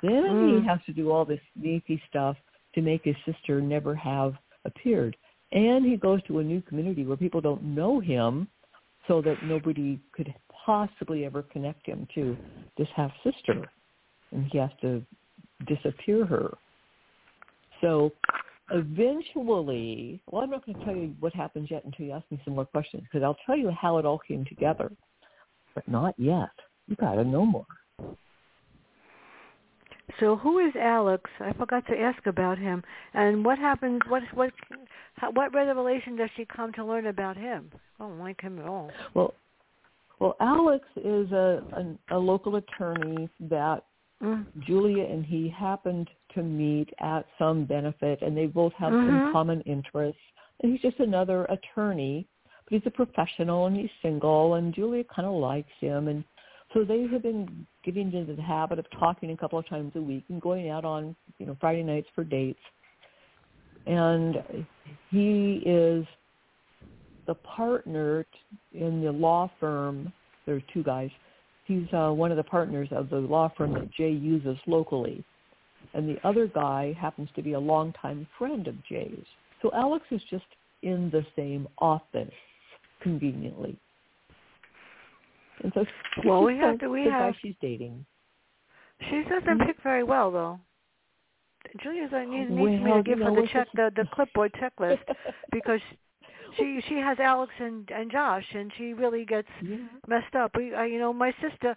Then 0.04 0.24
Mm. 0.24 0.62
he 0.62 0.68
has 0.68 0.80
to 0.86 0.94
do 0.94 1.12
all 1.12 1.26
this 1.26 1.42
sneaky 1.54 2.00
stuff 2.08 2.38
to 2.76 2.82
make 2.82 3.04
his 3.04 3.16
sister 3.26 3.62
never 3.62 3.96
have 3.96 4.34
appeared. 4.66 5.16
And 5.52 5.86
he 5.86 5.98
goes 5.98 6.24
to 6.24 6.40
a 6.40 6.44
new 6.44 6.62
community 6.62 7.06
where 7.06 7.18
people 7.18 7.42
don't 7.42 7.64
know 7.64 8.00
him, 8.00 8.48
so 9.08 9.22
that 9.22 9.44
nobody 9.44 10.00
could 10.14 10.34
possibly 10.66 11.26
ever 11.26 11.44
connect 11.44 11.86
him 11.86 12.08
to 12.16 12.38
this 12.78 12.88
half 12.96 13.12
sister, 13.24 13.70
and 14.32 14.46
he 14.50 14.58
has 14.58 14.70
to 14.80 15.04
disappear 15.68 16.26
her. 16.26 16.58
So 17.82 18.12
eventually, 18.72 20.22
well, 20.32 20.42
I'm 20.42 20.50
not 20.50 20.66
going 20.66 20.80
to 20.80 20.86
tell 20.86 20.96
you 20.96 21.14
what 21.20 21.34
happens 21.34 21.70
yet 21.70 21.84
until 21.84 22.06
you 22.06 22.14
ask 22.14 22.24
me 22.32 22.40
some 22.46 22.56
more 22.56 22.66
questions, 22.66 23.04
because 23.04 23.24
I'll 23.24 23.38
tell 23.46 23.58
you 23.58 23.72
how 23.72 23.98
it 23.98 24.06
all 24.06 24.20
came 24.26 24.46
together, 24.46 24.90
but 25.76 25.86
not 25.88 26.16
yet. 26.18 26.50
You 26.88 26.96
got 26.96 27.16
to 27.16 27.26
know 27.26 27.46
more. 27.46 27.66
So 30.20 30.36
who 30.36 30.60
is 30.60 30.74
Alex? 30.80 31.30
I 31.40 31.54
forgot 31.54 31.86
to 31.88 32.00
ask 32.00 32.26
about 32.26 32.58
him. 32.58 32.84
And 33.14 33.44
what 33.44 33.58
happens? 33.58 34.02
What 34.08 34.24
what 34.34 34.52
what 35.34 35.54
revelation 35.54 36.16
does 36.16 36.30
she 36.36 36.46
come 36.46 36.72
to 36.74 36.86
learn 36.86 37.08
about 37.08 37.38
him? 37.38 37.72
I 38.00 38.04
don't 38.04 38.20
like 38.20 38.42
him 38.42 38.60
at 38.60 38.66
all. 38.66 38.92
Well, 39.14 39.34
well, 40.20 40.36
Alex 40.40 40.86
is 40.98 41.32
a 41.32 41.64
a, 42.12 42.18
a 42.18 42.20
local 42.20 42.56
attorney 42.58 43.30
that 43.42 43.84
Mm. 44.24 44.46
Julia 44.66 45.04
and 45.04 45.26
he 45.26 45.50
happened 45.50 46.10
to 46.34 46.42
meet 46.42 46.90
at 47.00 47.26
some 47.38 47.66
benefit, 47.66 48.22
and 48.22 48.36
they 48.36 48.46
both 48.46 48.74
have 48.74 48.94
some 48.94 49.20
Mhm. 49.20 49.32
common 49.32 49.62
interests. 49.62 50.22
And 50.62 50.72
he's 50.72 50.82
just 50.82 51.00
another 51.00 51.46
attorney, 51.46 52.26
but 52.46 52.74
he's 52.74 52.86
a 52.86 52.92
professional 52.92 53.66
and 53.66 53.76
he's 53.76 53.92
single, 54.02 54.54
and 54.54 54.74
Julia 54.74 55.04
kind 55.04 55.28
of 55.28 55.34
likes 55.34 55.72
him, 55.80 56.08
and 56.08 56.24
so 56.74 56.84
they 56.84 57.08
have 57.12 57.22
been 57.22 57.66
getting 57.84 58.12
into 58.14 58.36
the 58.36 58.42
habit 58.42 58.80
of 58.80 58.86
talking 59.00 59.32
a 59.32 59.38
couple 59.38 59.60
of 59.60 59.68
times 59.68 59.92
a 59.96 60.02
week 60.02 60.24
and 60.30 60.42
going 60.42 60.70
out 60.70 60.86
on 60.86 61.16
you 61.38 61.46
know 61.46 61.58
Friday 61.60 61.84
nights 61.84 62.08
for 62.16 62.24
dates. 62.24 62.60
And 63.86 64.38
he 65.10 65.62
is 65.66 66.06
the 67.28 67.36
partner 67.36 68.26
in 68.74 69.02
the 69.02 69.12
law 69.12 69.52
firm. 69.60 70.12
There 70.46 70.56
are 70.56 70.64
two 70.74 70.84
guys 70.84 71.10
he's 71.66 71.88
uh, 71.94 72.10
one 72.10 72.32
of 72.32 72.38
the 72.38 72.44
partners 72.44 72.90
of 72.92 73.10
the 73.10 73.18
law 73.18 73.52
firm 73.58 73.74
that 73.74 73.92
Jay 73.92 74.12
uses 74.12 74.58
locally. 74.68 75.24
And 75.94 76.08
the 76.08 76.18
other 76.28 76.48
guy 76.48 76.96
happens 77.00 77.30
to 77.36 77.42
be 77.42 77.54
a 77.54 77.60
longtime 77.60 78.28
friend 78.38 78.68
of 78.68 78.76
Jay's. 78.86 79.26
So 79.62 79.70
Alex 79.74 80.06
is 80.12 80.22
just 80.30 80.46
in 80.82 81.10
the 81.12 81.26
same 81.36 81.68
office, 81.78 82.34
conveniently. 83.02 83.78
And 85.62 85.72
so 85.74 85.86
Well, 86.26 86.44
we 86.44 86.58
have 86.58 86.80
to- 86.80 86.90
we 86.90 87.06
have- 87.06 87.36
she's 87.38 87.56
dating. 87.62 88.06
She 89.10 89.24
doesn't 89.24 89.60
pick 89.66 89.82
very 89.82 90.04
well 90.04 90.32
though. 90.32 90.60
Julia's 91.82 92.14
I 92.14 92.26
need, 92.26 92.50
needs 92.52 92.84
me 92.84 92.94
to 92.94 93.04
give 93.04 93.20
her 93.20 93.34
the 93.34 93.48
check 93.48 93.68
the 93.74 93.92
the 93.96 94.06
clipboard 94.14 94.54
checklist 94.54 95.00
because 95.52 95.82
she 96.58 96.82
she 96.88 96.96
has 96.96 97.20
Alex 97.20 97.52
and 97.60 97.90
and 97.90 98.12
Josh 98.12 98.46
and 98.54 98.72
she 98.78 98.94
really 98.94 99.26
gets 99.26 99.48
yeah. 99.62 99.78
messed 100.08 100.36
up. 100.36 100.56
We, 100.56 100.74
uh, 100.74 100.84
you 100.84 101.00
know, 101.00 101.14
my 101.14 101.34
sister, 101.42 101.76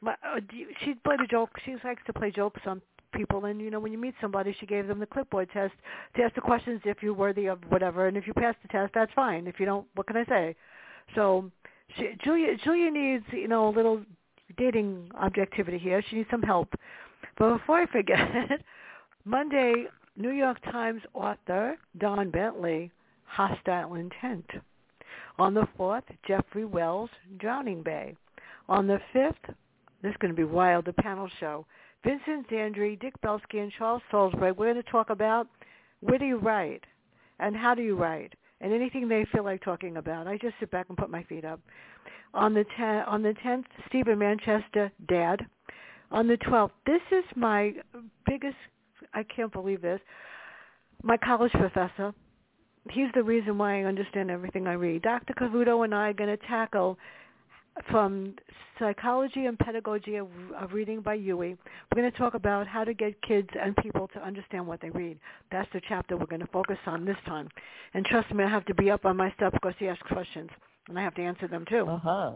my 0.00 0.12
uh, 0.24 0.40
she 0.80 0.94
played 1.04 1.20
a 1.20 1.26
joke. 1.26 1.50
She 1.64 1.76
likes 1.84 2.02
to 2.06 2.12
play 2.12 2.30
jokes 2.30 2.60
on 2.66 2.82
people, 3.12 3.44
and 3.44 3.60
you 3.60 3.70
know, 3.70 3.80
when 3.80 3.92
you 3.92 3.98
meet 3.98 4.14
somebody, 4.20 4.54
she 4.58 4.66
gave 4.66 4.88
them 4.88 4.98
the 4.98 5.06
clipboard 5.06 5.48
test 5.52 5.74
to 6.16 6.22
ask 6.22 6.34
the 6.34 6.40
questions 6.40 6.80
if 6.84 7.02
you're 7.02 7.14
worthy 7.14 7.46
of 7.46 7.58
whatever, 7.68 8.08
and 8.08 8.16
if 8.16 8.26
you 8.26 8.34
pass 8.34 8.54
the 8.62 8.68
test, 8.68 8.92
that's 8.94 9.12
fine. 9.14 9.46
If 9.46 9.60
you 9.60 9.66
don't, 9.66 9.86
what 9.94 10.06
can 10.06 10.16
I 10.16 10.24
say? 10.24 10.56
So, 11.14 11.50
Julia, 12.22 12.56
Julia 12.62 12.90
needs 12.90 13.24
you 13.32 13.48
know 13.48 13.68
a 13.68 13.74
little 13.74 14.02
dating 14.56 15.10
objectivity 15.20 15.78
here. 15.78 16.02
She 16.08 16.16
needs 16.16 16.30
some 16.30 16.42
help. 16.42 16.68
But 17.38 17.58
before 17.58 17.78
I 17.78 17.86
forget, 17.86 18.18
Monday, 19.24 19.86
New 20.16 20.30
York 20.30 20.62
Times 20.64 21.02
author 21.14 21.76
Don 21.98 22.30
Bentley, 22.30 22.90
Hostile 23.24 23.94
Intent. 23.94 24.46
On 25.38 25.52
the 25.52 25.68
4th, 25.78 26.04
Jeffrey 26.26 26.64
Wells, 26.64 27.10
Drowning 27.38 27.82
Bay. 27.82 28.16
On 28.68 28.86
the 28.86 28.98
5th, 29.14 29.54
this 30.02 30.10
is 30.10 30.16
going 30.18 30.32
to 30.32 30.36
be 30.36 30.44
wild, 30.44 30.86
the 30.86 30.92
panel 30.94 31.28
show. 31.38 31.66
Vincent 32.04 32.48
Zandri, 32.48 32.98
Dick 32.98 33.14
Belsky, 33.20 33.58
and 33.58 33.72
Charles 33.76 34.02
Salzberg. 34.10 34.56
We're 34.56 34.72
going 34.72 34.76
to 34.76 34.90
talk 34.90 35.10
about 35.10 35.48
where 36.00 36.18
do 36.18 36.24
you 36.24 36.38
write 36.38 36.84
and 37.38 37.54
how 37.56 37.74
do 37.74 37.82
you 37.82 37.96
write 37.96 38.34
and 38.60 38.72
anything 38.72 39.08
they 39.08 39.26
feel 39.32 39.44
like 39.44 39.62
talking 39.62 39.96
about. 39.96 40.26
I 40.26 40.38
just 40.38 40.54
sit 40.60 40.70
back 40.70 40.86
and 40.88 40.96
put 40.96 41.10
my 41.10 41.22
feet 41.24 41.44
up. 41.44 41.60
On 42.34 42.54
the 42.54 42.64
10th, 42.78 43.08
on 43.08 43.22
the 43.22 43.34
10th, 43.44 43.64
Stephen 43.88 44.18
Manchester, 44.18 44.90
Dad. 45.08 45.46
On 46.10 46.26
the 46.26 46.36
12th, 46.36 46.70
this 46.86 47.00
is 47.10 47.24
my 47.34 47.72
biggest, 48.26 48.56
I 49.12 49.24
can't 49.24 49.52
believe 49.52 49.82
this, 49.82 50.00
my 51.02 51.16
college 51.16 51.52
professor, 51.52 52.14
he's 52.90 53.08
the 53.14 53.22
reason 53.22 53.58
why 53.58 53.80
I 53.80 53.84
understand 53.84 54.30
everything 54.30 54.66
I 54.66 54.74
read. 54.74 55.02
Dr. 55.02 55.34
Cavuto 55.34 55.84
and 55.84 55.94
I 55.94 56.10
are 56.10 56.12
going 56.12 56.36
to 56.36 56.46
tackle 56.46 56.98
from 57.90 58.34
psychology 58.78 59.46
and 59.46 59.58
pedagogy 59.58 60.16
of, 60.16 60.28
of 60.58 60.72
reading 60.72 61.00
by 61.00 61.16
Huey. 61.16 61.56
We're 61.94 62.02
going 62.02 62.10
to 62.10 62.18
talk 62.18 62.34
about 62.34 62.66
how 62.66 62.84
to 62.84 62.94
get 62.94 63.20
kids 63.22 63.48
and 63.60 63.76
people 63.76 64.08
to 64.14 64.24
understand 64.24 64.66
what 64.66 64.80
they 64.80 64.90
read. 64.90 65.18
That's 65.50 65.68
the 65.72 65.80
chapter 65.88 66.16
we're 66.16 66.26
going 66.26 66.40
to 66.40 66.48
focus 66.48 66.78
on 66.86 67.04
this 67.04 67.16
time. 67.26 67.48
And 67.94 68.04
trust 68.04 68.32
me, 68.34 68.44
I 68.44 68.48
have 68.48 68.64
to 68.66 68.74
be 68.74 68.90
up 68.90 69.04
on 69.04 69.16
my 69.16 69.32
stuff 69.32 69.52
because 69.52 69.74
he 69.78 69.88
asks 69.88 70.02
questions, 70.08 70.50
and 70.88 70.98
I 70.98 71.02
have 71.02 71.14
to 71.14 71.22
answer 71.22 71.48
them 71.48 71.64
too. 71.68 71.86
Uh-huh. 71.88 72.32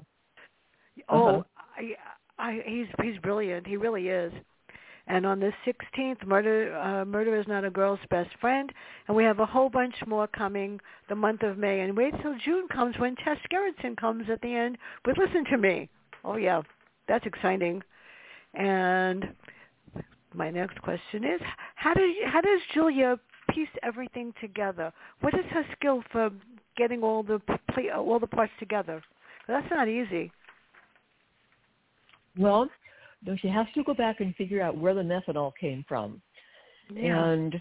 Oh, 1.08 1.28
Uh-huh. 1.28 1.42
I, 1.76 1.94
I, 2.38 2.62
he's 2.66 2.86
he's 3.02 3.18
brilliant. 3.20 3.66
He 3.66 3.76
really 3.76 4.08
is. 4.08 4.32
And 5.10 5.26
on 5.26 5.40
the 5.40 5.52
16th, 5.66 6.24
Murder 6.24 6.72
uh, 6.78 7.04
Murder 7.04 7.34
is 7.36 7.48
Not 7.48 7.64
a 7.64 7.70
Girl's 7.70 7.98
Best 8.10 8.30
Friend, 8.40 8.72
and 9.08 9.16
we 9.16 9.24
have 9.24 9.40
a 9.40 9.46
whole 9.46 9.68
bunch 9.68 9.96
more 10.06 10.28
coming 10.28 10.78
the 11.08 11.16
month 11.16 11.42
of 11.42 11.58
May. 11.58 11.80
And 11.80 11.96
wait 11.96 12.14
till 12.22 12.36
June 12.44 12.68
comes 12.68 12.96
when 12.96 13.16
Tess 13.16 13.38
Gerritsen 13.52 13.96
comes 13.96 14.26
at 14.30 14.40
the 14.40 14.54
end 14.54 14.78
with 15.04 15.18
Listen 15.18 15.44
to 15.46 15.58
Me. 15.58 15.88
Oh 16.24 16.36
yeah, 16.36 16.62
that's 17.08 17.26
exciting. 17.26 17.82
And 18.54 19.34
my 20.32 20.48
next 20.48 20.80
question 20.80 21.24
is, 21.24 21.40
how 21.74 21.92
does 21.92 22.10
how 22.26 22.40
does 22.40 22.60
Julia 22.72 23.18
piece 23.52 23.68
everything 23.82 24.32
together? 24.40 24.92
What 25.22 25.34
is 25.34 25.44
her 25.50 25.64
skill 25.76 26.04
for 26.12 26.30
getting 26.76 27.02
all 27.02 27.24
the 27.24 27.40
all 27.96 28.20
the 28.20 28.28
parts 28.28 28.52
together? 28.60 29.02
That's 29.48 29.66
not 29.72 29.88
easy. 29.88 30.30
Well, 32.38 32.70
no, 33.24 33.36
she 33.36 33.48
has 33.48 33.66
to 33.74 33.84
go 33.84 33.94
back 33.94 34.20
and 34.20 34.34
figure 34.36 34.62
out 34.62 34.76
where 34.76 34.94
the 34.94 35.02
methanol 35.02 35.52
came 35.60 35.84
from. 35.88 36.20
Yeah. 36.94 37.24
And 37.24 37.60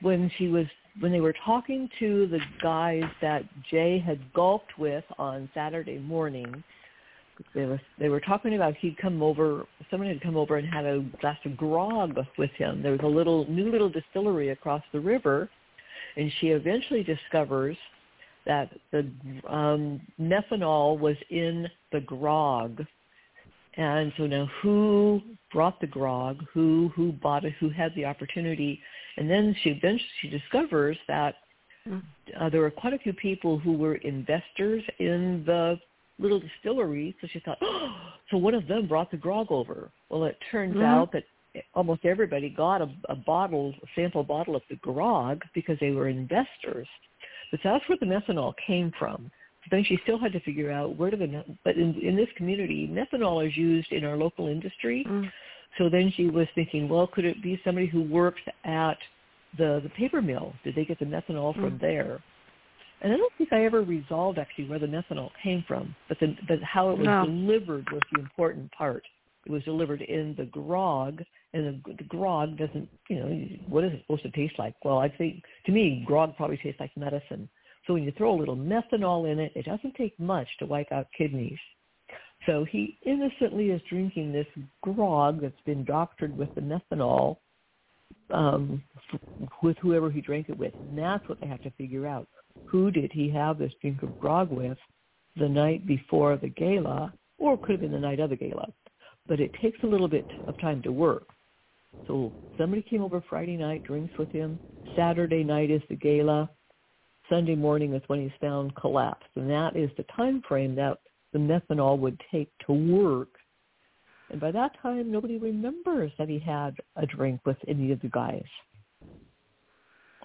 when 0.00 0.30
she 0.36 0.48
was 0.48 0.66
when 1.00 1.10
they 1.10 1.20
were 1.20 1.34
talking 1.44 1.88
to 1.98 2.26
the 2.26 2.40
guys 2.62 3.04
that 3.22 3.44
Jay 3.70 3.98
had 3.98 4.20
golfed 4.34 4.78
with 4.78 5.04
on 5.18 5.48
Saturday 5.54 5.98
morning, 5.98 6.62
they 7.54 7.64
were 7.64 7.80
they 7.98 8.08
were 8.08 8.20
talking 8.20 8.54
about 8.54 8.74
he'd 8.76 8.98
come 8.98 9.22
over 9.22 9.66
someone 9.90 10.08
had 10.08 10.20
come 10.20 10.36
over 10.36 10.58
and 10.58 10.68
had 10.68 10.84
a 10.84 11.00
glass 11.20 11.38
of 11.44 11.56
grog 11.56 12.18
with 12.36 12.50
him. 12.52 12.82
There 12.82 12.92
was 12.92 13.00
a 13.04 13.08
little 13.08 13.48
new 13.50 13.70
little 13.70 13.88
distillery 13.88 14.50
across 14.50 14.82
the 14.92 15.00
river 15.00 15.48
and 16.16 16.30
she 16.40 16.48
eventually 16.48 17.02
discovers 17.02 17.76
that 18.44 18.70
the 18.90 19.10
um 19.48 20.00
methanol 20.20 20.98
was 20.98 21.16
in 21.30 21.68
the 21.90 22.00
grog 22.00 22.84
and 23.76 24.12
so 24.16 24.26
now 24.26 24.48
who 24.60 25.20
brought 25.52 25.80
the 25.80 25.86
grog, 25.86 26.44
who 26.52 26.90
who 26.94 27.12
bought 27.12 27.44
it, 27.44 27.54
who 27.58 27.70
had 27.70 27.94
the 27.94 28.04
opportunity, 28.04 28.80
and 29.16 29.30
then 29.30 29.54
she 29.62 29.78
then 29.82 29.98
she 30.20 30.28
discovers 30.28 30.96
that 31.08 31.36
uh, 32.38 32.48
there 32.48 32.60
were 32.60 32.70
quite 32.70 32.92
a 32.92 32.98
few 32.98 33.12
people 33.12 33.58
who 33.58 33.72
were 33.72 33.96
investors 33.96 34.82
in 34.98 35.42
the 35.46 35.78
little 36.18 36.40
distillery. 36.40 37.16
So 37.20 37.26
she 37.32 37.40
thought, 37.40 37.58
oh, 37.62 37.94
so 38.30 38.36
one 38.36 38.54
of 38.54 38.66
them 38.68 38.86
brought 38.86 39.10
the 39.10 39.16
grog 39.16 39.48
over. 39.50 39.90
Well, 40.08 40.24
it 40.24 40.38
turns 40.50 40.76
Mhm. 40.76 40.82
out 40.82 41.12
that 41.12 41.24
almost 41.74 42.04
everybody 42.04 42.48
got 42.48 42.80
a, 42.80 42.88
a 43.08 43.16
bottle, 43.16 43.74
a 43.82 43.86
sample 43.94 44.24
bottle 44.24 44.56
of 44.56 44.62
the 44.68 44.76
grog 44.76 45.42
because 45.52 45.78
they 45.80 45.90
were 45.90 46.08
investors. 46.08 46.88
But 47.50 47.60
that's 47.62 47.86
where 47.88 47.98
the 47.98 48.06
methanol 48.06 48.54
came 48.56 48.90
from. 48.98 49.30
Then 49.70 49.84
she 49.84 49.98
still 50.02 50.18
had 50.18 50.32
to 50.32 50.40
figure 50.40 50.70
out 50.70 50.96
where 50.96 51.10
do 51.10 51.16
the 51.16 51.44
but 51.64 51.76
in 51.76 51.94
in 52.00 52.16
this 52.16 52.28
community 52.36 52.88
methanol 52.88 53.46
is 53.46 53.56
used 53.56 53.92
in 53.92 54.04
our 54.04 54.16
local 54.16 54.48
industry. 54.48 55.04
Mm. 55.08 55.30
So 55.78 55.88
then 55.88 56.12
she 56.16 56.26
was 56.26 56.46
thinking, 56.54 56.88
well, 56.88 57.06
could 57.06 57.24
it 57.24 57.42
be 57.42 57.60
somebody 57.64 57.86
who 57.86 58.02
works 58.02 58.42
at 58.64 58.98
the 59.58 59.80
the 59.82 59.90
paper 59.90 60.20
mill? 60.20 60.54
Did 60.64 60.74
they 60.74 60.84
get 60.84 60.98
the 60.98 61.04
methanol 61.04 61.54
from 61.54 61.78
Mm. 61.78 61.80
there? 61.80 62.22
And 63.02 63.12
I 63.12 63.16
don't 63.16 63.32
think 63.36 63.52
I 63.52 63.64
ever 63.64 63.82
resolved 63.82 64.38
actually 64.38 64.68
where 64.68 64.78
the 64.78 64.86
methanol 64.86 65.30
came 65.42 65.64
from, 65.66 65.94
but 66.08 66.20
the, 66.20 66.36
but 66.46 66.62
how 66.62 66.90
it 66.90 66.98
was 66.98 67.08
No. 67.08 67.24
delivered 67.26 67.90
was 67.90 68.02
the 68.12 68.20
important 68.20 68.70
part. 68.72 69.04
It 69.44 69.50
was 69.50 69.64
delivered 69.64 70.02
in 70.02 70.36
the 70.36 70.44
grog, 70.44 71.20
and 71.52 71.82
the, 71.84 71.94
the 71.94 72.04
grog 72.04 72.56
doesn't, 72.56 72.88
you 73.08 73.16
know, 73.16 73.48
what 73.66 73.82
is 73.82 73.92
it 73.92 74.02
supposed 74.02 74.22
to 74.22 74.30
taste 74.30 74.56
like? 74.56 74.74
Well, 74.84 74.98
I 74.98 75.08
think 75.08 75.42
to 75.66 75.72
me, 75.72 76.04
grog 76.06 76.36
probably 76.36 76.58
tastes 76.58 76.78
like 76.78 76.96
medicine. 76.96 77.48
So 77.86 77.94
when 77.94 78.04
you 78.04 78.12
throw 78.16 78.34
a 78.34 78.38
little 78.38 78.56
methanol 78.56 79.30
in 79.30 79.38
it, 79.38 79.52
it 79.54 79.64
doesn't 79.66 79.94
take 79.94 80.18
much 80.18 80.46
to 80.58 80.66
wipe 80.66 80.92
out 80.92 81.06
kidneys. 81.16 81.58
So 82.46 82.64
he 82.64 82.98
innocently 83.04 83.70
is 83.70 83.80
drinking 83.88 84.32
this 84.32 84.46
grog 84.82 85.40
that's 85.40 85.60
been 85.64 85.84
doctored 85.84 86.36
with 86.36 86.52
the 86.54 86.60
methanol 86.60 87.38
um, 88.30 88.82
with 89.62 89.76
whoever 89.78 90.10
he 90.10 90.20
drank 90.20 90.48
it 90.48 90.58
with. 90.58 90.74
And 90.74 90.98
that's 90.98 91.28
what 91.28 91.40
they 91.40 91.46
have 91.46 91.62
to 91.62 91.70
figure 91.72 92.06
out. 92.06 92.28
Who 92.66 92.90
did 92.90 93.12
he 93.12 93.30
have 93.30 93.58
this 93.58 93.72
drink 93.80 94.02
of 94.02 94.18
grog 94.18 94.50
with 94.50 94.78
the 95.36 95.48
night 95.48 95.86
before 95.86 96.36
the 96.36 96.48
gala, 96.48 97.12
or 97.38 97.56
could 97.56 97.70
have 97.72 97.80
been 97.80 97.92
the 97.92 97.98
night 97.98 98.20
of 98.20 98.30
the 98.30 98.36
gala. 98.36 98.72
But 99.26 99.40
it 99.40 99.52
takes 99.62 99.78
a 99.82 99.86
little 99.86 100.08
bit 100.08 100.26
of 100.46 100.58
time 100.60 100.82
to 100.82 100.92
work. 100.92 101.28
So 102.06 102.32
somebody 102.58 102.82
came 102.82 103.02
over 103.02 103.22
Friday 103.28 103.56
night, 103.56 103.84
drinks 103.84 104.16
with 104.18 104.30
him. 104.30 104.58
Saturday 104.96 105.44
night 105.44 105.70
is 105.70 105.82
the 105.88 105.96
gala. 105.96 106.50
Sunday 107.32 107.54
morning 107.54 107.94
is 107.94 108.02
when 108.08 108.20
he's 108.20 108.38
found 108.42 108.74
collapsed, 108.74 109.30
and 109.36 109.48
that 109.48 109.74
is 109.74 109.88
the 109.96 110.04
time 110.14 110.42
frame 110.46 110.74
that 110.74 110.98
the 111.32 111.38
methanol 111.38 111.98
would 111.98 112.20
take 112.30 112.50
to 112.66 112.74
work. 112.74 113.28
And 114.30 114.38
by 114.38 114.50
that 114.50 114.72
time, 114.82 115.10
nobody 115.10 115.38
remembers 115.38 116.12
that 116.18 116.28
he 116.28 116.38
had 116.38 116.76
a 116.96 117.06
drink 117.06 117.40
with 117.46 117.56
any 117.66 117.90
of 117.90 118.02
the 118.02 118.08
guys, 118.08 118.44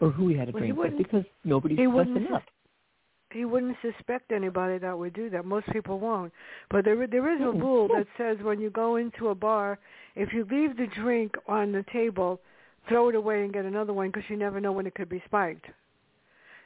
or 0.01 0.11
who 0.11 0.27
he 0.27 0.35
had 0.35 0.49
a 0.49 0.51
Well, 0.51 0.59
drink 0.59 0.77
with, 0.77 0.97
because 0.97 1.23
nobody's 1.45 1.77
messing 1.77 2.27
up. 2.33 2.43
He 3.31 3.45
wouldn't 3.45 3.77
suspect 3.81 4.33
anybody 4.33 4.77
that 4.77 4.97
would 4.97 5.13
do 5.13 5.29
that. 5.29 5.45
Most 5.45 5.67
people 5.71 5.99
won't. 5.99 6.33
But 6.69 6.83
there 6.83 7.07
there 7.07 7.33
is 7.33 7.41
a 7.41 7.51
rule 7.51 7.87
that 7.89 8.07
says 8.17 8.37
when 8.41 8.59
you 8.59 8.69
go 8.69 8.97
into 8.97 9.29
a 9.29 9.35
bar, 9.35 9.79
if 10.15 10.33
you 10.33 10.45
leave 10.51 10.75
the 10.75 10.87
drink 10.87 11.35
on 11.47 11.71
the 11.71 11.85
table, 11.93 12.41
throw 12.89 13.07
it 13.07 13.15
away 13.15 13.45
and 13.45 13.53
get 13.53 13.63
another 13.63 13.93
one 13.93 14.07
because 14.07 14.29
you 14.29 14.35
never 14.35 14.59
know 14.59 14.73
when 14.73 14.87
it 14.87 14.95
could 14.95 15.09
be 15.09 15.23
spiked. 15.25 15.67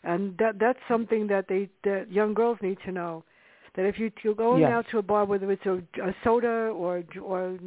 And 0.03 0.37
that 0.37 0.59
that's 0.59 0.79
something 0.87 1.27
that 1.27 1.47
they 1.47 1.69
that 1.83 2.11
young 2.11 2.33
girls 2.33 2.57
need 2.61 2.77
to 2.85 2.91
know. 2.91 3.23
That 3.75 3.85
if 3.85 3.97
you, 3.97 4.11
you're 4.23 4.35
going 4.35 4.63
Yes. 4.63 4.69
out 4.69 4.85
to 4.91 4.97
a 4.97 5.01
bar, 5.01 5.23
whether 5.25 5.49
it's 5.51 5.65
a, 5.65 5.77
a 6.03 6.13
soda 6.23 6.71
or 6.75 7.03
or 7.23 7.57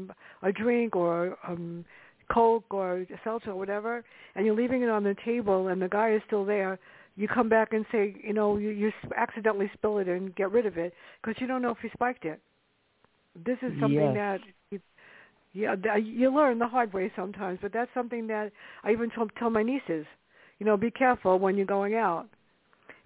a 0.43 0.53
drink 0.53 0.97
or 0.97 1.39
um, 1.47 1.85
Coke 2.31 2.73
or 2.75 3.07
seltzer 3.23 3.51
or 3.51 3.55
whatever, 3.57 4.05
and 4.35 4.45
you're 4.45 4.55
leaving 4.55 4.83
it 4.83 4.89
on 4.91 5.05
the 5.05 5.17
table 5.25 5.69
and 5.69 5.81
the 5.81 5.89
guy 5.89 6.13
is 6.13 6.23
still 6.27 6.45
there, 6.45 6.79
you 7.17 7.29
come 7.29 7.49
back 7.49 7.73
and 7.73 7.87
say, 7.93 8.15
you 8.23 8.33
know, 8.33 8.57
you, 8.57 8.71
you 8.71 8.93
accidentally 9.17 9.71
spill 9.75 9.99
it 9.99 10.09
and 10.09 10.35
get 10.35 10.51
rid 10.51 10.67
of 10.67 10.77
it 10.77 10.93
because 11.23 11.41
you 11.41 11.47
don't 11.47 11.63
know 11.63 11.71
if 11.71 11.79
he 11.81 11.89
spiked 11.91 12.25
it. 12.25 12.41
This 13.45 13.59
is 13.63 13.73
something 13.81 14.13
Yes. 14.13 14.15
that 14.15 14.41
you, 14.71 14.81
yeah, 15.53 15.75
you 15.97 16.35
learn 16.35 16.59
the 16.59 16.67
hard 16.67 16.93
way 16.93 17.13
sometimes, 17.17 17.59
but 17.63 17.73
that's 17.73 17.91
something 17.95 18.27
that 18.29 18.53
I 18.83 18.93
even 18.93 19.11
tell, 19.11 19.29
tell 19.39 19.51
my 19.51 19.63
nieces. 19.63 20.07
You 20.59 20.67
know, 20.67 20.77
be 20.77 20.91
careful 20.91 21.39
when 21.39 21.57
you're 21.57 21.67
going 21.67 21.95
out 21.95 22.29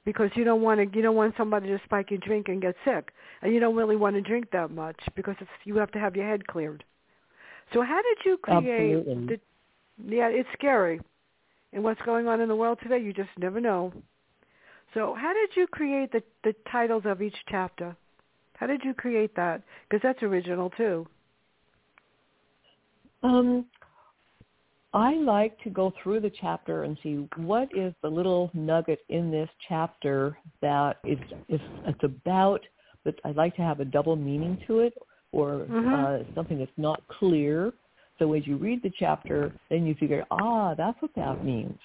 because 0.05 0.30
you 0.34 0.44
don't 0.44 0.62
want 0.62 0.80
to 0.80 0.96
you 0.96 1.03
don't 1.03 1.16
want 1.16 1.34
somebody 1.36 1.68
to 1.68 1.80
spike 1.84 2.11
your 2.11 2.20
drink 2.20 2.49
and 2.49 2.61
get 2.61 2.74
sick, 2.84 3.11
and 3.42 3.53
you 3.53 3.61
don't 3.61 3.76
really 3.76 3.96
want 3.96 4.16
to 4.16 4.22
drink 4.22 4.51
that 4.53 4.70
much 4.70 4.99
because 5.16 5.34
it's 5.40 5.51
you 5.64 5.76
have 5.76 5.90
to 5.92 5.99
have 5.99 6.16
your 6.16 6.26
head 6.26 6.46
cleared. 6.46 6.84
So 7.72 7.82
how 7.82 8.01
did 8.03 8.18
you 8.24 8.38
create 8.38 9.05
the 9.05 9.38
yeah, 10.07 10.28
it's 10.28 10.49
scary. 10.53 11.01
And 11.72 11.84
what's 11.84 12.01
going 12.03 12.28
on 12.28 12.40
in 12.40 12.49
the 12.49 12.57
world 12.57 12.78
today, 12.82 12.99
you 12.99 13.12
just 13.12 13.28
never 13.38 13.61
know. 13.61 13.92
So 14.94 15.14
how 15.18 15.34
did 15.34 15.51
you 15.55 15.66
create 15.66 16.12
the, 16.12 16.22
the 16.44 16.55
titles 16.70 17.03
of 17.05 17.20
each 17.20 17.36
chapter? 17.51 17.94
How 18.55 18.66
did 18.66 18.82
you 18.84 18.94
create 18.94 19.36
that? 19.36 19.62
Because 19.88 20.03
that's 20.03 20.22
original 20.22 20.70
too. 20.70 21.07
Um, 23.22 23.66
I 24.95 25.14
like 25.16 25.59
to 25.64 25.70
go 25.70 25.93
through 26.03 26.20
the 26.20 26.32
chapter 26.41 26.84
and 26.84 26.97
see 27.03 27.28
what 27.36 27.68
is 27.76 27.93
the 28.03 28.09
little 28.09 28.51
nugget 28.55 29.01
in 29.09 29.30
this 29.30 29.49
chapter 29.68 30.39
that 30.62 30.99
is 31.05 31.18
is 31.49 31.61
it's 31.86 32.03
about. 32.03 32.61
But 33.05 33.16
I 33.24 33.32
like 33.32 33.55
to 33.57 33.62
have 33.62 33.80
a 33.80 33.84
double 33.84 34.16
meaning 34.16 34.59
to 34.66 34.80
it, 34.80 34.95
or 35.32 35.66
Mhm. 35.68 35.93
uh, 35.95 36.34
something 36.34 36.59
that's 36.59 36.78
not 36.78 37.07
clear. 37.09 37.72
So 38.18 38.32
as 38.32 38.47
you 38.47 38.57
read 38.57 38.82
the 38.82 38.91
chapter, 38.91 39.53
then 39.68 39.86
you 39.86 39.95
figure, 39.95 40.26
ah, 40.30 40.74
that's 40.74 41.01
what 41.01 41.14
that 41.14 41.45
means. 41.45 41.78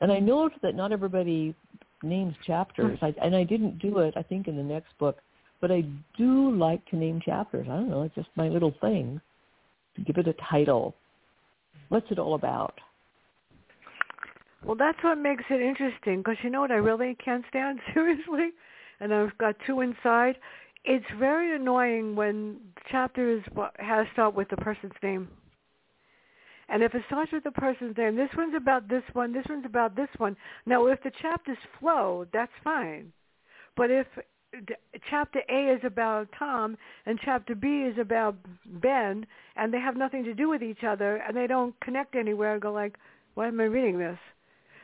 And 0.00 0.12
I 0.12 0.18
noticed 0.18 0.60
that 0.62 0.74
not 0.74 0.92
everybody 0.92 1.54
names 2.02 2.36
chapters, 2.44 2.98
I, 3.02 3.14
and 3.22 3.34
I 3.34 3.44
didn't 3.44 3.78
do 3.78 3.98
it. 3.98 4.14
I 4.16 4.22
think 4.22 4.48
in 4.48 4.56
the 4.56 4.62
next 4.62 4.96
book, 4.98 5.22
but 5.60 5.70
I 5.70 5.84
do 6.16 6.50
like 6.50 6.84
to 6.86 6.96
name 6.96 7.20
chapters. 7.20 7.66
I 7.68 7.76
don't 7.76 7.88
know, 7.88 8.02
it's 8.02 8.14
just 8.14 8.28
my 8.36 8.48
little 8.48 8.72
thing. 8.80 9.20
To 9.96 10.02
give 10.02 10.18
it 10.18 10.28
a 10.28 10.34
title. 10.34 10.94
What's 11.90 12.10
it 12.10 12.20
all 12.20 12.34
about? 12.34 12.80
Well, 14.64 14.76
that's 14.76 15.02
what 15.02 15.18
makes 15.18 15.42
it 15.50 15.60
interesting 15.60 16.18
because 16.18 16.36
you 16.42 16.50
know 16.50 16.60
what 16.60 16.70
I 16.70 16.76
really 16.76 17.16
can't 17.22 17.44
stand 17.48 17.80
seriously, 17.94 18.50
and 19.00 19.12
I've 19.12 19.36
got 19.38 19.56
two 19.66 19.80
inside. 19.80 20.36
It's 20.84 21.04
very 21.18 21.54
annoying 21.54 22.14
when 22.14 22.58
chapters 22.90 23.42
has 23.78 24.06
start 24.12 24.34
with 24.34 24.48
the 24.48 24.56
person's 24.58 24.94
name. 25.02 25.28
And 26.68 26.84
if 26.84 26.94
it 26.94 27.02
starts 27.08 27.32
with 27.32 27.42
the 27.42 27.50
person's 27.50 27.96
name, 27.96 28.14
this 28.14 28.30
one's 28.36 28.54
about 28.54 28.88
this 28.88 29.02
one, 29.12 29.32
this 29.32 29.44
one's 29.48 29.66
about 29.66 29.96
this 29.96 30.08
one. 30.18 30.36
Now, 30.66 30.86
if 30.86 31.02
the 31.02 31.10
chapters 31.20 31.58
flow, 31.80 32.24
that's 32.32 32.52
fine. 32.62 33.12
But 33.76 33.90
if 33.90 34.06
chapter 35.08 35.42
A 35.48 35.72
is 35.74 35.80
about 35.84 36.28
Tom 36.38 36.76
and 37.06 37.18
chapter 37.24 37.54
B 37.54 37.82
is 37.82 37.98
about 37.98 38.36
Ben, 38.66 39.26
and 39.56 39.72
they 39.72 39.80
have 39.80 39.96
nothing 39.96 40.24
to 40.24 40.34
do 40.34 40.48
with 40.48 40.62
each 40.62 40.84
other, 40.84 41.16
and 41.16 41.36
they 41.36 41.46
don't 41.46 41.78
connect 41.80 42.14
anywhere, 42.14 42.54
I 42.54 42.58
go 42.58 42.72
like, 42.72 42.96
why 43.34 43.48
am 43.48 43.60
I 43.60 43.64
reading 43.64 43.98
this? 43.98 44.18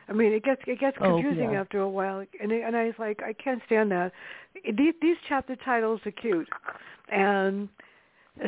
I 0.09 0.13
mean, 0.13 0.31
it 0.31 0.43
gets 0.43 0.61
it 0.67 0.79
gets 0.79 0.97
Oh, 1.01 1.15
confusing 1.15 1.51
yeah. 1.51 1.61
after 1.61 1.79
a 1.79 1.89
while, 1.89 2.23
and 2.41 2.51
it, 2.51 2.63
and 2.63 2.75
I 2.75 2.85
was 2.85 2.93
like, 2.97 3.21
I 3.21 3.33
can't 3.33 3.61
stand 3.65 3.91
that. 3.91 4.13
These 4.77 4.93
these 5.01 5.17
chapter 5.27 5.55
titles 5.57 5.99
are 6.05 6.11
cute, 6.11 6.47
and 7.11 7.67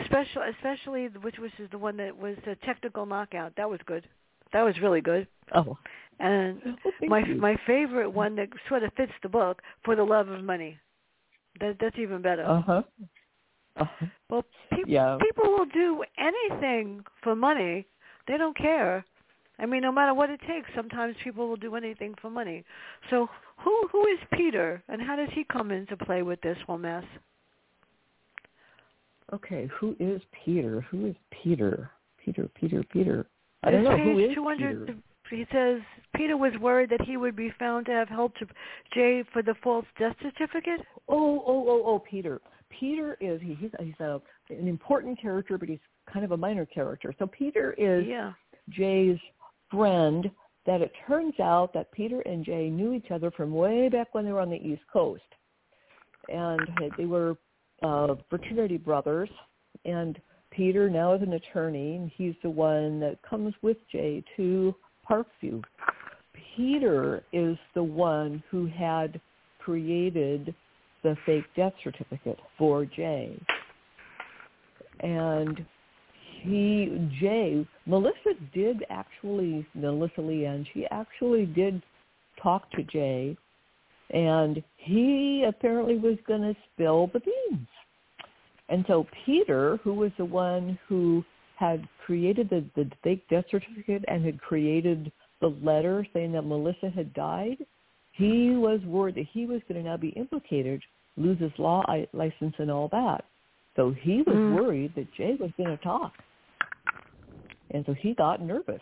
especially 0.02 0.44
especially 0.58 1.08
which 1.22 1.38
which 1.38 1.52
is 1.60 1.70
the 1.72 1.78
one 1.78 1.98
that 1.98 2.18
was 2.18 2.38
a 2.48 2.56
technical 2.66 3.06
knockout. 3.06 3.54
That 3.58 3.70
was 3.70 3.80
good. 3.86 4.08
That 4.54 4.62
was 4.62 4.80
really 4.82 5.02
good. 5.02 5.28
Oh, 5.54 5.78
And 6.20 6.62
my 7.08 7.20
you. 7.20 7.36
my 7.36 7.58
favorite 7.68 8.10
one 8.10 8.36
that 8.38 8.48
sort 8.70 8.84
of 8.84 8.94
fits 8.94 9.12
the 9.22 9.30
book 9.30 9.62
for 9.84 9.98
the 9.98 10.04
love 10.04 10.30
of 10.30 10.42
money. 10.44 10.78
That 11.60 11.78
that's 11.80 11.98
even 11.98 12.22
better. 12.22 12.44
uh-huh. 12.44 12.84
uh-huh. 13.78 14.06
well, 14.30 14.46
pe- 14.72 14.84
Yeah. 14.88 15.18
people 15.22 15.52
will 15.52 15.66
do 15.66 16.04
anything 16.18 17.04
for 17.24 17.36
money. 17.36 17.86
They 18.28 18.38
don't 18.38 18.58
care. 18.58 19.06
I 19.58 19.66
mean, 19.66 19.82
no 19.82 19.92
matter 19.92 20.14
what 20.14 20.30
it 20.30 20.40
takes, 20.48 20.70
sometimes 20.74 21.16
people 21.24 21.48
will 21.50 21.58
do 21.58 21.76
anything 21.76 22.16
for 22.22 22.30
money. 22.30 22.64
So, 23.10 23.28
who 23.58 23.88
who 23.92 24.08
is 24.08 24.20
Peter, 24.32 24.82
and 24.88 25.02
how 25.02 25.16
does 25.16 25.30
he 25.34 25.44
come 25.44 25.72
into 25.72 25.98
play 25.98 26.22
with 26.22 26.40
this 26.42 26.58
whole 26.66 26.78
mess? 26.78 27.04
Okay, 29.34 29.70
who 29.80 29.96
is 30.00 30.22
Peter? 30.44 30.82
Who 30.90 31.08
is 31.08 31.16
Peter? 31.30 31.92
Peter, 32.24 32.50
Peter, 32.56 32.84
Peter. 32.92 33.28
I 33.64 33.72
don't 33.72 33.84
know 33.84 33.98
who 33.98 34.20
is 34.20 34.34
200, 34.34 34.88
Peter. 34.88 35.00
He 35.30 35.46
says 35.52 35.82
Peter 36.16 36.38
was 36.38 36.54
worried 36.60 36.90
that 36.90 37.02
he 37.02 37.18
would 37.18 37.36
be 37.36 37.52
found 37.60 37.86
to 37.86 37.92
have 37.92 38.10
helped 38.10 38.44
Jay 38.94 39.24
for 39.32 39.42
the 39.42 39.56
false 39.64 39.86
death 39.98 40.16
certificate. 40.22 40.82
Oh, 41.08 41.44
oh, 41.46 41.66
oh, 41.68 41.84
oh, 41.86 42.00
Peter. 42.00 42.42
Peter 42.70 43.18
is 43.20 43.42
he, 43.42 43.56
he's 43.56 43.72
he's 43.80 44.00
a 44.00 44.22
an 44.50 44.68
important 44.68 45.20
character, 45.22 45.58
but 45.58 45.70
he's 45.70 45.80
kind 46.12 46.26
of 46.26 46.32
a 46.32 46.38
minor 46.38 46.66
character. 46.66 47.14
So 47.20 47.28
Peter 47.28 47.74
is 47.78 48.06
Yeah. 48.08 48.34
Jay's 48.70 49.20
friend. 49.72 50.30
That 50.66 50.82
it 50.82 50.92
turns 51.08 51.40
out 51.40 51.74
that 51.74 51.92
Peter 51.94 52.20
and 52.22 52.46
Jay 52.46 52.70
knew 52.70 52.94
each 52.94 53.10
other 53.12 53.32
from 53.32 53.52
way 53.52 53.90
back 53.90 54.14
when 54.14 54.24
they 54.24 54.32
were 54.32 54.42
on 54.42 54.52
the 54.52 54.58
East 54.58 54.84
Coast, 54.92 55.24
and 56.28 56.60
they 56.96 57.06
were 57.06 57.38
uh, 57.82 58.14
fraternity 58.30 58.78
brothers. 58.78 59.30
And 59.86 60.20
Peter 60.52 60.88
now 60.88 61.14
is 61.14 61.24
an 61.24 61.34
attorney, 61.34 61.96
and 61.96 62.12
he's 62.14 62.36
the 62.44 62.50
one 62.50 63.00
that 63.00 63.20
comes 63.28 63.56
with 63.64 63.78
Jay 63.92 64.24
to 64.36 64.76
Parkview. 65.10 65.64
Peter 66.56 67.24
is 67.34 67.58
the 67.74 67.84
one 67.84 68.44
who 68.50 68.68
had 68.68 69.20
created 69.60 70.54
the 71.04 71.16
fake 71.26 71.46
death 71.56 71.74
certificate 71.84 72.40
for 72.58 72.86
Jay. 72.86 73.40
And 75.00 75.66
he, 76.42 77.10
Jay, 77.20 77.66
Melissa 77.86 78.34
did 78.54 78.84
actually, 78.90 79.66
Melissa 79.74 80.22
Leanne, 80.22 80.66
she 80.74 80.86
actually 80.92 81.46
did 81.46 81.82
talk 82.42 82.70
to 82.72 82.84
Jay 82.84 83.38
and 84.12 84.64
he 84.78 85.46
apparently 85.48 85.98
was 85.98 86.18
going 86.28 86.42
to 86.42 86.56
spill 86.74 87.08
the 87.14 87.20
beans. 87.20 87.68
And 88.70 88.84
so 88.88 89.06
Peter, 89.26 89.80
who 89.84 89.94
was 89.94 90.12
the 90.18 90.26
one 90.26 90.80
who 90.88 91.24
had 91.60 91.86
created 92.06 92.50
the, 92.50 92.64
the 92.76 92.90
fake 93.04 93.28
death 93.30 93.44
certificate 93.52 94.06
and 94.08 94.24
had 94.24 94.40
created 94.40 95.12
the 95.42 95.54
letter 95.62 96.08
saying 96.14 96.32
that 96.32 96.44
Melissa 96.44 96.90
had 96.90 97.14
died, 97.14 97.58
he 98.14 98.52
was 98.52 98.80
worried 98.86 99.16
that 99.16 99.28
he 99.34 99.46
was 99.46 99.62
going 99.68 99.84
to 99.84 99.90
now 99.90 99.98
be 99.98 100.10
implicated, 100.10 100.82
lose 101.18 101.38
his 101.40 101.52
law 101.58 101.84
license 102.14 102.56
and 102.60 102.72
all 102.72 102.88
that. 102.94 103.26
So 103.76 103.94
he 104.02 104.24
was 104.26 104.36
mm. 104.36 104.56
worried 104.56 104.94
that 104.96 105.14
Jay 105.16 105.36
was 105.40 105.52
going 105.58 105.70
to 105.70 105.78
talk. 105.84 106.14
And 107.72 107.84
so 107.86 107.94
he 107.94 108.14
got 108.14 108.42
nervous. 108.42 108.82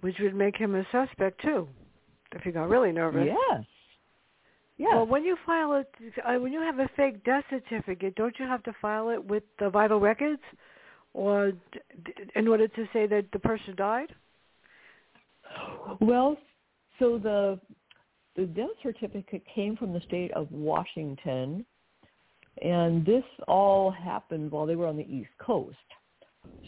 Which 0.00 0.16
would 0.20 0.34
make 0.34 0.56
him 0.56 0.76
a 0.76 0.86
suspect 0.92 1.42
too, 1.42 1.66
if 2.32 2.42
he 2.42 2.52
got 2.52 2.68
really 2.68 2.92
nervous. 2.92 3.26
Yes. 3.26 3.64
Yes. 4.76 4.90
Well, 4.92 5.06
when 5.06 5.24
you 5.24 5.36
file 5.46 5.74
it, 5.74 5.92
uh, 6.24 6.34
when 6.40 6.52
you 6.52 6.60
have 6.60 6.80
a 6.80 6.88
fake 6.96 7.22
death 7.24 7.44
certificate, 7.48 8.16
don't 8.16 8.34
you 8.38 8.46
have 8.46 8.62
to 8.64 8.72
file 8.82 9.10
it 9.10 9.24
with 9.24 9.44
the 9.60 9.70
vital 9.70 10.00
records, 10.00 10.42
or 11.12 11.52
d- 11.52 12.12
in 12.34 12.48
order 12.48 12.66
to 12.66 12.84
say 12.92 13.06
that 13.06 13.26
the 13.32 13.38
person 13.38 13.76
died? 13.76 14.12
Well, 16.00 16.36
so 16.98 17.18
the 17.18 17.60
the 18.36 18.46
death 18.46 18.70
certificate 18.82 19.44
came 19.54 19.76
from 19.76 19.92
the 19.92 20.00
state 20.00 20.32
of 20.32 20.50
Washington, 20.50 21.64
and 22.62 23.06
this 23.06 23.22
all 23.46 23.92
happened 23.92 24.50
while 24.50 24.66
they 24.66 24.74
were 24.74 24.88
on 24.88 24.96
the 24.96 25.06
East 25.06 25.30
Coast. 25.38 25.76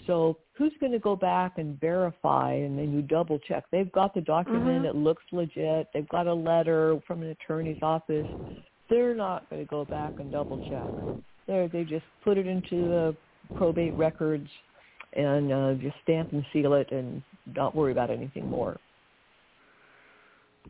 So 0.07 0.39
who's 0.53 0.73
going 0.81 0.93
to 0.93 0.99
go 0.99 1.17
back 1.17 1.59
and 1.59 1.81
verify 1.81 2.53
and 2.53 2.79
then 2.79 2.93
you 2.93 3.03
double 3.03 3.39
check? 3.41 3.65
They've 3.73 3.91
got 3.91 4.15
the 4.15 4.21
document. 4.21 4.85
Mm-hmm. 4.85 4.87
It 4.87 4.95
looks 4.95 5.25
legit. 5.33 5.89
They've 5.93 6.09
got 6.09 6.27
a 6.27 6.35
letter 6.35 7.01
from 7.07 7.23
an 7.23 7.31
attorney's 7.31 7.83
office. 7.83 8.27
They're 8.89 9.15
not 9.15 9.49
going 9.51 9.63
to 9.63 9.69
go 9.69 9.85
back 9.85 10.13
and 10.19 10.31
double 10.31 10.59
check. 10.69 11.25
They 11.49 11.69
they 11.73 11.85
just 11.85 12.05
put 12.23 12.39
it 12.39 12.47
into 12.47 12.89
the 12.89 13.17
probate 13.57 13.95
records 13.95 14.49
and 15.13 15.53
uh, 15.53 15.75
just 15.75 15.97
stamp 16.03 16.33
and 16.33 16.45
seal 16.53 16.75
it 16.75 16.93
and 16.93 17.23
not 17.55 17.75
worry 17.75 17.93
about 17.93 18.11
anything 18.11 18.49
more. 18.49 18.77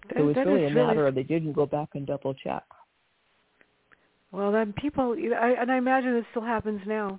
That, 0.09 0.19
so 0.19 0.29
it's 0.29 0.39
really 0.39 0.67
a 0.67 0.71
matter 0.71 1.01
really... 1.01 1.09
of 1.09 1.15
they 1.15 1.23
didn't 1.23 1.53
go 1.53 1.67
back 1.67 1.89
and 1.95 2.07
double 2.07 2.35
check. 2.35 2.63
Well, 4.33 4.53
then 4.53 4.75
people, 4.75 5.15
I, 5.41 5.55
and 5.61 5.71
I 5.71 5.77
imagine 5.77 6.15
this 6.15 6.25
still 6.31 6.43
happens 6.43 6.81
now. 6.87 7.19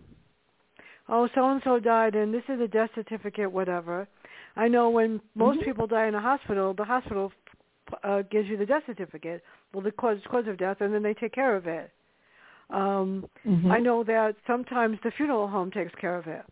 Oh, 1.10 1.30
so 1.34 1.50
and 1.50 1.62
so 1.64 1.80
died, 1.80 2.16
and 2.16 2.34
this 2.34 2.44
is 2.50 2.60
a 2.60 2.68
death 2.68 2.90
certificate, 2.96 3.52
whatever. 3.52 4.08
I 4.56 4.68
know 4.68 4.90
when 4.90 5.22
most 5.36 5.60
mm-hmm. 5.60 5.66
people 5.66 5.88
die 5.88 6.08
in 6.08 6.16
a 6.16 6.22
hospital, 6.22 6.74
the 6.74 6.84
hospital 6.84 7.32
uh, 8.04 8.24
gives 8.30 8.48
you 8.50 8.58
the 8.58 8.66
death 8.66 8.84
certificate, 8.86 9.44
well, 9.74 9.84
the 9.84 9.92
cause 9.92 10.18
cause 10.30 10.46
of 10.48 10.58
death, 10.58 10.78
and 10.82 10.94
then 10.94 11.04
they 11.04 11.14
take 11.14 11.34
care 11.34 11.56
of 11.56 11.68
it. 11.68 11.92
Um, 12.70 13.26
mm-hmm. 13.46 13.72
I 13.72 13.80
know 13.80 14.04
that 14.04 14.36
sometimes 14.46 14.98
the 15.04 15.12
funeral 15.16 15.48
home 15.48 15.72
takes 15.72 15.94
care 16.02 16.18
of 16.18 16.28
it. 16.28 16.44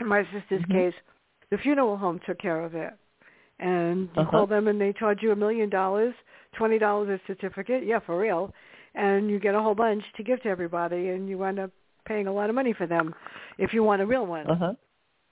In 0.00 0.06
my 0.06 0.24
sister's 0.24 0.62
mm-hmm. 0.62 0.72
case, 0.72 0.94
the 1.50 1.58
funeral 1.58 1.96
home 1.96 2.20
took 2.26 2.38
care 2.38 2.64
of 2.64 2.74
it 2.74 2.92
and 3.60 4.08
you 4.14 4.22
uh-huh. 4.22 4.30
call 4.30 4.46
them 4.46 4.68
and 4.68 4.80
they 4.80 4.92
charge 4.92 5.18
you 5.22 5.32
a 5.32 5.36
million 5.36 5.68
dollars, 5.68 6.14
twenty 6.56 6.78
dollars 6.78 7.08
a 7.08 7.26
certificate, 7.26 7.84
yeah, 7.84 7.98
for 8.04 8.18
real, 8.18 8.52
and 8.94 9.30
you 9.30 9.38
get 9.38 9.54
a 9.54 9.60
whole 9.60 9.74
bunch 9.74 10.02
to 10.16 10.22
give 10.22 10.42
to 10.42 10.48
everybody, 10.48 11.08
and 11.08 11.28
you 11.28 11.42
end 11.42 11.58
up 11.58 11.70
paying 12.08 12.26
a 12.26 12.32
lot 12.32 12.48
of 12.48 12.54
money 12.54 12.72
for 12.72 12.86
them 12.86 13.14
if 13.58 13.72
you 13.72 13.82
want 13.82 14.02
a 14.02 14.06
real 14.06 14.26
one. 14.26 14.50
Uh-huh. 14.50 14.72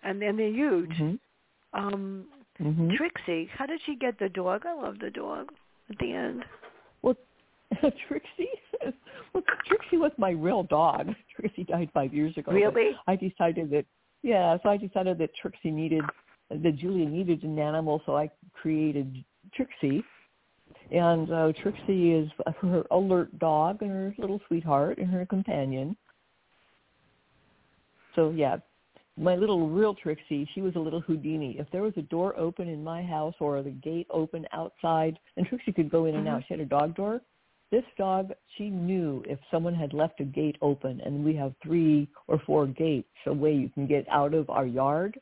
And 0.03 0.21
then 0.21 0.37
they're 0.37 0.53
huge. 0.53 0.91
Mm-hmm. 0.91 1.79
Um, 1.79 2.25
mm-hmm. 2.61 2.91
Trixie, 2.97 3.51
how 3.57 3.67
did 3.67 3.81
she 3.87 3.97
get 3.97 4.19
the 4.19 4.29
dog? 4.29 4.63
I 4.67 4.75
love 4.81 4.99
the 5.01 5.11
dog. 5.11 5.53
At 5.91 5.99
the 5.99 6.13
end. 6.13 6.45
Well, 7.03 7.17
Trixie. 7.81 8.51
well, 9.33 9.43
Trixie 9.67 9.97
was 9.97 10.13
my 10.19 10.31
real 10.31 10.65
dog. 10.65 11.09
Trixie 11.37 11.65
died 11.65 11.91
five 11.95 12.13
years 12.13 12.37
ago. 12.37 12.53
Really? 12.53 12.91
I 13.07 13.17
decided 13.17 13.71
that. 13.71 13.85
Yeah, 14.23 14.57
so 14.63 14.71
I 14.71 14.77
decided 14.77 15.19
that 15.19 15.31
Trixie 15.41 15.71
needed 15.71 16.03
that 16.51 16.77
Julia 16.77 17.09
needed 17.09 17.43
an 17.43 17.59
animal, 17.59 18.03
so 18.07 18.17
I 18.17 18.31
created 18.53 19.25
Trixie. 19.55 20.03
And 20.91 21.33
uh, 21.33 21.53
Trixie 21.63 22.13
is 22.13 22.31
her 22.61 22.85
alert 22.91 23.37
dog 23.39 23.83
and 23.83 23.91
her 23.91 24.15
little 24.19 24.41
sweetheart 24.47 24.99
and 24.99 25.11
her 25.11 25.27
companion. 25.27 25.97
So 28.17 28.31
yeah, 28.31 28.57
my 29.17 29.37
little 29.37 29.69
real 29.71 29.95
Trixie, 29.95 30.49
she 30.55 30.61
was 30.61 30.75
a 30.75 30.81
little 30.81 31.01
Houdini. 31.01 31.57
If 31.59 31.71
there 31.71 31.83
was 31.83 31.93
a 31.97 32.03
door 32.03 32.37
open 32.37 32.69
in 32.69 32.83
my 32.83 33.03
house 33.03 33.35
or 33.39 33.63
the 33.63 33.71
gate 33.71 34.09
open 34.11 34.45
outside, 34.53 35.19
and 35.37 35.47
Trixie 35.47 35.73
could 35.73 35.91
go 35.91 36.07
in 36.07 36.17
and 36.17 36.27
mm-hmm. 36.27 36.37
out. 36.37 36.43
She 36.49 36.55
had 36.55 36.61
a 36.61 36.67
dog 36.67 36.97
door. 36.97 37.21
This 37.71 37.85
dog, 37.97 38.33
she 38.57 38.71
knew 38.71 39.23
if 39.27 39.39
someone 39.51 39.75
had 39.75 39.93
left 39.93 40.21
a 40.21 40.25
gate 40.25 40.57
open, 40.63 41.01
and 41.05 41.25
we 41.25 41.35
have 41.37 41.53
three 41.63 42.09
or 42.27 42.41
four 42.47 42.67
gates, 42.67 43.09
a 43.27 43.33
way 43.33 43.55
you 43.55 43.69
can 43.69 43.87
get 43.87 44.07
out 44.09 44.35
of 44.35 44.51
our 44.51 44.67
yard 44.67 45.19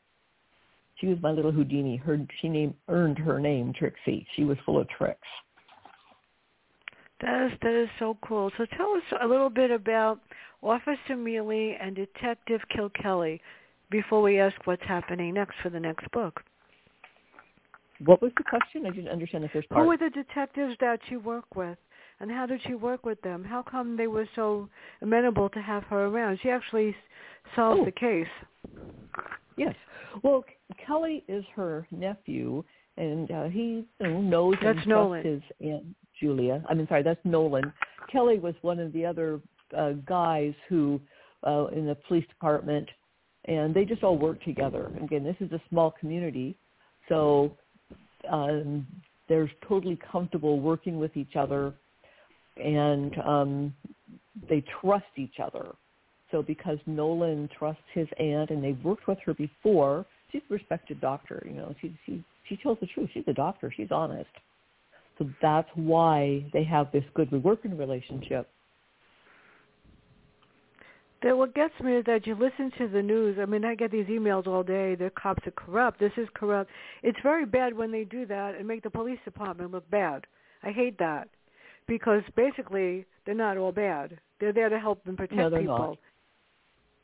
she 1.00 1.06
was 1.06 1.18
my 1.22 1.32
little 1.32 1.52
Houdini. 1.52 1.96
Her 1.96 2.18
she 2.40 2.48
named 2.48 2.74
earned 2.88 3.18
her 3.18 3.40
name 3.40 3.72
Trixie. 3.72 4.26
She 4.36 4.44
was 4.44 4.56
full 4.64 4.80
of 4.80 4.88
tricks. 4.88 5.28
That 7.24 7.46
is 7.46 7.58
that 7.62 7.72
is 7.72 7.88
so 7.98 8.18
cool. 8.26 8.50
So 8.58 8.66
tell 8.76 8.92
us 8.92 9.02
a 9.22 9.26
little 9.26 9.48
bit 9.48 9.70
about 9.70 10.20
Officer 10.62 11.16
Mealy 11.16 11.74
and 11.80 11.96
Detective 11.96 12.60
Kilkelly 12.76 13.40
before 13.90 14.20
we 14.20 14.38
ask 14.38 14.54
what's 14.66 14.82
happening 14.82 15.32
next 15.32 15.54
for 15.62 15.70
the 15.70 15.80
next 15.80 16.10
book. 16.10 16.42
What 18.04 18.20
was 18.20 18.30
the 18.36 18.44
question? 18.44 18.84
I 18.84 18.90
didn't 18.90 19.08
understand 19.08 19.42
the 19.42 19.48
first 19.48 19.70
part. 19.70 19.80
Who 19.80 19.88
were 19.88 19.96
the 19.96 20.10
detectives 20.10 20.74
that 20.80 21.00
you 21.08 21.18
work 21.18 21.56
with? 21.56 21.78
And 22.20 22.30
how 22.30 22.44
did 22.44 22.60
you 22.64 22.76
work 22.76 23.06
with 23.06 23.20
them? 23.22 23.42
How 23.42 23.62
come 23.62 23.96
they 23.96 24.06
were 24.06 24.28
so 24.36 24.68
amenable 25.00 25.48
to 25.50 25.62
have 25.62 25.84
her 25.84 26.06
around? 26.06 26.40
She 26.42 26.50
actually 26.50 26.94
solved 27.56 27.80
oh. 27.80 27.84
the 27.86 27.92
case. 27.92 28.26
Yes. 29.56 29.74
Well, 30.22 30.44
Kelly 30.86 31.24
is 31.26 31.44
her 31.56 31.86
nephew, 31.90 32.62
and 32.98 33.30
uh, 33.30 33.44
he 33.44 33.84
you 34.00 34.08
know, 34.08 34.20
knows 34.20 34.54
that's 34.62 34.78
and 34.78 34.86
Nolan. 34.86 35.24
his 35.24 35.42
aunt 35.60 35.84
Julia. 36.24 36.64
I 36.68 36.74
mean, 36.74 36.86
sorry, 36.88 37.02
that's 37.02 37.20
Nolan. 37.24 37.70
Kelly 38.10 38.38
was 38.38 38.54
one 38.62 38.78
of 38.78 38.92
the 38.94 39.04
other 39.04 39.40
uh, 39.76 39.92
guys 40.06 40.54
who 40.68 40.98
uh, 41.46 41.66
in 41.66 41.86
the 41.86 41.96
police 42.08 42.26
department, 42.28 42.88
and 43.44 43.74
they 43.74 43.84
just 43.84 44.02
all 44.02 44.16
work 44.16 44.42
together. 44.44 44.90
Again, 45.02 45.22
this 45.22 45.36
is 45.40 45.52
a 45.52 45.60
small 45.68 45.90
community, 45.90 46.56
so 47.10 47.52
um, 48.30 48.86
they're 49.28 49.50
totally 49.68 49.98
comfortable 50.10 50.60
working 50.60 50.98
with 50.98 51.14
each 51.14 51.36
other, 51.36 51.74
and 52.56 53.14
um, 53.18 53.74
they 54.48 54.64
trust 54.80 55.04
each 55.16 55.36
other. 55.44 55.66
So 56.30 56.42
because 56.42 56.78
Nolan 56.86 57.50
trusts 57.56 57.82
his 57.92 58.08
aunt 58.18 58.48
and 58.50 58.64
they've 58.64 58.82
worked 58.82 59.06
with 59.06 59.18
her 59.26 59.34
before, 59.34 60.06
she's 60.32 60.42
a 60.50 60.54
respected 60.54 61.00
doctor. 61.00 61.42
You 61.46 61.52
know, 61.52 61.74
she 61.80 61.94
she 62.06 62.24
she 62.48 62.56
tells 62.56 62.78
the 62.80 62.86
truth. 62.86 63.10
She's 63.12 63.28
a 63.28 63.34
doctor. 63.34 63.72
She's 63.76 63.90
honest. 63.90 64.30
So 65.18 65.28
that's 65.40 65.68
why 65.74 66.44
they 66.52 66.64
have 66.64 66.90
this 66.92 67.04
good 67.14 67.30
working 67.44 67.76
relationship. 67.76 68.48
That 71.22 71.38
what 71.38 71.54
gets 71.54 71.72
me 71.82 71.96
is 71.96 72.04
that 72.04 72.26
you 72.26 72.34
listen 72.34 72.70
to 72.78 72.88
the 72.88 73.00
news. 73.00 73.38
I 73.40 73.46
mean, 73.46 73.64
I 73.64 73.74
get 73.74 73.90
these 73.90 74.06
emails 74.06 74.46
all 74.46 74.62
day. 74.62 74.94
The 74.94 75.10
cops 75.10 75.46
are 75.46 75.52
corrupt. 75.52 75.98
This 75.98 76.12
is 76.18 76.28
corrupt. 76.34 76.70
It's 77.02 77.18
very 77.22 77.46
bad 77.46 77.74
when 77.74 77.90
they 77.90 78.04
do 78.04 78.26
that 78.26 78.56
and 78.56 78.66
make 78.68 78.82
the 78.82 78.90
police 78.90 79.18
department 79.24 79.70
look 79.70 79.88
bad. 79.90 80.26
I 80.62 80.70
hate 80.70 80.98
that 80.98 81.28
because 81.86 82.22
basically 82.36 83.06
they're 83.24 83.34
not 83.34 83.56
all 83.56 83.72
bad. 83.72 84.18
They're 84.40 84.52
there 84.52 84.68
to 84.68 84.78
help 84.78 85.00
and 85.06 85.16
protect 85.16 85.38
no, 85.38 85.48
they're 85.48 85.60
people. 85.60 85.78
Not. 85.78 85.98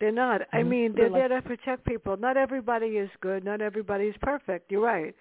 They're 0.00 0.12
not. 0.12 0.42
I 0.52 0.58
Mm-hmm. 0.58 0.68
mean, 0.68 0.94
they're 0.94 1.10
They're 1.10 1.28
there 1.28 1.40
to 1.40 1.46
protect 1.46 1.86
people. 1.86 2.16
Not 2.16 2.36
everybody 2.36 2.86
is 2.98 3.10
good. 3.20 3.44
Not 3.44 3.60
everybody 3.62 4.04
is 4.04 4.16
perfect. 4.20 4.70
You're 4.70 4.82
right. 4.82 5.14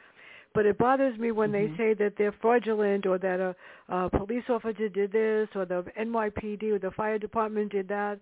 But 0.54 0.66
it 0.66 0.78
bothers 0.78 1.18
me 1.20 1.32
when 1.32 1.52
Mhm. 1.52 1.54
they 1.54 1.72
say 1.78 1.94
that 1.96 2.14
they're 2.18 2.32
fraudulent 2.42 3.06
or 3.06 3.18
that 3.20 3.40
a, 3.40 3.56
a 3.88 4.10
police 4.10 4.44
officer 4.50 4.90
did 4.90 5.12
this 5.12 5.48
or 5.56 5.66
the 5.66 5.84
NYPD 5.98 6.72
or 6.72 6.80
the 6.80 6.92
fire 6.92 7.20
department 7.20 7.72
did 7.72 7.88
that. 7.90 8.20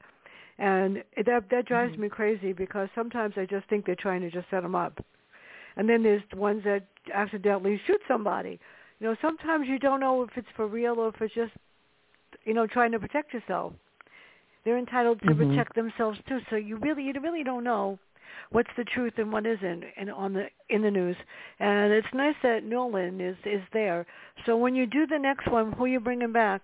And 0.58 1.04
that 1.26 1.50
that 1.50 1.66
drives 1.66 1.96
Mhm. 1.96 1.98
me 1.98 2.10
crazy 2.10 2.52
because 2.54 2.90
sometimes 2.96 3.36
I 3.38 3.46
just 3.46 3.68
think 3.70 3.86
they're 3.86 3.96
trying 3.96 4.22
to 4.22 4.30
just 4.32 4.50
set 4.50 4.64
them 4.64 4.76
up. 4.76 5.00
And 5.78 5.88
then 5.88 6.04
there's 6.04 6.24
the 6.32 6.38
ones 6.38 6.64
that 6.66 6.86
accidentally 7.14 7.80
shoot 7.86 8.02
somebody. 8.08 8.60
You 9.00 9.08
know, 9.08 9.16
sometimes 9.22 9.68
you 9.68 9.80
don't 9.80 10.00
know 10.00 10.24
if 10.24 10.30
it's 10.36 10.48
for 10.56 10.68
real 10.68 11.00
or 11.00 11.10
if 11.10 11.22
it's 11.22 11.34
just, 11.34 11.54
you 12.44 12.54
know, 12.54 12.66
trying 12.68 12.92
to 12.92 13.00
protect 13.00 13.34
yourself. 13.34 13.74
They're 14.66 14.78
entitled 14.78 15.22
to 15.22 15.36
Mhm. 15.36 15.36
protect 15.36 15.76
themselves 15.76 16.20
too. 16.28 16.40
So 16.50 16.56
you 16.56 16.78
really, 16.78 17.04
you 17.04 17.14
really 17.22 17.44
don't 17.44 17.64
know 17.64 18.00
what's 18.52 18.70
the 18.78 18.84
truth 18.84 19.14
and 19.18 19.32
what 19.32 19.46
isn't 19.46 19.84
in 20.00 20.10
on 20.10 20.34
the 20.34 20.46
in 20.70 20.82
the 20.82 20.92
news. 20.92 21.16
And 21.60 21.92
it's 21.92 22.08
nice 22.14 22.36
that 22.44 22.64
Nolan 22.64 23.22
is 23.22 23.38
is 23.46 23.62
there. 23.74 24.06
So 24.46 24.58
when 24.58 24.76
you 24.76 24.86
do 24.86 25.06
the 25.08 25.20
next 25.20 25.50
one, 25.52 25.72
who 25.74 25.86
are 25.86 25.88
you 25.88 26.00
bringing 26.00 26.32
back? 26.32 26.64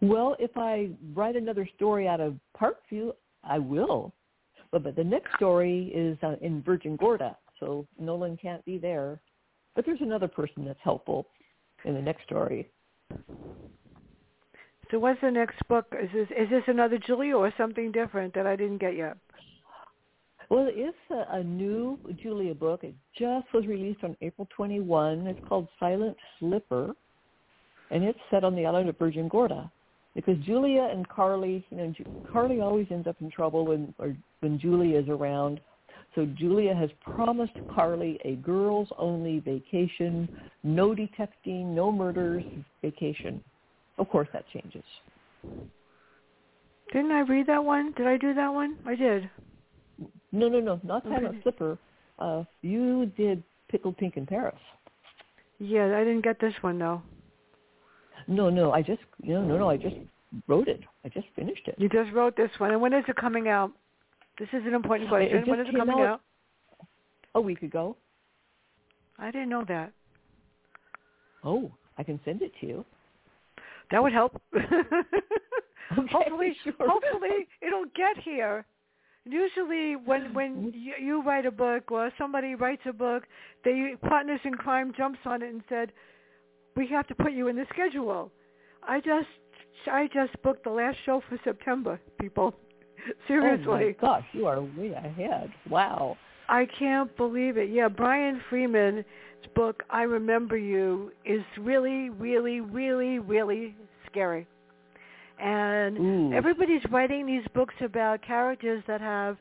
Well, 0.00 0.36
if 0.40 0.50
I 0.56 0.90
write 1.14 1.36
another 1.36 1.68
story 1.76 2.08
out 2.08 2.20
of 2.20 2.34
Parkview, 2.60 3.12
I 3.44 3.58
will. 3.58 4.12
But 4.70 4.82
but 4.82 4.96
the 4.96 5.04
next 5.04 5.34
story 5.36 5.92
is 5.94 6.18
uh, 6.22 6.36
in 6.40 6.62
Virgin 6.62 6.96
Gorda, 6.96 7.36
so 7.60 7.86
Nolan 7.98 8.36
can't 8.36 8.64
be 8.64 8.78
there. 8.78 9.20
But 9.74 9.86
there's 9.86 10.00
another 10.00 10.28
person 10.28 10.64
that's 10.64 10.80
helpful 10.82 11.26
in 11.84 11.94
the 11.94 12.02
next 12.02 12.24
story. 12.24 12.68
So 14.90 14.98
what's 14.98 15.20
the 15.22 15.30
next 15.30 15.56
book? 15.68 15.86
Is 15.98 16.10
this 16.12 16.28
is 16.36 16.50
this 16.50 16.64
another 16.66 16.98
Julia 16.98 17.36
or 17.36 17.52
something 17.56 17.92
different 17.92 18.34
that 18.34 18.46
I 18.46 18.56
didn't 18.56 18.78
get 18.78 18.94
yet? 18.94 19.16
Well, 20.52 20.68
it's 20.68 20.98
a, 21.10 21.36
a 21.38 21.42
new 21.42 21.98
Julia 22.22 22.54
book. 22.54 22.84
It 22.84 22.94
just 23.18 23.46
was 23.54 23.66
released 23.66 24.04
on 24.04 24.14
April 24.20 24.46
21. 24.54 25.26
It's 25.26 25.40
called 25.48 25.66
Silent 25.80 26.14
Slipper, 26.38 26.92
and 27.90 28.04
it's 28.04 28.18
set 28.30 28.44
on 28.44 28.54
the 28.54 28.66
island 28.66 28.90
of 28.90 28.98
Virgin 28.98 29.28
Gorda. 29.28 29.72
Because 30.14 30.36
Julia 30.44 30.90
and 30.92 31.08
Carly, 31.08 31.64
you 31.70 31.76
know, 31.78 31.94
Carly 32.30 32.60
always 32.60 32.86
ends 32.90 33.06
up 33.06 33.16
in 33.22 33.30
trouble 33.30 33.64
when 33.64 33.94
or 33.98 34.14
when 34.40 34.58
Julia 34.58 35.00
is 35.00 35.08
around. 35.08 35.58
So 36.14 36.26
Julia 36.26 36.74
has 36.74 36.90
promised 37.00 37.54
Carly 37.74 38.20
a 38.26 38.34
girls-only 38.34 39.38
vacation, 39.38 40.28
no 40.62 40.94
detecting, 40.94 41.74
no 41.74 41.90
murders 41.90 42.44
vacation. 42.82 43.42
Of 43.96 44.10
course, 44.10 44.28
that 44.34 44.44
changes. 44.52 44.84
Didn't 46.92 47.10
I 47.10 47.20
read 47.20 47.46
that 47.46 47.64
one? 47.64 47.94
Did 47.96 48.06
I 48.06 48.18
do 48.18 48.34
that 48.34 48.52
one? 48.52 48.76
I 48.86 48.94
did. 48.96 49.30
No, 50.32 50.48
no, 50.48 50.60
no, 50.60 50.80
not 50.82 51.02
Silent 51.04 51.26
okay. 51.26 51.42
Slipper. 51.42 51.78
Uh, 52.18 52.44
you 52.62 53.06
did 53.16 53.42
Pickled 53.68 53.96
Pink 53.96 54.16
in 54.16 54.26
Paris. 54.26 54.58
Yeah, 55.58 55.96
I 55.96 56.04
didn't 56.04 56.22
get 56.22 56.40
this 56.40 56.54
one 56.60 56.78
though. 56.78 57.02
No, 58.28 58.50
no, 58.50 58.72
I 58.72 58.82
just, 58.82 59.00
you 59.22 59.34
know, 59.34 59.42
no, 59.42 59.58
no, 59.58 59.70
I 59.70 59.76
just 59.76 59.96
wrote 60.46 60.68
it. 60.68 60.80
I 61.04 61.08
just 61.08 61.26
finished 61.34 61.66
it. 61.66 61.74
You 61.78 61.88
just 61.88 62.12
wrote 62.12 62.36
this 62.36 62.50
one, 62.58 62.70
and 62.70 62.80
when 62.80 62.92
is 62.92 63.04
it 63.08 63.16
coming 63.16 63.48
out? 63.48 63.72
This 64.38 64.48
is 64.52 64.62
an 64.66 64.74
important 64.74 65.08
question. 65.08 65.44
When 65.46 65.60
is 65.60 65.68
it 65.68 65.76
coming 65.76 66.00
out, 66.00 66.06
out? 66.06 66.20
A 67.34 67.40
week 67.40 67.62
ago. 67.62 67.96
I 69.18 69.30
didn't 69.30 69.48
know 69.48 69.64
that. 69.68 69.92
Oh, 71.44 71.70
I 71.98 72.02
can 72.02 72.20
send 72.24 72.42
it 72.42 72.52
to 72.60 72.66
you. 72.66 72.84
That 73.90 74.02
would 74.02 74.12
help. 74.12 74.40
okay, 74.54 74.66
hopefully, 75.90 76.56
sure. 76.64 76.72
hopefully 76.80 77.46
it'll 77.60 77.84
get 77.94 78.22
here 78.22 78.64
usually 79.24 79.96
when 79.96 80.34
when 80.34 80.72
you, 80.74 80.94
you 81.00 81.22
write 81.22 81.46
a 81.46 81.50
book 81.50 81.90
or 81.90 82.10
somebody 82.18 82.54
writes 82.54 82.82
a 82.88 82.92
book, 82.92 83.24
they 83.64 83.94
Partners 84.08 84.40
in 84.44 84.54
Crime 84.54 84.92
jumps 84.96 85.20
on 85.24 85.42
it 85.42 85.52
and 85.52 85.62
said, 85.68 85.92
"We 86.76 86.86
have 86.88 87.06
to 87.08 87.14
put 87.14 87.32
you 87.32 87.48
in 87.48 87.56
the 87.56 87.66
schedule." 87.72 88.30
I 88.82 88.98
just 88.98 89.28
I 89.90 90.08
just 90.12 90.40
booked 90.42 90.64
the 90.64 90.70
last 90.70 90.96
show 91.04 91.22
for 91.28 91.38
September, 91.44 92.00
people. 92.20 92.54
Seriously. 93.28 93.66
Oh 93.66 93.76
my 93.76 93.94
gosh, 94.00 94.24
you 94.32 94.46
are 94.46 94.60
way 94.62 94.92
ahead. 94.92 95.50
Wow. 95.68 96.16
I 96.48 96.66
can't 96.78 97.16
believe 97.16 97.56
it. 97.56 97.70
Yeah, 97.70 97.88
Brian 97.88 98.40
Freeman's 98.50 99.04
book 99.54 99.82
I 99.90 100.02
Remember 100.02 100.56
You 100.56 101.12
is 101.24 101.42
really 101.58 102.10
really 102.10 102.60
really 102.60 103.18
really 103.18 103.74
scary 104.10 104.46
and 105.42 105.98
Ooh. 105.98 106.32
everybody's 106.32 106.82
writing 106.90 107.26
these 107.26 107.44
books 107.52 107.74
about 107.80 108.22
characters 108.22 108.82
that 108.86 109.00
have 109.00 109.36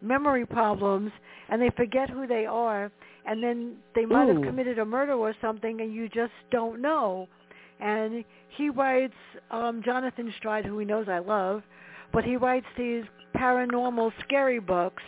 memory 0.00 0.46
problems 0.46 1.12
and 1.50 1.60
they 1.60 1.70
forget 1.76 2.08
who 2.08 2.26
they 2.26 2.46
are 2.46 2.90
and 3.26 3.42
then 3.42 3.76
they 3.94 4.06
might 4.06 4.28
Ooh. 4.28 4.34
have 4.34 4.42
committed 4.42 4.78
a 4.78 4.84
murder 4.84 5.12
or 5.12 5.34
something 5.40 5.80
and 5.82 5.92
you 5.92 6.08
just 6.08 6.32
don't 6.50 6.80
know 6.80 7.28
and 7.80 8.24
he 8.56 8.70
writes 8.70 9.14
um 9.50 9.82
Jonathan 9.84 10.32
Stride 10.38 10.64
who 10.64 10.78
he 10.78 10.86
knows 10.86 11.06
I 11.08 11.18
love 11.18 11.62
but 12.12 12.24
he 12.24 12.36
writes 12.36 12.66
these 12.76 13.04
paranormal 13.36 14.10
scary 14.24 14.58
books 14.58 15.02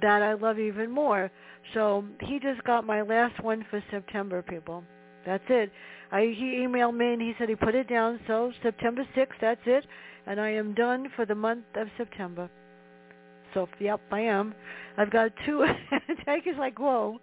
that 0.00 0.22
I 0.22 0.34
love 0.34 0.60
even 0.60 0.90
more 0.90 1.30
so 1.74 2.04
he 2.20 2.38
just 2.38 2.62
got 2.64 2.86
my 2.86 3.02
last 3.02 3.42
one 3.42 3.66
for 3.68 3.82
September 3.90 4.42
people 4.42 4.84
that's 5.24 5.44
it 5.48 5.70
I, 6.12 6.34
he 6.36 6.58
emailed 6.60 6.94
me 6.94 7.14
and 7.14 7.22
he 7.22 7.32
said 7.38 7.48
he 7.48 7.56
put 7.56 7.74
it 7.74 7.88
down. 7.88 8.20
So 8.26 8.52
September 8.62 9.08
6th, 9.16 9.28
that's 9.40 9.60
it. 9.64 9.84
And 10.26 10.38
I 10.38 10.50
am 10.50 10.74
done 10.74 11.08
for 11.16 11.24
the 11.24 11.34
month 11.34 11.64
of 11.74 11.88
September. 11.96 12.50
So, 13.54 13.66
yep, 13.80 14.00
I 14.12 14.20
am. 14.20 14.54
I've 14.98 15.10
got 15.10 15.32
two. 15.46 15.64
Jake 16.26 16.46
is 16.46 16.56
like, 16.58 16.78
whoa. 16.78 17.18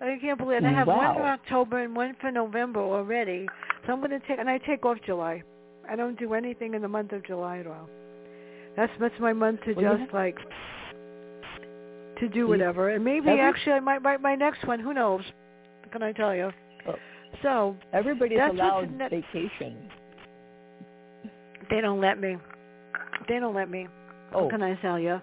I 0.00 0.18
can't 0.20 0.38
believe 0.38 0.58
it. 0.58 0.64
I 0.64 0.72
have 0.72 0.86
wow. 0.86 0.98
one 0.98 1.14
for 1.16 1.22
October 1.22 1.78
and 1.82 1.96
one 1.96 2.14
for 2.20 2.30
November 2.30 2.80
already. 2.80 3.48
So 3.86 3.92
I'm 3.92 3.98
going 3.98 4.10
to 4.10 4.20
take, 4.20 4.38
and 4.38 4.48
I 4.48 4.58
take 4.58 4.84
off 4.84 4.98
July. 5.04 5.42
I 5.90 5.96
don't 5.96 6.18
do 6.18 6.34
anything 6.34 6.74
in 6.74 6.82
the 6.82 6.88
month 6.88 7.12
of 7.12 7.24
July 7.26 7.58
at 7.58 7.66
all. 7.66 7.88
That's 8.76 8.92
that's 9.00 9.14
my 9.20 9.32
month 9.32 9.60
to 9.64 9.72
well, 9.72 9.96
just 9.96 10.12
like 10.12 10.36
to 12.20 12.28
do 12.28 12.46
whatever. 12.46 12.90
And 12.90 13.04
maybe 13.04 13.28
every, 13.28 13.40
actually 13.40 13.72
I 13.72 13.80
might 13.80 14.02
write 14.02 14.20
my 14.20 14.34
next 14.34 14.66
one. 14.66 14.80
Who 14.80 14.92
knows? 14.92 15.22
What 15.80 15.92
can 15.92 16.02
I 16.02 16.12
tell 16.12 16.34
you? 16.34 16.50
So 17.42 17.76
everybody's 17.92 18.38
allowed 18.38 18.90
ne- 18.96 19.08
vacation. 19.08 19.90
They 21.70 21.80
don't 21.80 22.00
let 22.00 22.20
me. 22.20 22.36
They 23.28 23.38
don't 23.38 23.54
let 23.54 23.70
me. 23.70 23.88
Oh. 24.32 24.42
What 24.42 24.50
can 24.50 24.62
I 24.62 24.74
tell 24.80 24.98
you? 24.98 25.20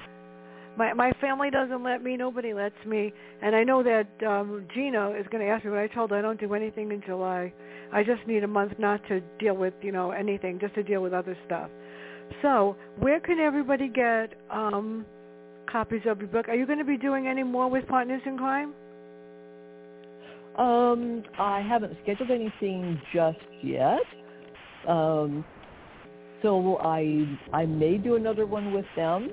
My 0.77 0.93
my 0.93 1.11
family 1.21 1.49
doesn't 1.49 1.83
let 1.83 2.03
me. 2.03 2.17
Nobody 2.17 2.53
lets 2.53 2.75
me. 2.85 3.13
And 3.41 3.55
I 3.55 3.63
know 3.63 3.83
that 3.83 4.07
um 4.25 4.65
Gina 4.73 5.11
is 5.11 5.25
going 5.31 5.45
to 5.45 5.51
ask 5.51 5.63
me, 5.63 5.71
but 5.71 5.79
I 5.79 5.87
told 5.87 6.11
her 6.11 6.17
I 6.17 6.21
don't 6.21 6.39
do 6.39 6.53
anything 6.53 6.91
in 6.91 7.01
July. 7.05 7.53
I 7.91 8.03
just 8.03 8.25
need 8.27 8.43
a 8.43 8.47
month 8.47 8.73
not 8.79 9.01
to 9.07 9.21
deal 9.39 9.55
with 9.55 9.73
you 9.81 9.91
know 9.91 10.11
anything, 10.11 10.59
just 10.59 10.75
to 10.75 10.83
deal 10.83 11.01
with 11.01 11.13
other 11.13 11.37
stuff. 11.45 11.69
So 12.41 12.75
where 12.99 13.19
can 13.19 13.39
everybody 13.39 13.87
get 13.87 14.33
um 14.49 15.05
copies 15.71 16.01
of 16.07 16.19
your 16.19 16.27
book? 16.27 16.49
Are 16.49 16.55
you 16.55 16.65
going 16.65 16.79
to 16.79 16.85
be 16.85 16.97
doing 16.97 17.27
any 17.27 17.43
more 17.43 17.69
with 17.69 17.87
Partners 17.87 18.21
in 18.25 18.37
Crime? 18.37 18.73
Um, 20.57 21.23
I 21.39 21.61
haven't 21.61 21.97
scheduled 22.03 22.29
anything 22.29 23.01
just 23.13 23.37
yet. 23.63 24.01
Um, 24.87 25.43
so 26.41 26.77
I 26.77 27.25
I 27.53 27.65
may 27.65 27.97
do 27.97 28.15
another 28.15 28.45
one 28.45 28.73
with 28.73 28.85
them. 28.95 29.31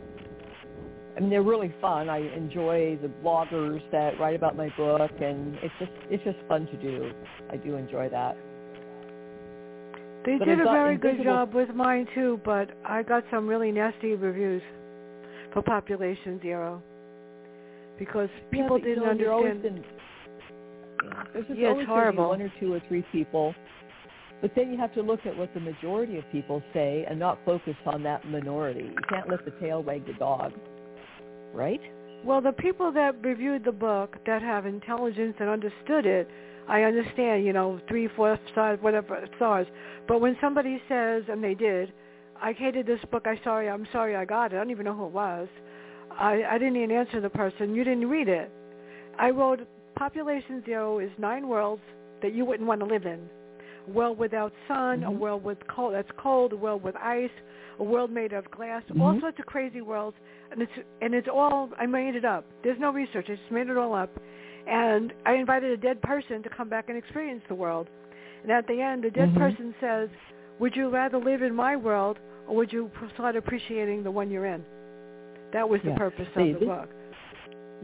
I 1.17 1.21
mean, 1.21 1.29
they're 1.29 1.43
really 1.43 1.75
fun. 1.81 2.09
I 2.09 2.19
enjoy 2.35 2.97
the 3.03 3.09
bloggers 3.23 3.83
that 3.91 4.19
write 4.19 4.37
about 4.37 4.57
my 4.57 4.73
book, 4.77 5.11
and 5.21 5.57
it's 5.57 5.75
just 5.79 5.93
it's 6.09 6.25
just 6.25 6.39
fun 6.49 6.67
to 6.67 6.77
do. 6.77 7.13
I 7.51 7.57
do 7.57 7.75
enjoy 7.75 8.09
that. 8.09 8.37
They 10.25 10.37
but 10.39 10.45
did 10.47 10.61
a 10.61 10.65
very 10.65 10.97
good 10.97 11.23
job 11.23 11.53
with 11.53 11.71
mine 11.71 12.07
too, 12.15 12.41
but 12.45 12.71
I 12.85 13.03
got 13.03 13.25
some 13.31 13.47
really 13.47 13.73
nasty 13.73 14.15
reviews 14.15 14.63
for 15.53 15.63
Population 15.63 16.41
Zero 16.41 16.83
because 17.99 18.29
people 18.51 18.79
yeah, 18.79 18.85
didn't 18.85 19.19
you 19.19 19.27
know, 19.27 19.47
understand. 19.47 19.85
There's 21.33 21.47
just 21.47 21.59
yeah, 21.59 21.69
always 21.69 21.83
it's 21.83 21.89
horrible. 21.89 22.29
one 22.29 22.43
or 22.43 22.53
two 22.61 22.73
or 22.75 22.81
three 22.89 23.05
people. 23.13 23.55
But 24.41 24.53
then 24.57 24.73
you 24.73 24.79
have 24.79 24.95
to 24.95 25.03
look 25.03 25.27
at 25.27 25.37
what 25.37 25.53
the 25.53 25.61
majority 25.61 26.17
of 26.19 26.25
people 26.33 26.63
say 26.73 27.05
and 27.09 27.19
not 27.19 27.39
focus 27.45 27.77
on 27.85 28.03
that 28.05 28.27
minority. 28.27 28.85
You 28.85 29.03
can't 29.09 29.29
let 29.29 29.45
the 29.45 29.51
tail 29.61 29.83
wag 29.83 30.07
the 30.07 30.15
dog, 30.15 30.53
right? 31.53 31.81
Well, 32.25 32.41
the 32.41 32.53
people 32.53 32.91
that 32.93 33.23
reviewed 33.23 33.65
the 33.65 33.73
book 33.73 34.17
that 34.27 34.43
have 34.43 34.67
intelligence 34.67 35.35
and 35.41 35.49
understood 35.49 36.07
it, 36.07 36.29
I 36.69 36.83
understand, 36.83 37.45
you 37.45 37.53
know, 37.53 37.81
three, 37.89 38.09
four 38.17 38.39
stars, 38.53 38.79
whatever 38.81 39.27
stars. 39.37 39.67
But 40.07 40.21
when 40.21 40.37
somebody 40.41 40.81
says, 40.89 41.25
and 41.29 41.43
they 41.43 41.55
did, 41.55 41.93
I 42.41 42.53
hated 42.53 42.87
this 42.87 43.01
book, 43.11 43.27
I 43.27 43.39
sorry, 43.43 43.69
I'm 43.69 43.87
sorry 43.93 44.17
I 44.17 44.25
got 44.25 44.53
it. 44.53 44.57
I 44.57 44.59
don't 44.59 44.71
even 44.71 44.85
know 44.85 44.95
who 44.95 45.07
it 45.07 45.13
was. 45.13 45.49
I, 46.11 46.43
I 46.49 46.59
didn't 46.59 46.77
even 46.77 46.91
answer 46.91 47.21
the 47.21 47.31
person. 47.31 47.75
You 47.75 47.85
didn't 47.85 48.09
read 48.09 48.29
it. 48.29 48.51
I 49.19 49.31
wrote 49.31 49.67
Population 50.01 50.63
Zero 50.65 50.99
is 50.99 51.11
nine 51.19 51.47
worlds 51.47 51.83
that 52.23 52.33
you 52.35 52.47
wouldn't 52.47 52.67
want 52.67 52.81
to 52.81 52.87
live 52.87 53.05
in. 53.05 53.21
A 53.87 53.91
world 53.91 54.17
without 54.17 54.51
sun, 54.67 55.01
mm-hmm. 55.01 55.05
a 55.05 55.11
world 55.11 55.45
with 55.45 55.59
cold 55.69 55.93
that's 55.93 56.09
cold, 56.17 56.55
a 56.55 56.57
world 56.57 56.83
with 56.83 56.97
ice, 56.97 57.29
a 57.79 57.85
world 57.85 58.11
made 58.11 58.33
of 58.33 58.51
glass, 58.51 58.83
mm-hmm. 58.85 59.03
all 59.03 59.21
sorts 59.21 59.39
of 59.39 59.45
crazy 59.45 59.83
worlds, 59.83 60.17
and 60.51 60.63
it's 60.63 60.73
and 61.03 61.13
it's 61.13 61.29
all 61.31 61.69
I 61.79 61.85
made 61.85 62.15
it 62.15 62.25
up. 62.25 62.47
There's 62.65 62.81
no 62.81 62.91
research. 62.91 63.27
I 63.29 63.33
just 63.33 63.53
made 63.53 63.69
it 63.69 63.77
all 63.77 63.95
up, 63.95 64.09
and 64.67 65.13
I 65.27 65.35
invited 65.35 65.71
a 65.71 65.77
dead 65.77 66.01
person 66.01 66.43
to 66.45 66.49
come 66.49 66.71
back 66.71 66.89
and 66.89 66.97
experience 66.97 67.43
the 67.47 67.55
world. 67.55 67.87
And 68.43 68.51
at 68.51 68.67
the 68.67 68.81
end, 68.81 69.05
the 69.05 69.11
dead 69.11 69.29
mm-hmm. 69.29 69.39
person 69.39 69.75
says, 69.83 70.09
"Would 70.61 70.77
you 70.77 70.89
rather 70.89 71.19
live 71.19 71.43
in 71.43 71.55
my 71.55 71.77
world, 71.77 72.19
or 72.49 72.57
would 72.57 72.73
you 72.73 72.91
start 73.13 73.37
appreciating 73.37 74.03
the 74.05 74.11
one 74.11 74.31
you're 74.31 74.47
in?" 74.47 74.65
That 75.53 75.69
was 75.69 75.83
the 75.85 75.91
yeah. 75.91 75.99
purpose 75.99 76.27
See, 76.35 76.53
of 76.53 76.55
the 76.55 76.59
this, 76.61 76.69
book. 76.69 76.89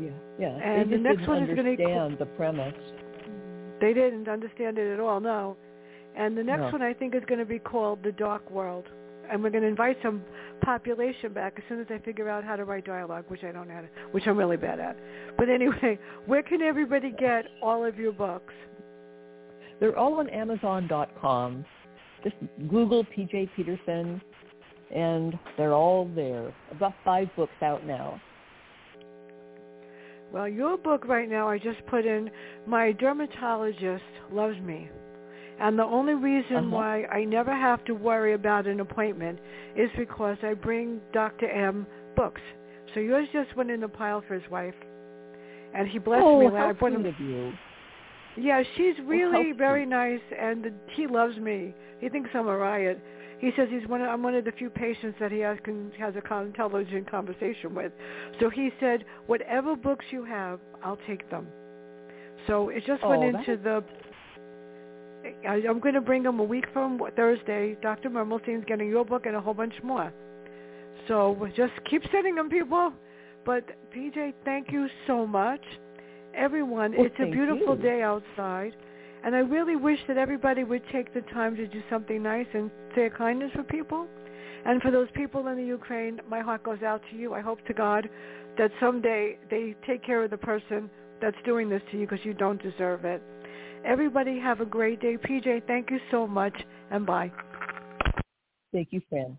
Yeah, 0.01 0.11
yeah. 0.39 0.49
And 0.49 0.93
the 0.93 0.99
next 0.99 1.27
one 1.27 1.43
is 1.43 1.55
going 1.55 1.77
to 1.77 1.83
understand 1.83 2.19
the 2.19 2.27
premise. 2.37 2.75
They 3.81 3.93
didn't 3.93 4.29
understand 4.29 4.79
it 4.79 4.93
at 4.93 5.01
all, 5.01 5.21
no. 5.21 5.57
And 6.17 6.37
the 6.37 6.43
next 6.43 6.61
no. 6.61 6.71
one 6.71 6.83
I 6.83 6.95
think 6.95 7.15
is 7.15 7.23
going 7.27 7.39
to 7.39 7.45
be 7.45 7.59
called 7.59 8.03
The 8.03 8.13
Dark 8.13 8.51
World. 8.51 8.85
And 9.31 9.43
we're 9.43 9.51
going 9.51 9.63
to 9.63 9.69
invite 9.69 9.99
some 10.03 10.23
population 10.63 11.33
back 11.33 11.55
as 11.57 11.65
soon 11.69 11.81
as 11.81 11.87
I 11.91 11.99
figure 11.99 12.29
out 12.29 12.45
how 12.45 12.57
to 12.57 12.65
write 12.65 12.85
dialogue, 12.85 13.25
which 13.29 13.43
I 13.43 13.53
don't 13.53 13.69
know 13.69 13.75
how 13.75 13.81
to, 13.81 13.89
which 14.13 14.27
I'm 14.27 14.37
really 14.37 14.57
bad 14.57 14.79
at. 14.79 14.97
But 15.37 15.49
anyway, 15.49 15.99
where 16.27 16.43
can 16.43 16.63
everybody 16.63 17.11
get 17.11 17.47
all 17.63 17.85
of 17.85 17.97
your 17.97 18.13
books? 18.13 18.55
They're 19.81 19.99
all 19.99 20.15
on 20.15 20.29
Amazon.com. 20.31 21.65
Just 22.23 22.37
Google 22.69 23.05
PJ 23.05 23.51
Peterson, 23.55 24.21
and 24.95 25.39
they're 25.59 25.75
all 25.75 26.09
there. 26.15 26.55
About 26.71 26.95
five 27.05 27.29
books 27.37 27.53
out 27.63 27.85
now. 27.85 28.21
Well, 30.33 30.49
your 30.49 30.77
book 30.77 31.07
right 31.07 31.29
now, 31.29 31.49
I 31.49 31.59
just 31.59 31.85
put 31.87 32.05
in, 32.05 32.31
my 32.67 32.93
dermatologist 32.93 34.03
loves 34.33 34.59
me. 34.61 34.91
And 35.59 35.79
the 35.79 35.85
only 35.85 36.15
reason 36.15 36.57
Uh-huh. 36.57 36.77
why 36.77 37.05
I 37.05 37.25
never 37.25 37.53
have 37.55 37.83
to 37.85 37.95
worry 37.95 38.35
about 38.35 38.67
an 38.67 38.81
appointment 38.81 39.39
is 39.75 39.91
because 39.97 40.37
I 40.43 40.55
bring 40.55 41.01
Dr. 41.13 41.49
M 41.49 41.87
books. 42.15 42.43
So 42.93 43.01
yours 43.01 43.29
just 43.33 43.55
went 43.57 43.71
in 43.71 43.81
the 43.81 43.89
pile 43.89 44.21
for 44.27 44.35
his 44.35 44.51
wife. 44.51 44.75
And 45.75 45.89
he 45.89 45.99
blessed 45.99 46.23
oh, 46.25 46.41
me. 46.41 46.47
how 46.57 46.69
I 46.69 46.73
brought 46.73 46.93
sweet 46.93 47.07
him 47.07 47.07
of 47.07 47.21
you. 47.21 47.53
yeah, 48.37 48.63
she's 48.77 48.95
really 49.07 49.53
very 49.53 49.87
nice, 49.87 50.21
and 50.39 50.71
he 50.95 51.07
loves 51.07 51.37
me. 51.39 51.75
He 52.01 52.09
thinks 52.11 52.31
I'm 52.35 52.49
a 52.49 52.57
riot. 52.57 53.01
He 53.39 53.51
says 53.57 53.69
he's 53.71 53.87
one. 53.89 54.01
Of, 54.01 54.09
I'm 54.09 54.23
one 54.23 54.35
of 54.35 54.45
the 54.45 54.53
few 54.53 54.71
patients 54.71 55.17
that 55.21 55.31
he 55.31 55.41
has 55.41 55.59
can, 55.63 55.93
has 55.99 56.15
a 56.17 56.21
con- 56.23 56.47
intelligent 56.47 57.11
conversation 57.11 57.75
with. 57.75 57.93
So 58.41 58.49
he 58.49 58.71
said, 58.81 59.05
whatever 59.27 59.77
books 59.77 60.07
you 60.11 60.25
have, 60.25 60.59
I'll 60.83 60.99
take 61.07 61.29
them. 61.31 61.47
So 62.47 62.71
it 62.71 62.85
just 62.87 63.05
went 63.07 63.23
Oh, 63.23 63.33
that 63.33 63.49
into 63.49 63.63
the. 63.63 63.85
I, 65.47 65.63
I'm 65.69 65.81
going 65.81 65.95
to 65.95 66.01
bring 66.01 66.25
him 66.25 66.39
a 66.39 66.45
week 66.45 66.67
from 66.73 67.01
Thursday. 67.17 67.77
Dr. 67.83 68.09
Mermelstein's 68.11 68.65
getting 68.67 68.89
your 68.89 69.05
book 69.05 69.27
and 69.27 69.35
a 69.37 69.41
whole 69.41 69.55
bunch 69.55 69.75
more. 69.83 70.13
So 71.09 71.49
just 71.57 71.73
keep 71.91 72.03
sending 72.13 72.37
them, 72.37 72.49
people. 72.49 72.93
But 73.45 73.65
PJ, 73.95 74.35
thank 74.45 74.71
you 74.73 74.89
so 75.07 75.27
much. 75.27 75.61
Everyone, 76.35 76.93
Well, 76.97 77.07
it's 77.07 77.15
a 77.19 77.31
beautiful 77.31 77.77
you. 77.77 77.83
day 77.83 78.03
outside. 78.03 78.77
And 79.25 79.35
I 79.35 79.41
really 79.41 79.77
wish 79.77 79.99
that 80.09 80.17
everybody 80.17 80.63
would 80.63 80.83
take 80.93 81.13
the 81.13 81.23
time 81.33 81.57
to 81.57 81.67
do 81.67 81.83
something 81.91 82.23
nice 82.23 82.47
and 82.55 82.71
say 82.97 83.11
kindness 83.17 83.53
for 83.55 83.63
people. 83.63 84.09
And 84.65 84.83
for 84.83 84.91
those 84.91 85.07
people 85.15 85.47
in 85.47 85.57
the 85.57 85.65
Ukraine, 85.65 86.21
my 86.29 86.41
heart 86.41 86.65
goes 86.65 86.83
out 86.83 87.01
to 87.13 87.17
you. 87.17 87.35
I 87.35 87.41
hope 87.41 87.65
to 87.67 87.73
God 87.73 88.09
that 88.59 88.73
someday 88.81 89.39
they 89.49 89.77
take 89.87 90.05
care 90.05 90.25
of 90.25 90.31
the 90.31 90.37
person 90.37 90.91
that's 91.21 91.37
doing 91.45 91.69
this 91.69 91.83
to 91.93 91.99
you 91.99 92.07
because 92.07 92.25
you 92.25 92.35
don't 92.35 92.61
deserve 92.61 93.05
it. 93.05 93.23
Everybody 93.85 94.41
have 94.41 94.61
a 94.61 94.65
great 94.65 95.01
day. 95.01 95.17
PJ, 95.17 95.67
thank 95.69 95.91
you 95.91 95.99
so 96.11 96.27
much 96.27 96.55
and 96.91 97.07
bye. 97.07 97.31
Thank 98.73 98.89
you, 98.91 99.01
Fran. 99.09 99.39